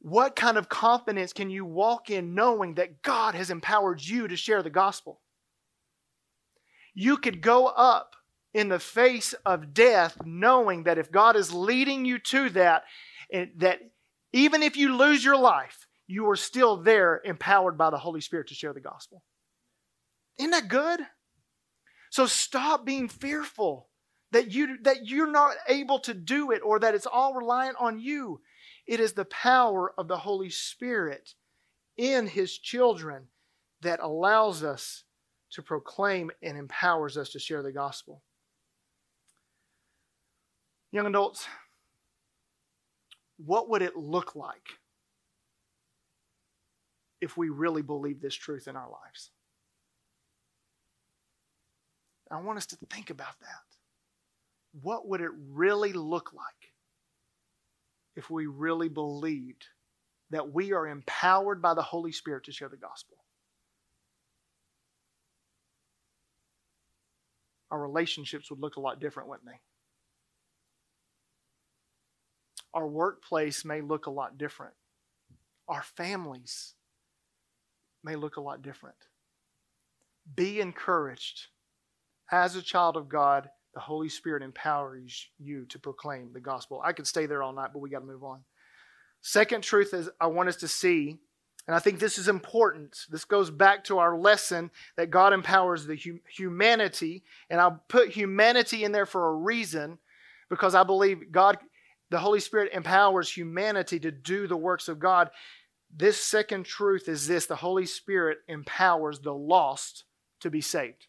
What 0.00 0.36
kind 0.36 0.58
of 0.58 0.68
confidence 0.68 1.32
can 1.32 1.48
you 1.50 1.64
walk 1.64 2.10
in 2.10 2.34
knowing 2.34 2.74
that 2.74 3.02
God 3.02 3.34
has 3.34 3.50
empowered 3.50 4.02
you 4.02 4.28
to 4.28 4.36
share 4.36 4.62
the 4.62 4.70
gospel? 4.70 5.20
You 6.94 7.16
could 7.16 7.40
go 7.40 7.66
up 7.68 8.14
in 8.52 8.68
the 8.68 8.78
face 8.78 9.32
of 9.46 9.72
death 9.72 10.20
knowing 10.24 10.82
that 10.84 10.98
if 10.98 11.10
God 11.10 11.34
is 11.36 11.54
leading 11.54 12.04
you 12.04 12.18
to 12.18 12.50
that, 12.50 12.84
that 13.56 13.80
even 14.38 14.62
if 14.62 14.76
you 14.76 14.96
lose 14.96 15.24
your 15.24 15.36
life, 15.36 15.88
you 16.06 16.30
are 16.30 16.36
still 16.36 16.76
there 16.76 17.20
empowered 17.24 17.76
by 17.76 17.90
the 17.90 17.98
Holy 17.98 18.20
Spirit 18.20 18.46
to 18.46 18.54
share 18.54 18.72
the 18.72 18.78
gospel. 18.78 19.20
Isn't 20.38 20.52
that 20.52 20.68
good? 20.68 21.00
So 22.10 22.26
stop 22.26 22.84
being 22.86 23.08
fearful 23.08 23.88
that 24.30 24.52
you 24.52 24.80
that 24.84 25.08
you're 25.08 25.26
not 25.32 25.56
able 25.66 25.98
to 26.00 26.14
do 26.14 26.52
it 26.52 26.60
or 26.64 26.78
that 26.78 26.94
it's 26.94 27.04
all 27.04 27.34
reliant 27.34 27.78
on 27.80 27.98
you. 27.98 28.40
It 28.86 29.00
is 29.00 29.12
the 29.12 29.24
power 29.24 29.92
of 29.98 30.06
the 30.06 30.18
Holy 30.18 30.50
Spirit 30.50 31.34
in 31.96 32.28
his 32.28 32.56
children 32.56 33.24
that 33.80 33.98
allows 33.98 34.62
us 34.62 35.02
to 35.54 35.62
proclaim 35.62 36.30
and 36.44 36.56
empowers 36.56 37.16
us 37.16 37.30
to 37.30 37.40
share 37.40 37.64
the 37.64 37.72
gospel. 37.72 38.22
Young 40.92 41.06
adults, 41.06 41.48
what 43.44 43.68
would 43.68 43.82
it 43.82 43.96
look 43.96 44.34
like 44.34 44.68
if 47.20 47.36
we 47.36 47.48
really 47.48 47.82
believe 47.82 48.20
this 48.20 48.34
truth 48.34 48.68
in 48.68 48.76
our 48.76 48.90
lives? 48.90 49.30
I 52.30 52.40
want 52.40 52.58
us 52.58 52.66
to 52.66 52.76
think 52.90 53.10
about 53.10 53.38
that. 53.40 53.76
What 54.82 55.08
would 55.08 55.20
it 55.20 55.30
really 55.50 55.92
look 55.94 56.32
like 56.34 56.72
if 58.16 58.28
we 58.28 58.46
really 58.46 58.88
believed 58.88 59.64
that 60.30 60.52
we 60.52 60.72
are 60.72 60.86
empowered 60.86 61.62
by 61.62 61.72
the 61.74 61.82
Holy 61.82 62.12
Spirit 62.12 62.44
to 62.44 62.52
share 62.52 62.68
the 62.68 62.76
gospel? 62.76 63.16
Our 67.70 67.80
relationships 67.80 68.50
would 68.50 68.60
look 68.60 68.76
a 68.76 68.80
lot 68.80 69.00
different, 69.00 69.28
wouldn't 69.28 69.46
they? 69.48 69.60
Our 72.78 72.86
workplace 72.86 73.64
may 73.64 73.80
look 73.80 74.06
a 74.06 74.10
lot 74.10 74.38
different. 74.38 74.72
Our 75.66 75.82
families 75.82 76.74
may 78.04 78.14
look 78.14 78.36
a 78.36 78.40
lot 78.40 78.62
different. 78.62 78.94
Be 80.36 80.60
encouraged. 80.60 81.48
As 82.30 82.54
a 82.54 82.62
child 82.62 82.96
of 82.96 83.08
God, 83.08 83.50
the 83.74 83.80
Holy 83.80 84.08
Spirit 84.08 84.44
empowers 84.44 85.26
you 85.40 85.64
to 85.70 85.78
proclaim 85.80 86.32
the 86.32 86.38
gospel. 86.38 86.80
I 86.84 86.92
could 86.92 87.08
stay 87.08 87.26
there 87.26 87.42
all 87.42 87.52
night, 87.52 87.70
but 87.72 87.80
we 87.80 87.90
got 87.90 87.98
to 87.98 88.04
move 88.06 88.22
on. 88.22 88.44
Second 89.22 89.64
truth 89.64 89.92
is 89.92 90.08
I 90.20 90.28
want 90.28 90.48
us 90.48 90.56
to 90.58 90.68
see, 90.68 91.16
and 91.66 91.74
I 91.74 91.80
think 91.80 91.98
this 91.98 92.16
is 92.16 92.28
important. 92.28 93.06
This 93.10 93.24
goes 93.24 93.50
back 93.50 93.82
to 93.86 93.98
our 93.98 94.16
lesson 94.16 94.70
that 94.96 95.10
God 95.10 95.32
empowers 95.32 95.84
the 95.84 95.96
hum- 95.96 96.20
humanity, 96.32 97.24
and 97.50 97.60
I'll 97.60 97.82
put 97.88 98.10
humanity 98.10 98.84
in 98.84 98.92
there 98.92 99.04
for 99.06 99.30
a 99.30 99.34
reason 99.34 99.98
because 100.48 100.76
I 100.76 100.84
believe 100.84 101.30
God 101.32 101.58
the 102.10 102.18
Holy 102.18 102.40
Spirit 102.40 102.72
empowers 102.72 103.28
humanity 103.36 104.00
to 104.00 104.10
do 104.10 104.46
the 104.46 104.56
works 104.56 104.88
of 104.88 104.98
God. 104.98 105.30
This 105.94 106.16
second 106.22 106.64
truth 106.64 107.08
is 107.08 107.26
this 107.26 107.46
the 107.46 107.56
Holy 107.56 107.86
Spirit 107.86 108.38
empowers 108.48 109.20
the 109.20 109.34
lost 109.34 110.04
to 110.40 110.50
be 110.50 110.60
saved. 110.60 111.06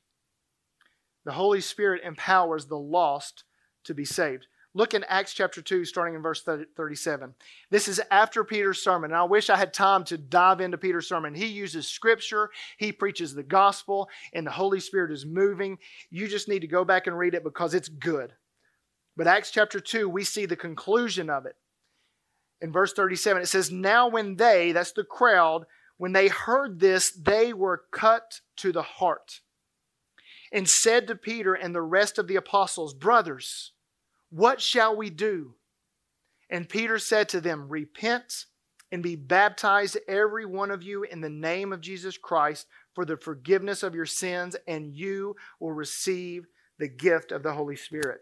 The 1.26 1.32
Holy 1.34 1.62
Spirit 1.62 2.02
empowers 2.04 2.66
the 2.66 2.78
lost 2.78 3.44
to 3.86 3.94
be 3.94 4.06
saved. 4.06 4.48
Look 4.76 4.94
in 4.94 5.04
Acts 5.06 5.34
chapter 5.34 5.62
2, 5.64 5.84
starting 5.84 6.14
in 6.16 6.22
verse 6.22 6.44
37. 6.44 7.34
This 7.72 7.88
is 7.88 8.00
after 8.12 8.44
Peter's 8.44 8.82
sermon. 8.84 9.10
And 9.12 9.18
I 9.18 9.24
wish 9.24 9.50
I 9.50 9.58
had 9.58 9.74
time 9.74 10.04
to 10.06 10.18
dive 10.18 10.62
into 10.62 10.78
Peter's 10.78 11.08
sermon. 11.08 11.34
He 11.34 11.48
uses 11.48 11.88
scripture, 11.88 12.52
he 12.78 12.92
preaches 12.92 13.34
the 13.34 13.42
gospel, 13.44 14.10
and 14.32 14.46
the 14.46 14.52
Holy 14.52 14.80
Spirit 14.80 15.12
is 15.12 15.26
moving. 15.26 15.80
You 16.12 16.28
just 16.28 16.48
need 16.48 16.60
to 16.62 16.68
go 16.68 16.86
back 16.86 17.08
and 17.08 17.18
read 17.18 17.34
it 17.34 17.44
because 17.44 17.74
it's 17.74 17.90
good. 17.90 18.32
But 19.20 19.28
Acts 19.28 19.52
chapter 19.52 19.82
2, 19.82 20.08
we 20.08 20.24
see 20.24 20.46
the 20.46 20.56
conclusion 20.56 21.30
of 21.30 21.46
it. 21.46 21.58
In 22.62 22.72
verse 22.72 22.94
37, 22.94 23.42
it 23.44 23.48
says, 23.48 23.70
Now 23.70 24.08
when 24.08 24.38
they, 24.38 24.72
that's 24.72 24.94
the 24.94 25.04
crowd, 25.04 25.66
when 25.98 26.14
they 26.14 26.30
heard 26.30 26.80
this, 26.80 27.12
they 27.12 27.52
were 27.52 27.84
cut 27.92 28.40
to 28.56 28.72
the 28.72 28.82
heart 28.82 29.42
and 30.54 30.70
said 30.70 31.06
to 31.08 31.18
Peter 31.18 31.54
and 31.54 31.76
the 31.76 31.82
rest 31.82 32.18
of 32.18 32.28
the 32.30 32.38
apostles, 32.38 32.94
Brothers, 32.94 33.74
what 34.30 34.62
shall 34.62 34.96
we 34.96 35.10
do? 35.10 35.56
And 36.50 36.70
Peter 36.70 36.98
said 36.98 37.28
to 37.30 37.42
them, 37.42 37.68
Repent 37.68 38.46
and 38.90 39.04
be 39.04 39.18
baptized, 39.18 39.98
every 40.08 40.46
one 40.46 40.72
of 40.72 40.82
you, 40.82 41.04
in 41.04 41.20
the 41.20 41.30
name 41.30 41.74
of 41.74 41.82
Jesus 41.82 42.18
Christ 42.18 42.68
for 42.96 43.04
the 43.04 43.18
forgiveness 43.18 43.84
of 43.84 43.94
your 43.96 44.06
sins, 44.06 44.56
and 44.66 44.96
you 44.96 45.36
will 45.60 45.74
receive 45.74 46.46
the 46.78 46.88
gift 46.88 47.34
of 47.34 47.44
the 47.44 47.52
Holy 47.52 47.76
Spirit. 47.76 48.22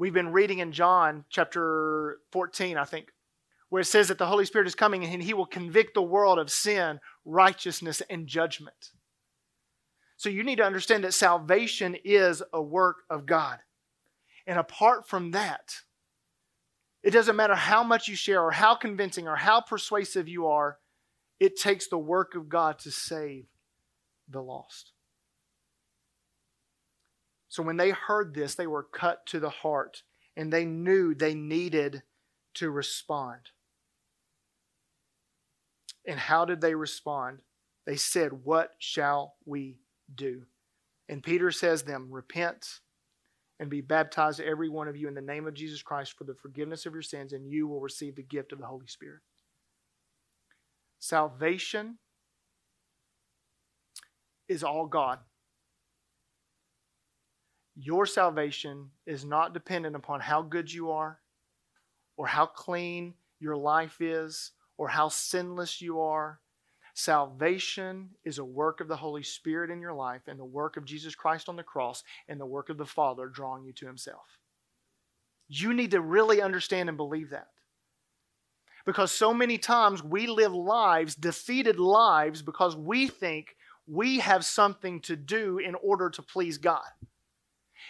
we've 0.00 0.14
been 0.14 0.32
reading 0.32 0.60
in 0.60 0.72
John 0.72 1.26
chapter 1.28 2.16
14, 2.32 2.78
I 2.78 2.84
think, 2.84 3.12
where 3.68 3.82
it 3.82 3.86
says 3.86 4.08
that 4.08 4.16
the 4.16 4.26
Holy 4.26 4.46
Spirit 4.46 4.66
is 4.66 4.74
coming 4.74 5.04
and 5.04 5.22
he 5.22 5.34
will 5.34 5.44
convict 5.44 5.92
the 5.92 6.02
world 6.02 6.38
of 6.38 6.50
sin, 6.50 6.98
righteousness, 7.26 8.00
and 8.08 8.26
judgment. 8.26 8.92
So 10.16 10.30
you 10.30 10.42
need 10.42 10.56
to 10.56 10.64
understand 10.64 11.04
that 11.04 11.12
salvation 11.12 11.94
is 12.02 12.42
a 12.50 12.62
work 12.62 13.02
of 13.10 13.26
God. 13.26 13.58
And 14.46 14.58
apart 14.58 15.06
from 15.06 15.32
that, 15.32 15.76
it 17.02 17.10
doesn't 17.10 17.36
matter 17.36 17.54
how 17.54 17.84
much 17.84 18.08
you 18.08 18.16
share 18.16 18.42
or 18.42 18.50
how 18.52 18.74
convincing 18.76 19.28
or 19.28 19.36
how 19.36 19.60
persuasive 19.60 20.28
you 20.28 20.46
are, 20.48 20.78
it 21.38 21.56
takes 21.60 21.88
the 21.88 21.98
work 21.98 22.34
of 22.34 22.48
God 22.48 22.78
to 22.80 22.90
save 22.90 23.44
the 24.30 24.40
lost. 24.42 24.92
So 27.50 27.62
when 27.64 27.76
they 27.76 27.90
heard 27.90 28.32
this, 28.32 28.54
they 28.54 28.68
were 28.68 28.84
cut 28.84 29.26
to 29.26 29.40
the 29.40 29.50
heart 29.50 30.04
and 30.36 30.52
they 30.52 30.64
knew 30.64 31.14
they 31.14 31.34
needed 31.34 32.02
to 32.54 32.70
respond. 32.70 33.40
And 36.06 36.18
how 36.18 36.44
did 36.44 36.60
they 36.60 36.74
respond? 36.76 37.40
They 37.86 37.96
said, 37.96 38.32
What 38.44 38.70
shall 38.78 39.34
we 39.44 39.78
do? 40.14 40.44
And 41.08 41.22
Peter 41.24 41.50
says 41.50 41.82
them, 41.82 42.06
Repent 42.10 42.80
and 43.58 43.68
be 43.68 43.80
baptized, 43.80 44.40
every 44.40 44.68
one 44.70 44.86
of 44.88 44.96
you, 44.96 45.08
in 45.08 45.14
the 45.14 45.20
name 45.20 45.46
of 45.48 45.52
Jesus 45.54 45.82
Christ 45.82 46.14
for 46.16 46.22
the 46.24 46.34
forgiveness 46.36 46.86
of 46.86 46.92
your 46.94 47.02
sins, 47.02 47.32
and 47.32 47.50
you 47.50 47.66
will 47.68 47.80
receive 47.80 48.14
the 48.16 48.22
gift 48.22 48.52
of 48.52 48.60
the 48.60 48.66
Holy 48.66 48.86
Spirit. 48.86 49.20
Salvation 51.00 51.98
is 54.48 54.62
all 54.64 54.86
God. 54.86 55.18
Your 57.82 58.04
salvation 58.04 58.90
is 59.06 59.24
not 59.24 59.54
dependent 59.54 59.96
upon 59.96 60.20
how 60.20 60.42
good 60.42 60.70
you 60.70 60.90
are, 60.90 61.18
or 62.18 62.26
how 62.26 62.44
clean 62.44 63.14
your 63.38 63.56
life 63.56 64.02
is, 64.02 64.50
or 64.76 64.86
how 64.88 65.08
sinless 65.08 65.80
you 65.80 65.98
are. 66.02 66.40
Salvation 66.92 68.10
is 68.22 68.36
a 68.38 68.44
work 68.44 68.82
of 68.82 68.88
the 68.88 68.96
Holy 68.96 69.22
Spirit 69.22 69.70
in 69.70 69.80
your 69.80 69.94
life 69.94 70.20
and 70.28 70.38
the 70.38 70.44
work 70.44 70.76
of 70.76 70.84
Jesus 70.84 71.14
Christ 71.14 71.48
on 71.48 71.56
the 71.56 71.62
cross 71.62 72.04
and 72.28 72.38
the 72.38 72.44
work 72.44 72.68
of 72.68 72.76
the 72.76 72.84
Father 72.84 73.28
drawing 73.28 73.64
you 73.64 73.72
to 73.72 73.86
Himself. 73.86 74.26
You 75.48 75.72
need 75.72 75.92
to 75.92 76.02
really 76.02 76.42
understand 76.42 76.90
and 76.90 76.98
believe 76.98 77.30
that. 77.30 77.48
Because 78.84 79.10
so 79.10 79.32
many 79.32 79.56
times 79.56 80.02
we 80.04 80.26
live 80.26 80.52
lives, 80.52 81.14
defeated 81.14 81.78
lives, 81.80 82.42
because 82.42 82.76
we 82.76 83.08
think 83.08 83.56
we 83.86 84.18
have 84.18 84.44
something 84.44 85.00
to 85.02 85.16
do 85.16 85.56
in 85.56 85.74
order 85.76 86.10
to 86.10 86.20
please 86.20 86.58
God. 86.58 86.82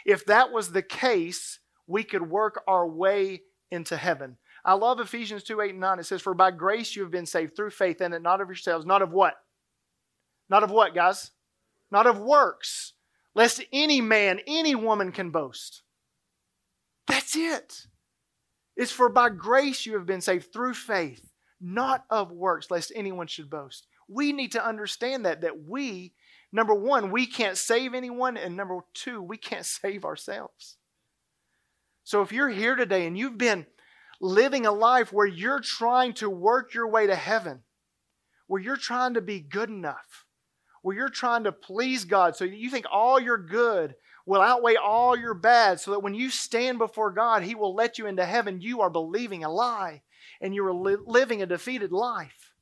If 0.04 0.24
that 0.26 0.50
was 0.50 0.72
the 0.72 0.82
case, 0.82 1.58
we 1.86 2.02
could 2.04 2.22
work 2.28 2.62
our 2.66 2.86
way 2.86 3.42
into 3.70 3.96
heaven. 3.96 4.36
I 4.64 4.74
love 4.74 5.00
Ephesians 5.00 5.42
2 5.44 5.60
8 5.60 5.70
and 5.70 5.80
9. 5.80 5.98
It 5.98 6.06
says, 6.06 6.22
For 6.22 6.34
by 6.34 6.50
grace 6.50 6.94
you 6.94 7.02
have 7.02 7.10
been 7.10 7.26
saved 7.26 7.56
through 7.56 7.70
faith, 7.70 8.00
and 8.00 8.14
it 8.14 8.22
not 8.22 8.40
of 8.40 8.48
yourselves, 8.48 8.84
not 8.86 9.02
of 9.02 9.10
what? 9.12 9.34
Not 10.48 10.62
of 10.64 10.70
what, 10.70 10.94
guys? 10.94 11.30
Not 11.90 12.06
of 12.06 12.18
works, 12.18 12.92
lest 13.34 13.64
any 13.72 14.00
man, 14.00 14.40
any 14.46 14.74
woman 14.74 15.12
can 15.12 15.30
boast. 15.30 15.82
That's 17.06 17.34
it. 17.34 17.86
It's 18.76 18.92
for 18.92 19.08
by 19.08 19.30
grace 19.30 19.86
you 19.86 19.94
have 19.94 20.06
been 20.06 20.20
saved 20.20 20.52
through 20.52 20.74
faith, 20.74 21.28
not 21.60 22.04
of 22.10 22.30
works, 22.30 22.70
lest 22.70 22.92
anyone 22.94 23.26
should 23.26 23.50
boast. 23.50 23.86
We 24.08 24.32
need 24.32 24.52
to 24.52 24.64
understand 24.64 25.26
that, 25.26 25.40
that 25.40 25.64
we 25.64 26.12
Number 26.52 26.74
one, 26.74 27.10
we 27.10 27.26
can't 27.26 27.56
save 27.58 27.94
anyone. 27.94 28.36
And 28.36 28.56
number 28.56 28.80
two, 28.94 29.22
we 29.22 29.36
can't 29.36 29.66
save 29.66 30.04
ourselves. 30.04 30.76
So 32.04 32.22
if 32.22 32.32
you're 32.32 32.48
here 32.48 32.74
today 32.74 33.06
and 33.06 33.16
you've 33.16 33.38
been 33.38 33.66
living 34.20 34.66
a 34.66 34.72
life 34.72 35.12
where 35.12 35.26
you're 35.26 35.60
trying 35.60 36.12
to 36.14 36.28
work 36.28 36.74
your 36.74 36.88
way 36.88 37.06
to 37.06 37.14
heaven, 37.14 37.62
where 38.48 38.60
you're 38.60 38.76
trying 38.76 39.14
to 39.14 39.20
be 39.20 39.38
good 39.40 39.68
enough, 39.70 40.26
where 40.82 40.96
you're 40.96 41.08
trying 41.08 41.44
to 41.44 41.52
please 41.52 42.04
God, 42.04 42.34
so 42.36 42.44
you 42.44 42.68
think 42.70 42.86
all 42.90 43.20
your 43.20 43.38
good 43.38 43.94
will 44.26 44.40
outweigh 44.40 44.74
all 44.76 45.16
your 45.16 45.34
bad, 45.34 45.78
so 45.80 45.92
that 45.92 46.00
when 46.02 46.14
you 46.14 46.30
stand 46.30 46.78
before 46.78 47.10
God, 47.10 47.42
He 47.42 47.54
will 47.54 47.74
let 47.74 47.96
you 47.98 48.06
into 48.06 48.24
heaven, 48.24 48.60
you 48.60 48.80
are 48.80 48.90
believing 48.90 49.44
a 49.44 49.50
lie 49.50 50.02
and 50.40 50.54
you 50.54 50.64
are 50.66 50.72
li- 50.72 50.96
living 51.06 51.42
a 51.42 51.46
defeated 51.46 51.92
life. 51.92 52.52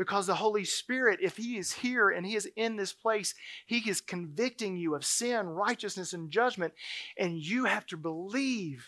Because 0.00 0.26
the 0.26 0.34
Holy 0.34 0.64
Spirit, 0.64 1.18
if 1.22 1.36
He 1.36 1.58
is 1.58 1.72
here 1.74 2.08
and 2.08 2.24
He 2.24 2.34
is 2.34 2.48
in 2.56 2.76
this 2.76 2.90
place, 2.90 3.34
He 3.66 3.80
is 3.90 4.00
convicting 4.00 4.78
you 4.78 4.94
of 4.94 5.04
sin, 5.04 5.46
righteousness, 5.46 6.14
and 6.14 6.30
judgment. 6.30 6.72
And 7.18 7.36
you 7.38 7.66
have 7.66 7.84
to 7.88 7.98
believe 7.98 8.86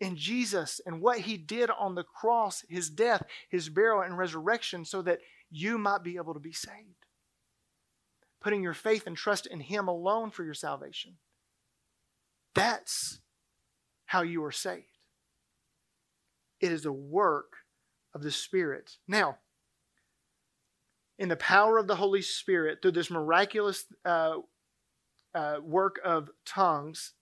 in 0.00 0.16
Jesus 0.16 0.80
and 0.86 1.00
what 1.00 1.18
He 1.18 1.36
did 1.36 1.70
on 1.70 1.96
the 1.96 2.04
cross, 2.04 2.64
His 2.68 2.88
death, 2.88 3.24
His 3.48 3.68
burial, 3.68 4.00
and 4.02 4.16
resurrection, 4.16 4.84
so 4.84 5.02
that 5.02 5.18
you 5.50 5.76
might 5.76 6.04
be 6.04 6.18
able 6.18 6.34
to 6.34 6.38
be 6.40 6.52
saved. 6.52 7.04
Putting 8.40 8.62
your 8.62 8.74
faith 8.74 9.08
and 9.08 9.16
trust 9.16 9.48
in 9.48 9.58
Him 9.58 9.88
alone 9.88 10.30
for 10.30 10.44
your 10.44 10.54
salvation. 10.54 11.16
That's 12.54 13.18
how 14.06 14.22
you 14.22 14.44
are 14.44 14.52
saved. 14.52 14.84
It 16.60 16.70
is 16.70 16.84
a 16.86 16.92
work 16.92 17.54
of 18.14 18.22
the 18.22 18.30
Spirit. 18.30 18.98
Now, 19.08 19.38
in 21.18 21.28
the 21.28 21.36
power 21.36 21.78
of 21.78 21.86
the 21.88 21.96
Holy 21.96 22.22
Spirit 22.22 22.80
through 22.80 22.92
this 22.92 23.10
miraculous 23.10 23.84
uh, 24.04 24.36
uh, 25.34 25.56
work 25.62 26.00
of 26.04 26.30
tongues 26.46 27.12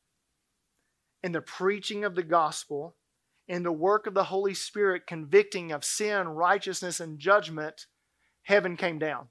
and 1.23 1.35
the 1.35 1.41
preaching 1.41 2.05
of 2.05 2.15
the 2.15 2.23
gospel 2.23 2.95
and 3.49 3.65
the 3.65 3.73
work 3.73 4.07
of 4.07 4.15
the 4.15 4.25
Holy 4.25 4.55
Spirit 4.55 5.07
convicting 5.07 5.73
of 5.73 5.85
sin, 5.85 6.29
righteousness, 6.29 7.01
and 7.01 7.19
judgment, 7.19 7.87
heaven 8.43 8.77
came 8.77 8.99
down. 8.99 9.29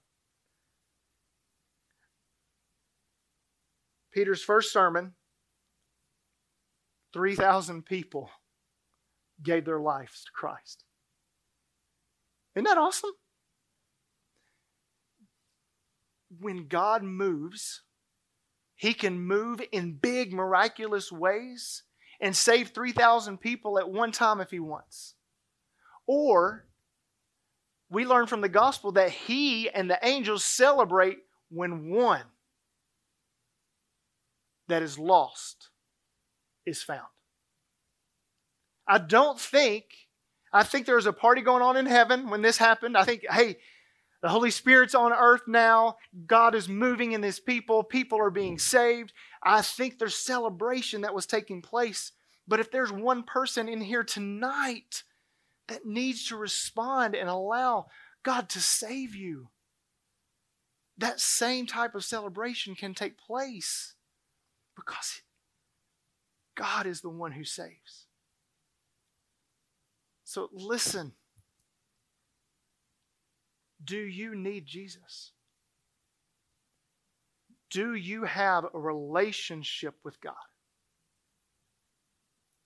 Peter's 4.13 4.43
first 4.43 4.71
sermon 4.73 5.13
3,000 7.13 7.85
people 7.85 8.29
gave 9.43 9.63
their 9.65 9.79
lives 9.79 10.23
to 10.25 10.31
Christ. 10.33 10.83
Isn't 12.55 12.65
that 12.67 12.77
awesome? 12.77 13.11
when 16.39 16.67
God 16.67 17.03
moves, 17.03 17.81
he 18.75 18.93
can 18.93 19.19
move 19.21 19.61
in 19.71 19.93
big, 19.93 20.33
miraculous 20.33 21.11
ways 21.11 21.83
and 22.19 22.35
save 22.35 22.69
3,000 22.69 23.39
people 23.39 23.77
at 23.77 23.89
one 23.89 24.11
time 24.11 24.39
if 24.41 24.51
he 24.51 24.59
wants. 24.59 25.13
Or 26.07 26.65
we 27.89 28.05
learn 28.05 28.27
from 28.27 28.41
the 28.41 28.49
gospel 28.49 28.93
that 28.93 29.11
he 29.11 29.69
and 29.69 29.89
the 29.89 29.99
angels 30.05 30.43
celebrate 30.43 31.17
when 31.49 31.89
one 31.89 32.23
that 34.67 34.81
is 34.81 34.97
lost 34.97 35.69
is 36.65 36.81
found. 36.81 37.07
I 38.87 38.97
don't 38.97 39.39
think, 39.39 39.85
I 40.53 40.63
think 40.63 40.85
there 40.85 40.95
was 40.95 41.05
a 41.05 41.13
party 41.13 41.41
going 41.41 41.61
on 41.61 41.77
in 41.77 41.85
heaven 41.85 42.29
when 42.29 42.41
this 42.41 42.57
happened. 42.57 42.95
I 42.97 43.03
think, 43.03 43.25
hey, 43.29 43.57
the 44.21 44.29
Holy 44.29 44.51
Spirit's 44.51 44.95
on 44.95 45.13
earth 45.13 45.41
now. 45.47 45.97
God 46.25 46.55
is 46.55 46.69
moving 46.69 47.11
in 47.11 47.21
his 47.23 47.39
people. 47.39 47.83
People 47.83 48.19
are 48.19 48.29
being 48.31 48.57
saved. 48.57 49.13
I 49.43 49.61
think 49.61 49.99
there's 49.99 50.15
celebration 50.15 51.01
that 51.01 51.13
was 51.13 51.25
taking 51.25 51.61
place. 51.61 52.11
But 52.47 52.59
if 52.59 52.71
there's 52.71 52.91
one 52.91 53.23
person 53.23 53.67
in 53.67 53.81
here 53.81 54.03
tonight 54.03 55.03
that 55.67 55.85
needs 55.85 56.27
to 56.27 56.37
respond 56.37 57.15
and 57.15 57.27
allow 57.29 57.87
God 58.23 58.49
to 58.49 58.59
save 58.61 59.15
you, 59.15 59.49
that 60.97 61.19
same 61.19 61.65
type 61.67 61.93
of 61.93 62.05
celebration 62.05 62.73
can 62.75 62.93
take 62.93 63.17
place 63.17 63.95
because 64.75 65.21
God 66.55 66.85
is 66.85 67.01
the 67.01 67.09
one 67.09 67.33
who 67.33 67.43
saves. 67.43 68.07
So 70.23 70.49
listen. 70.53 71.13
Do 73.85 73.97
you 73.97 74.35
need 74.35 74.65
Jesus? 74.65 75.31
Do 77.69 77.93
you 77.93 78.23
have 78.23 78.65
a 78.73 78.79
relationship 78.79 79.95
with 80.03 80.19
God? 80.21 80.33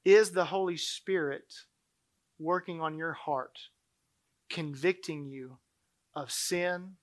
Is 0.05 0.31
the 0.31 0.45
Holy 0.45 0.77
Spirit 0.77 1.53
working 2.39 2.79
on 2.79 2.97
your 2.97 3.11
heart, 3.13 3.59
convicting 4.49 5.25
you 5.27 5.57
of 6.15 6.31
sin, 6.31 6.93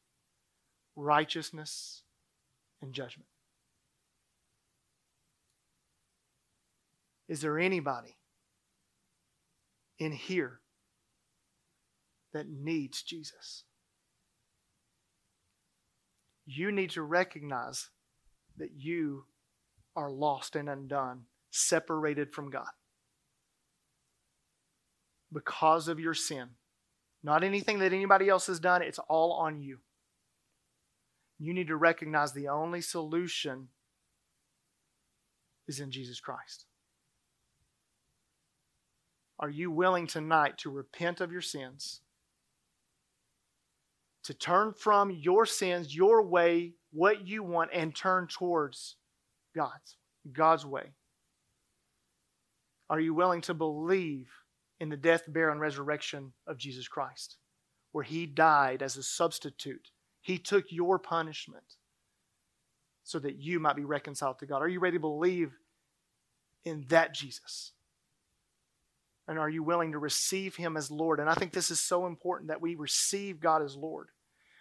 righteousness, 0.94 2.02
and 2.80 2.92
judgment? 2.94 3.28
Is 7.28 7.40
there 7.42 7.58
anybody 7.58 8.16
in 9.98 10.12
here 10.12 10.60
that 12.32 12.48
needs 12.48 13.02
Jesus? 13.02 13.64
you 16.46 16.70
need 16.72 16.90
to 16.90 17.02
recognize 17.02 17.88
that 18.56 18.70
you 18.76 19.24
are 19.96 20.10
lost 20.10 20.54
and 20.56 20.68
undone, 20.68 21.22
separated 21.50 22.32
from 22.32 22.50
God 22.50 22.68
because 25.32 25.88
of 25.88 25.98
your 25.98 26.14
sin. 26.14 26.50
Not 27.22 27.42
anything 27.42 27.80
that 27.80 27.92
anybody 27.92 28.28
else 28.28 28.46
has 28.46 28.60
done, 28.60 28.82
it's 28.82 29.00
all 29.00 29.32
on 29.32 29.60
you. 29.60 29.78
You 31.38 31.52
need 31.52 31.66
to 31.66 31.76
recognize 31.76 32.32
the 32.32 32.48
only 32.48 32.80
solution 32.80 33.68
is 35.66 35.80
in 35.80 35.90
Jesus 35.90 36.20
Christ. 36.20 36.66
Are 39.40 39.50
you 39.50 39.70
willing 39.70 40.06
tonight 40.06 40.56
to 40.58 40.70
repent 40.70 41.20
of 41.20 41.32
your 41.32 41.42
sins? 41.42 42.00
to 44.26 44.34
turn 44.34 44.72
from 44.72 45.12
your 45.12 45.46
sins, 45.46 45.94
your 45.94 46.20
way, 46.20 46.72
what 46.92 47.26
you 47.28 47.44
want, 47.44 47.70
and 47.72 47.94
turn 47.94 48.26
towards 48.26 48.96
God's, 49.54 49.96
God's 50.32 50.66
way? 50.66 50.90
Are 52.90 52.98
you 53.00 53.14
willing 53.14 53.40
to 53.42 53.54
believe 53.54 54.28
in 54.80 54.88
the 54.88 54.96
death, 54.96 55.22
burial, 55.28 55.52
and 55.52 55.60
resurrection 55.60 56.32
of 56.46 56.58
Jesus 56.58 56.88
Christ, 56.88 57.36
where 57.92 58.02
he 58.04 58.26
died 58.26 58.82
as 58.82 58.96
a 58.96 59.02
substitute? 59.04 59.90
He 60.22 60.38
took 60.38 60.64
your 60.70 60.98
punishment 60.98 61.74
so 63.04 63.20
that 63.20 63.36
you 63.36 63.60
might 63.60 63.76
be 63.76 63.84
reconciled 63.84 64.40
to 64.40 64.46
God. 64.46 64.60
Are 64.60 64.68
you 64.68 64.80
ready 64.80 64.96
to 64.96 65.00
believe 65.00 65.52
in 66.64 66.84
that 66.88 67.14
Jesus? 67.14 67.70
And 69.28 69.38
are 69.38 69.48
you 69.50 69.62
willing 69.62 69.92
to 69.92 69.98
receive 69.98 70.56
him 70.56 70.76
as 70.76 70.90
Lord? 70.90 71.20
And 71.20 71.30
I 71.30 71.34
think 71.34 71.52
this 71.52 71.70
is 71.72 71.78
so 71.80 72.06
important 72.06 72.48
that 72.48 72.60
we 72.60 72.74
receive 72.76 73.38
God 73.40 73.62
as 73.62 73.76
Lord. 73.76 74.08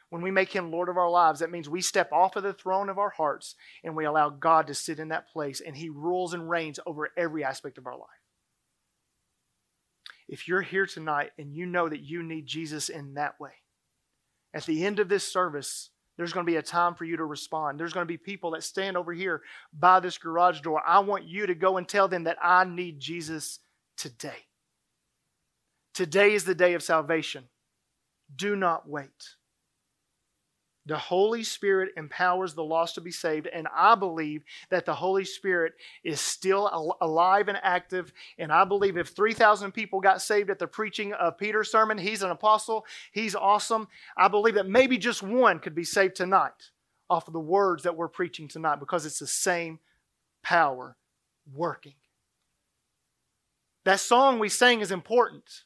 When 0.09 0.21
we 0.21 0.31
make 0.31 0.51
him 0.55 0.71
Lord 0.71 0.89
of 0.89 0.97
our 0.97 1.09
lives, 1.09 1.39
that 1.39 1.51
means 1.51 1.67
we 1.67 1.81
step 1.81 2.11
off 2.11 2.35
of 2.35 2.43
the 2.43 2.53
throne 2.53 2.89
of 2.89 2.99
our 2.99 3.09
hearts 3.09 3.55
and 3.83 3.95
we 3.95 4.05
allow 4.05 4.29
God 4.29 4.67
to 4.67 4.73
sit 4.75 4.99
in 4.99 5.09
that 5.09 5.29
place 5.29 5.59
and 5.61 5.75
he 5.75 5.89
rules 5.89 6.33
and 6.33 6.49
reigns 6.49 6.79
over 6.85 7.09
every 7.17 7.43
aspect 7.43 7.77
of 7.77 7.87
our 7.87 7.97
life. 7.97 8.09
If 10.27 10.47
you're 10.47 10.61
here 10.61 10.85
tonight 10.85 11.31
and 11.37 11.53
you 11.53 11.65
know 11.65 11.89
that 11.89 12.01
you 12.01 12.23
need 12.23 12.45
Jesus 12.45 12.89
in 12.89 13.15
that 13.15 13.39
way, 13.39 13.51
at 14.53 14.65
the 14.65 14.85
end 14.85 14.99
of 14.99 15.09
this 15.09 15.27
service, 15.27 15.89
there's 16.17 16.33
going 16.33 16.45
to 16.45 16.51
be 16.51 16.55
a 16.57 16.61
time 16.63 16.95
for 16.95 17.03
you 17.03 17.17
to 17.17 17.25
respond. 17.25 17.79
There's 17.79 17.91
going 17.93 18.05
to 18.05 18.11
be 18.11 18.17
people 18.17 18.51
that 18.51 18.63
stand 18.63 18.95
over 18.95 19.11
here 19.11 19.41
by 19.77 19.99
this 19.99 20.17
garage 20.17 20.61
door. 20.61 20.81
I 20.85 20.99
want 20.99 21.25
you 21.25 21.45
to 21.47 21.55
go 21.55 21.77
and 21.77 21.87
tell 21.87 22.07
them 22.07 22.23
that 22.23 22.37
I 22.41 22.63
need 22.63 22.99
Jesus 22.99 23.59
today. 23.97 24.37
Today 25.93 26.33
is 26.33 26.45
the 26.45 26.55
day 26.55 26.73
of 26.73 26.83
salvation. 26.83 27.45
Do 28.33 28.55
not 28.55 28.87
wait. 28.87 29.35
The 30.87 30.97
Holy 30.97 31.43
Spirit 31.43 31.93
empowers 31.97 32.53
the 32.53 32.63
lost 32.63 32.93
to 32.95 33.01
be 33.01 33.09
saved, 33.09 33.47
and 33.47 33.67
I 33.75 33.95
believe 33.95 34.43
that 34.69 34.85
the 34.85 34.93
Holy 34.93 35.25
Spirit 35.25 35.73
is 36.03 36.21
still 36.21 36.69
al- 36.71 36.97
alive 37.01 37.47
and 37.47 37.57
active. 37.63 38.13
And 38.37 38.51
I 38.53 38.65
believe 38.65 38.95
if 38.95 39.09
3,000 39.09 39.71
people 39.71 39.99
got 39.99 40.21
saved 40.21 40.51
at 40.51 40.59
the 40.59 40.67
preaching 40.67 41.11
of 41.13 41.39
Peter's 41.39 41.71
sermon, 41.71 41.97
he's 41.97 42.21
an 42.21 42.29
apostle, 42.29 42.85
he's 43.11 43.33
awesome. 43.35 43.87
I 44.15 44.27
believe 44.27 44.55
that 44.55 44.67
maybe 44.67 44.99
just 44.99 45.23
one 45.23 45.59
could 45.59 45.73
be 45.73 45.83
saved 45.83 46.15
tonight 46.15 46.69
off 47.09 47.27
of 47.27 47.33
the 47.33 47.39
words 47.39 47.83
that 47.83 47.95
we're 47.95 48.07
preaching 48.07 48.47
tonight 48.47 48.79
because 48.79 49.07
it's 49.07 49.19
the 49.19 49.27
same 49.27 49.79
power 50.43 50.95
working. 51.51 51.93
That 53.85 53.99
song 53.99 54.37
we 54.37 54.49
sang 54.49 54.81
is 54.81 54.91
important. 54.91 55.63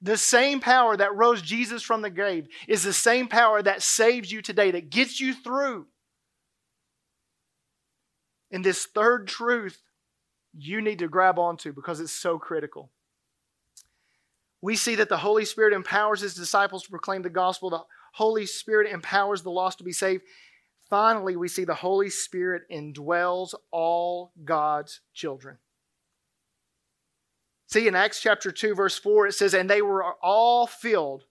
The 0.00 0.16
same 0.16 0.60
power 0.60 0.96
that 0.96 1.14
rose 1.14 1.42
Jesus 1.42 1.82
from 1.82 2.02
the 2.02 2.10
grave 2.10 2.46
is 2.68 2.82
the 2.84 2.92
same 2.92 3.26
power 3.26 3.60
that 3.62 3.82
saves 3.82 4.30
you 4.30 4.42
today, 4.42 4.70
that 4.70 4.90
gets 4.90 5.20
you 5.20 5.34
through. 5.34 5.86
And 8.50 8.64
this 8.64 8.86
third 8.86 9.26
truth 9.26 9.78
you 10.56 10.80
need 10.80 11.00
to 11.00 11.08
grab 11.08 11.38
onto 11.38 11.72
because 11.72 12.00
it's 12.00 12.12
so 12.12 12.38
critical. 12.38 12.90
We 14.62 14.76
see 14.76 14.94
that 14.96 15.08
the 15.08 15.18
Holy 15.18 15.44
Spirit 15.44 15.72
empowers 15.72 16.20
his 16.20 16.34
disciples 16.34 16.82
to 16.84 16.90
proclaim 16.90 17.22
the 17.22 17.30
gospel. 17.30 17.70
The 17.70 17.82
Holy 18.12 18.46
Spirit 18.46 18.90
empowers 18.90 19.42
the 19.42 19.50
lost 19.50 19.78
to 19.78 19.84
be 19.84 19.92
saved. 19.92 20.22
Finally, 20.88 21.36
we 21.36 21.48
see 21.48 21.64
the 21.64 21.74
Holy 21.74 22.08
Spirit 22.08 22.62
indwells 22.72 23.54
all 23.70 24.32
God's 24.44 25.00
children. 25.12 25.58
See, 27.70 27.86
in 27.86 27.94
Acts 27.94 28.18
chapter 28.20 28.50
2, 28.50 28.74
verse 28.74 28.96
4, 28.98 29.26
it 29.26 29.34
says, 29.34 29.52
And 29.52 29.68
they 29.68 29.82
were 29.82 30.14
all 30.22 30.66
filled 30.66 31.24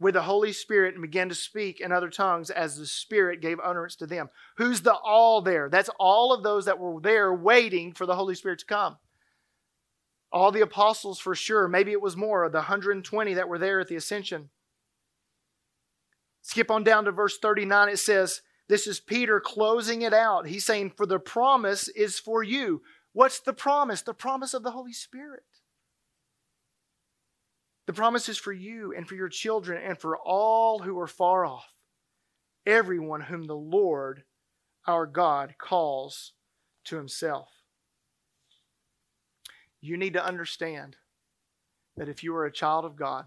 with 0.00 0.14
the 0.14 0.22
Holy 0.22 0.52
Spirit 0.52 0.94
and 0.96 1.02
began 1.02 1.28
to 1.28 1.36
speak 1.36 1.80
in 1.80 1.92
other 1.92 2.10
tongues 2.10 2.50
as 2.50 2.76
the 2.76 2.86
Spirit 2.86 3.40
gave 3.40 3.58
utterance 3.62 3.94
to 3.96 4.06
them. 4.08 4.28
Who's 4.56 4.80
the 4.80 4.92
all 4.94 5.40
there? 5.40 5.68
That's 5.68 5.88
all 6.00 6.32
of 6.34 6.42
those 6.42 6.64
that 6.64 6.80
were 6.80 7.00
there 7.00 7.32
waiting 7.32 7.92
for 7.92 8.06
the 8.06 8.16
Holy 8.16 8.34
Spirit 8.34 8.58
to 8.58 8.66
come. 8.66 8.96
All 10.32 10.50
the 10.50 10.62
apostles 10.62 11.20
for 11.20 11.36
sure. 11.36 11.68
Maybe 11.68 11.92
it 11.92 12.02
was 12.02 12.16
more, 12.16 12.48
the 12.48 12.56
120 12.58 13.34
that 13.34 13.48
were 13.48 13.58
there 13.58 13.78
at 13.78 13.86
the 13.86 13.94
ascension. 13.96 14.50
Skip 16.40 16.72
on 16.72 16.82
down 16.82 17.04
to 17.04 17.12
verse 17.12 17.38
39. 17.38 17.88
It 17.90 17.98
says, 18.00 18.42
This 18.68 18.88
is 18.88 18.98
Peter 18.98 19.38
closing 19.38 20.02
it 20.02 20.12
out. 20.12 20.48
He's 20.48 20.64
saying, 20.66 20.94
For 20.96 21.06
the 21.06 21.20
promise 21.20 21.86
is 21.86 22.18
for 22.18 22.42
you. 22.42 22.82
What's 23.14 23.40
the 23.40 23.52
promise? 23.52 24.00
The 24.00 24.14
promise 24.14 24.54
of 24.54 24.62
the 24.64 24.70
Holy 24.72 24.94
Spirit. 24.94 25.42
The 27.86 27.92
promise 27.92 28.28
is 28.28 28.38
for 28.38 28.52
you 28.52 28.94
and 28.94 29.08
for 29.08 29.14
your 29.14 29.28
children 29.28 29.82
and 29.82 29.98
for 29.98 30.16
all 30.16 30.78
who 30.80 30.98
are 30.98 31.08
far 31.08 31.44
off, 31.44 31.72
everyone 32.66 33.22
whom 33.22 33.46
the 33.46 33.56
Lord 33.56 34.22
our 34.86 35.06
God 35.06 35.56
calls 35.58 36.32
to 36.84 36.96
himself. 36.96 37.48
You 39.80 39.96
need 39.96 40.12
to 40.12 40.24
understand 40.24 40.96
that 41.96 42.08
if 42.08 42.22
you 42.22 42.34
are 42.36 42.46
a 42.46 42.52
child 42.52 42.84
of 42.84 42.96
God, 42.96 43.26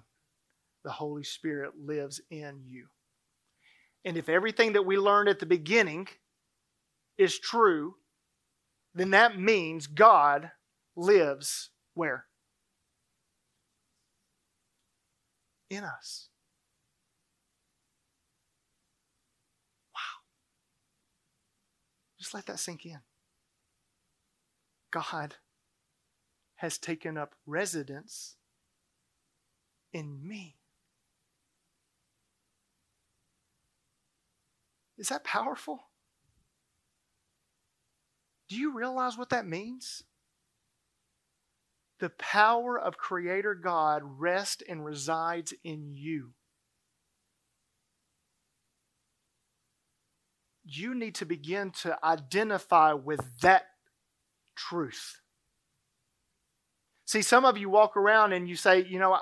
the 0.83 0.91
Holy 0.91 1.23
Spirit 1.23 1.73
lives 1.83 2.21
in 2.29 2.61
you. 2.65 2.87
And 4.05 4.17
if 4.17 4.29
everything 4.29 4.73
that 4.73 4.85
we 4.85 4.97
learned 4.97 5.27
at 5.29 5.39
the 5.39 5.45
beginning 5.45 6.07
is 7.17 7.39
true, 7.39 7.95
then 8.93 9.09
that 9.11 9.37
means 9.37 9.87
God 9.87 10.51
lives 10.95 11.71
where? 11.93 12.27
in 15.69 15.83
us. 15.83 16.29
Wow. 19.93 20.23
Just 22.19 22.33
let 22.33 22.45
that 22.47 22.59
sink 22.59 22.85
in. 22.85 22.99
God 24.91 25.35
has 26.55 26.77
taken 26.77 27.17
up 27.17 27.35
residence 27.45 28.35
in 29.91 30.25
me. 30.25 30.55
Is 34.97 35.09
that 35.09 35.25
powerful? 35.25 35.87
Do 38.47 38.55
you 38.55 38.77
realize 38.77 39.17
what 39.17 39.29
that 39.31 39.45
means? 39.45 40.03
the 41.99 42.09
power 42.11 42.77
of 42.77 42.97
Creator 42.97 43.55
God 43.55 44.01
rests 44.03 44.61
and 44.67 44.83
resides 44.85 45.53
in 45.63 45.93
you. 45.95 46.31
You 50.65 50.95
need 50.95 51.15
to 51.15 51.25
begin 51.25 51.71
to 51.83 51.97
identify 52.03 52.93
with 52.93 53.21
that 53.41 53.63
truth. 54.55 55.21
See, 57.05 57.21
some 57.21 57.45
of 57.45 57.57
you 57.57 57.69
walk 57.69 57.95
around 57.95 58.33
and 58.33 58.49
you 58.49 58.55
say, 58.55 58.83
you 58.83 58.97
know, 58.99 59.19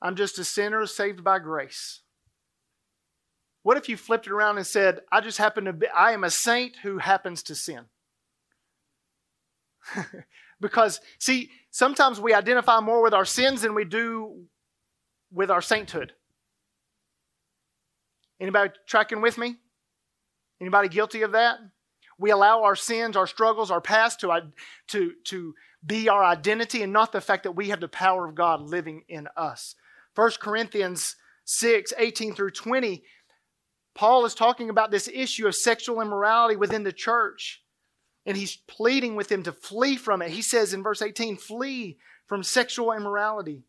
I'm 0.00 0.14
just 0.14 0.38
a 0.38 0.44
sinner 0.44 0.86
saved 0.86 1.24
by 1.24 1.40
grace. 1.40 2.00
What 3.64 3.76
if 3.76 3.88
you 3.88 3.96
flipped 3.96 4.26
it 4.26 4.32
around 4.32 4.56
and 4.58 4.66
said, 4.66 5.00
I 5.10 5.20
just 5.20 5.38
happen 5.38 5.64
to 5.64 5.72
be, 5.72 5.88
I 5.88 6.12
am 6.12 6.24
a 6.24 6.30
saint 6.30 6.76
who 6.82 6.98
happens 6.98 7.42
to 7.44 7.54
sin? 7.54 7.84
Because, 10.62 11.00
see, 11.18 11.50
sometimes 11.72 12.20
we 12.20 12.32
identify 12.32 12.78
more 12.80 13.02
with 13.02 13.12
our 13.12 13.24
sins 13.24 13.62
than 13.62 13.74
we 13.74 13.84
do 13.84 14.44
with 15.32 15.50
our 15.50 15.60
sainthood. 15.60 16.12
Anybody 18.40 18.72
tracking 18.86 19.20
with 19.20 19.36
me? 19.36 19.56
Anybody 20.60 20.88
guilty 20.88 21.22
of 21.22 21.32
that? 21.32 21.58
We 22.18 22.30
allow 22.30 22.62
our 22.62 22.76
sins, 22.76 23.16
our 23.16 23.26
struggles, 23.26 23.72
our 23.72 23.80
past 23.80 24.20
to, 24.20 24.40
to, 24.88 25.12
to 25.24 25.54
be 25.84 26.08
our 26.08 26.22
identity 26.24 26.82
and 26.82 26.92
not 26.92 27.10
the 27.10 27.20
fact 27.20 27.42
that 27.42 27.52
we 27.52 27.70
have 27.70 27.80
the 27.80 27.88
power 27.88 28.24
of 28.26 28.36
God 28.36 28.62
living 28.62 29.02
in 29.08 29.26
us. 29.36 29.74
1 30.14 30.30
Corinthians 30.40 31.16
6 31.44 31.92
18 31.98 32.34
through 32.36 32.50
20, 32.52 33.02
Paul 33.96 34.24
is 34.24 34.34
talking 34.34 34.70
about 34.70 34.92
this 34.92 35.08
issue 35.12 35.48
of 35.48 35.56
sexual 35.56 36.00
immorality 36.00 36.54
within 36.54 36.84
the 36.84 36.92
church 36.92 37.61
and 38.26 38.36
he's 38.36 38.56
pleading 38.68 39.16
with 39.16 39.28
them 39.28 39.42
to 39.42 39.52
flee 39.52 39.96
from 39.96 40.22
it. 40.22 40.30
He 40.30 40.42
says 40.42 40.72
in 40.72 40.82
verse 40.82 41.02
18, 41.02 41.36
flee 41.36 41.98
from 42.26 42.42
sexual 42.42 42.92
immorality. 42.92 43.64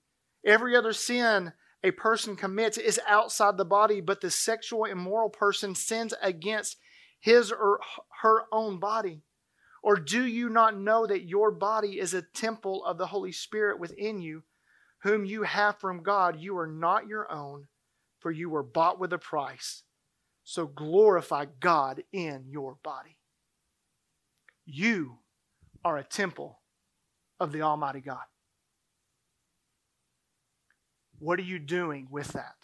Every 0.45 0.76
other 0.78 0.93
sin 0.93 1.54
a 1.84 1.91
person 1.91 2.36
commits 2.36 2.78
is 2.78 2.99
outside 3.08 3.58
the 3.58 3.66
body, 3.66 3.99
but 4.01 4.22
the 4.22 4.30
sexual 4.32 4.86
immoral 4.86 5.30
person 5.30 5.76
sins 5.76 6.14
against 6.22 6.78
his 7.20 7.51
or 7.51 7.80
her 8.22 8.43
own 8.51 8.80
body. 8.80 9.22
Or 9.82 9.95
do 9.97 10.24
you 10.24 10.47
not 10.49 10.78
know 10.78 11.06
that 11.06 11.24
your 11.28 11.51
body 11.51 11.99
is 11.99 12.14
a 12.14 12.22
temple 12.22 12.86
of 12.86 12.97
the 12.97 13.08
Holy 13.08 13.32
Spirit 13.34 13.80
within 13.80 14.22
you, 14.22 14.43
whom 15.01 15.26
you 15.26 15.43
have 15.43 15.78
from 15.80 16.04
God? 16.04 16.39
You 16.39 16.58
are 16.58 16.68
not 16.68 17.08
your 17.08 17.30
own, 17.30 17.68
for 18.20 18.32
you 18.32 18.49
were 18.49 18.64
bought 18.64 18.97
with 18.99 19.12
a 19.12 19.18
price. 19.18 19.84
So 20.45 20.68
glorify 20.68 21.45
God 21.60 22.04
in 22.14 22.45
your 22.49 22.78
body. 22.82 23.18
You 24.66 25.18
are 25.84 25.97
a 25.97 26.03
temple 26.03 26.59
of 27.39 27.51
the 27.51 27.61
Almighty 27.61 27.99
God. 27.99 28.24
What 31.20 31.39
are 31.39 31.43
you 31.43 31.59
doing 31.59 32.07
with 32.09 32.30
that? 32.30 32.55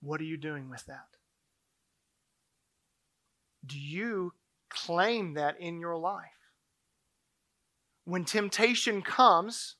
What 0.00 0.20
are 0.20 0.24
you 0.24 0.36
doing 0.36 0.68
with 0.70 0.84
that? 0.86 1.06
Do 3.64 3.78
you 3.78 4.32
claim 4.70 5.34
that 5.34 5.60
in 5.60 5.80
your 5.80 5.96
life? 5.96 6.24
When 8.04 8.24
temptation 8.24 9.02
comes, 9.02 9.74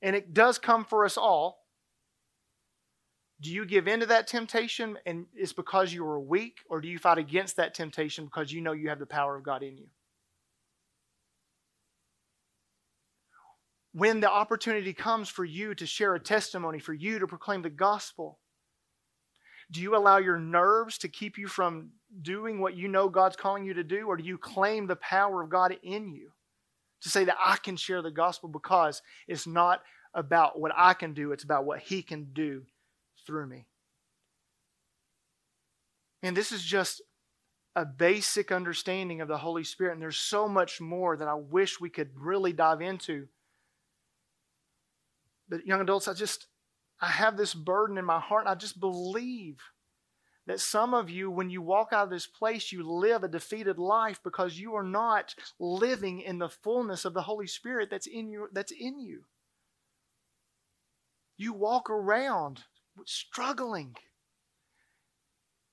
and 0.00 0.14
it 0.14 0.32
does 0.32 0.58
come 0.58 0.84
for 0.84 1.04
us 1.04 1.16
all, 1.16 1.63
do 3.40 3.50
you 3.50 3.64
give 3.66 3.88
in 3.88 4.00
to 4.00 4.06
that 4.06 4.26
temptation 4.26 4.98
and 5.06 5.26
it's 5.34 5.52
because 5.52 5.92
you 5.92 6.04
are 6.06 6.20
weak, 6.20 6.58
or 6.68 6.80
do 6.80 6.88
you 6.88 6.98
fight 6.98 7.18
against 7.18 7.56
that 7.56 7.74
temptation 7.74 8.24
because 8.24 8.52
you 8.52 8.60
know 8.60 8.72
you 8.72 8.88
have 8.88 8.98
the 8.98 9.06
power 9.06 9.36
of 9.36 9.42
God 9.42 9.62
in 9.62 9.76
you? 9.76 9.86
When 13.92 14.20
the 14.20 14.30
opportunity 14.30 14.92
comes 14.92 15.28
for 15.28 15.44
you 15.44 15.74
to 15.76 15.86
share 15.86 16.14
a 16.14 16.20
testimony, 16.20 16.78
for 16.78 16.92
you 16.94 17.18
to 17.20 17.26
proclaim 17.26 17.62
the 17.62 17.70
gospel, 17.70 18.38
do 19.70 19.80
you 19.80 19.96
allow 19.96 20.18
your 20.18 20.38
nerves 20.38 20.98
to 20.98 21.08
keep 21.08 21.38
you 21.38 21.46
from 21.46 21.90
doing 22.22 22.60
what 22.60 22.76
you 22.76 22.86
know 22.88 23.08
God's 23.08 23.36
calling 23.36 23.64
you 23.64 23.74
to 23.74 23.84
do, 23.84 24.06
or 24.06 24.16
do 24.16 24.24
you 24.24 24.38
claim 24.38 24.86
the 24.86 24.96
power 24.96 25.42
of 25.42 25.50
God 25.50 25.76
in 25.82 26.08
you 26.12 26.30
to 27.02 27.08
say 27.08 27.24
that 27.24 27.36
I 27.44 27.56
can 27.56 27.76
share 27.76 28.02
the 28.02 28.10
gospel 28.10 28.48
because 28.48 29.02
it's 29.28 29.46
not 29.46 29.82
about 30.12 30.58
what 30.60 30.72
I 30.76 30.94
can 30.94 31.12
do, 31.14 31.32
it's 31.32 31.44
about 31.44 31.64
what 31.64 31.80
He 31.80 32.02
can 32.02 32.28
do 32.32 32.62
through 33.26 33.46
me. 33.46 33.66
And 36.22 36.36
this 36.36 36.52
is 36.52 36.64
just 36.64 37.02
a 37.76 37.84
basic 37.84 38.52
understanding 38.52 39.20
of 39.20 39.28
the 39.28 39.38
Holy 39.38 39.64
Spirit. 39.64 39.94
And 39.94 40.02
there's 40.02 40.16
so 40.16 40.48
much 40.48 40.80
more 40.80 41.16
that 41.16 41.28
I 41.28 41.34
wish 41.34 41.80
we 41.80 41.90
could 41.90 42.10
really 42.14 42.52
dive 42.52 42.80
into. 42.80 43.26
But, 45.48 45.66
young 45.66 45.80
adults, 45.80 46.08
I 46.08 46.14
just, 46.14 46.46
I 47.00 47.08
have 47.08 47.36
this 47.36 47.52
burden 47.52 47.98
in 47.98 48.04
my 48.04 48.20
heart. 48.20 48.46
I 48.46 48.54
just 48.54 48.80
believe 48.80 49.60
that 50.46 50.60
some 50.60 50.94
of 50.94 51.10
you, 51.10 51.30
when 51.30 51.50
you 51.50 51.60
walk 51.60 51.88
out 51.92 52.04
of 52.04 52.10
this 52.10 52.26
place, 52.26 52.70
you 52.72 52.82
live 52.88 53.24
a 53.24 53.28
defeated 53.28 53.78
life 53.78 54.20
because 54.22 54.58
you 54.58 54.74
are 54.74 54.82
not 54.82 55.34
living 55.58 56.20
in 56.20 56.38
the 56.38 56.48
fullness 56.48 57.04
of 57.04 57.12
the 57.12 57.22
Holy 57.22 57.46
Spirit 57.46 57.90
that's 57.90 58.06
in 58.06 58.28
you. 58.30 58.48
That's 58.52 58.72
in 58.72 58.98
you. 58.98 59.20
You 61.36 61.52
walk 61.52 61.90
around 61.90 62.62
struggling, 63.06 63.96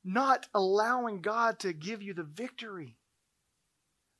not 0.03 0.47
allowing 0.53 1.21
God 1.21 1.59
to 1.59 1.73
give 1.73 2.01
you 2.01 2.13
the 2.13 2.23
victory, 2.23 2.97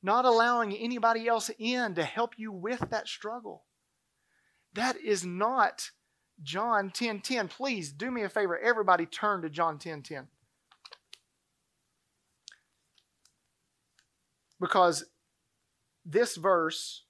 not 0.04 0.26
allowing 0.26 0.74
anybody 0.76 1.28
else 1.28 1.52
in 1.60 1.96
to 1.96 2.04
help 2.04 2.34
you 2.38 2.52
with 2.52 2.90
that 2.92 3.08
struggle. 3.08 3.64
That 4.74 4.96
is 4.98 5.26
not 5.26 5.92
John 6.42 6.90
10:10. 6.92 6.94
10, 6.94 7.22
10. 7.22 7.48
Please 7.50 7.92
do 7.92 8.10
me 8.10 8.24
a 8.24 8.30
favor. 8.30 8.58
Everybody 8.58 9.06
turn 9.06 9.42
to 9.44 9.50
John 9.50 9.78
10:10. 9.78 9.82
10, 9.82 10.04
10. 10.04 10.28
Because 14.60 15.06
this 16.06 16.36
verse 16.36 17.04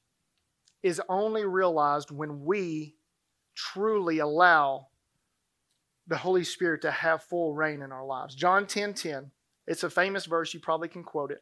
is 0.81 1.01
only 1.07 1.45
realized 1.45 2.09
when 2.11 2.43
we 2.43 2.97
truly 3.53 4.17
allow 4.19 4.87
the 6.11 6.17
Holy 6.17 6.43
Spirit 6.43 6.81
to 6.81 6.91
have 6.91 7.23
full 7.23 7.53
reign 7.55 7.81
in 7.81 7.93
our 7.93 8.05
lives. 8.05 8.35
John 8.35 8.67
10 8.67 8.93
10, 8.93 9.31
it's 9.65 9.83
a 9.83 9.89
famous 9.89 10.25
verse, 10.25 10.53
you 10.53 10.59
probably 10.59 10.89
can 10.89 11.03
quote 11.03 11.31
it. 11.31 11.41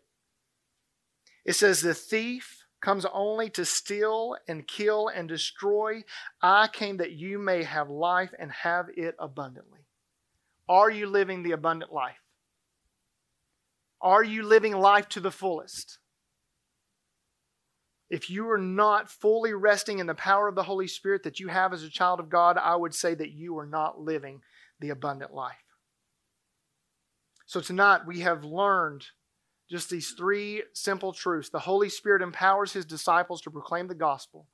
It 1.44 1.54
says, 1.54 1.82
The 1.82 1.96
thief 1.96 2.68
comes 2.80 3.04
only 3.12 3.50
to 3.50 3.66
steal 3.66 4.38
and 4.48 4.68
kill 4.68 5.08
and 5.08 5.28
destroy. 5.28 6.04
I 6.42 6.70
came 6.72 6.98
that 6.98 7.14
you 7.14 7.40
may 7.40 7.64
have 7.64 7.90
life 7.90 8.30
and 8.38 8.52
have 8.52 8.86
it 8.96 9.16
abundantly. 9.18 9.80
Are 10.70 10.92
you 10.92 11.08
living 11.08 11.42
the 11.42 11.54
abundant 11.54 11.92
life? 11.92 12.22
Are 14.00 14.24
you 14.24 14.44
living 14.44 14.76
life 14.78 15.10
to 15.10 15.20
the 15.20 15.32
fullest? 15.32 15.98
If 18.12 18.30
you 18.30 18.50
are 18.52 18.58
not 18.58 19.10
fully 19.10 19.54
resting 19.54 19.98
in 20.00 20.06
the 20.08 20.14
power 20.16 20.48
of 20.48 20.56
the 20.56 20.64
Holy 20.64 20.88
Spirit 20.88 21.24
that 21.24 21.40
you 21.40 21.48
have 21.48 21.74
as 21.74 21.82
a 21.84 21.90
child 21.90 22.20
of 22.20 22.30
God, 22.30 22.58
I 22.60 22.76
would 22.76 22.94
say 22.96 23.14
that 23.16 23.32
you 23.32 23.58
are 23.58 23.68
not 23.68 24.00
living 24.00 24.42
the 24.80 24.90
abundant 24.90 25.34
life. 25.34 25.56
So 27.46 27.62
tonight 27.62 28.02
we 28.06 28.22
have 28.22 28.44
learned 28.44 29.06
just 29.70 29.90
these 29.90 30.12
three 30.12 30.64
simple 30.74 31.14
truths. 31.14 31.50
The 31.50 31.60
Holy 31.60 31.90
Spirit 31.90 32.22
empowers 32.22 32.74
his 32.74 32.86
disciples 32.86 33.42
to 33.42 33.52
proclaim 33.52 33.88
the 33.88 33.96
gospel. 33.96 34.46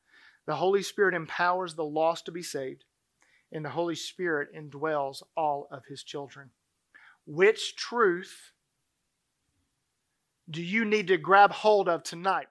The 0.46 0.56
Holy 0.56 0.84
Spirit 0.84 1.14
empowers 1.14 1.76
the 1.76 1.86
lost 1.86 2.26
to 2.26 2.32
be 2.32 2.44
saved, 2.44 2.84
and 3.52 3.64
the 3.66 3.70
Holy 3.70 3.96
Spirit 3.96 4.50
indwells 4.54 5.24
all 5.38 5.68
of 5.72 5.86
his 5.86 6.04
children. 6.04 6.52
Which 7.26 7.76
truth 7.76 8.52
do 10.50 10.62
you 10.62 10.86
need 10.86 11.08
to 11.08 11.18
grab 11.18 11.52
hold 11.52 11.90
of 11.90 12.04
tonight? 12.04 12.48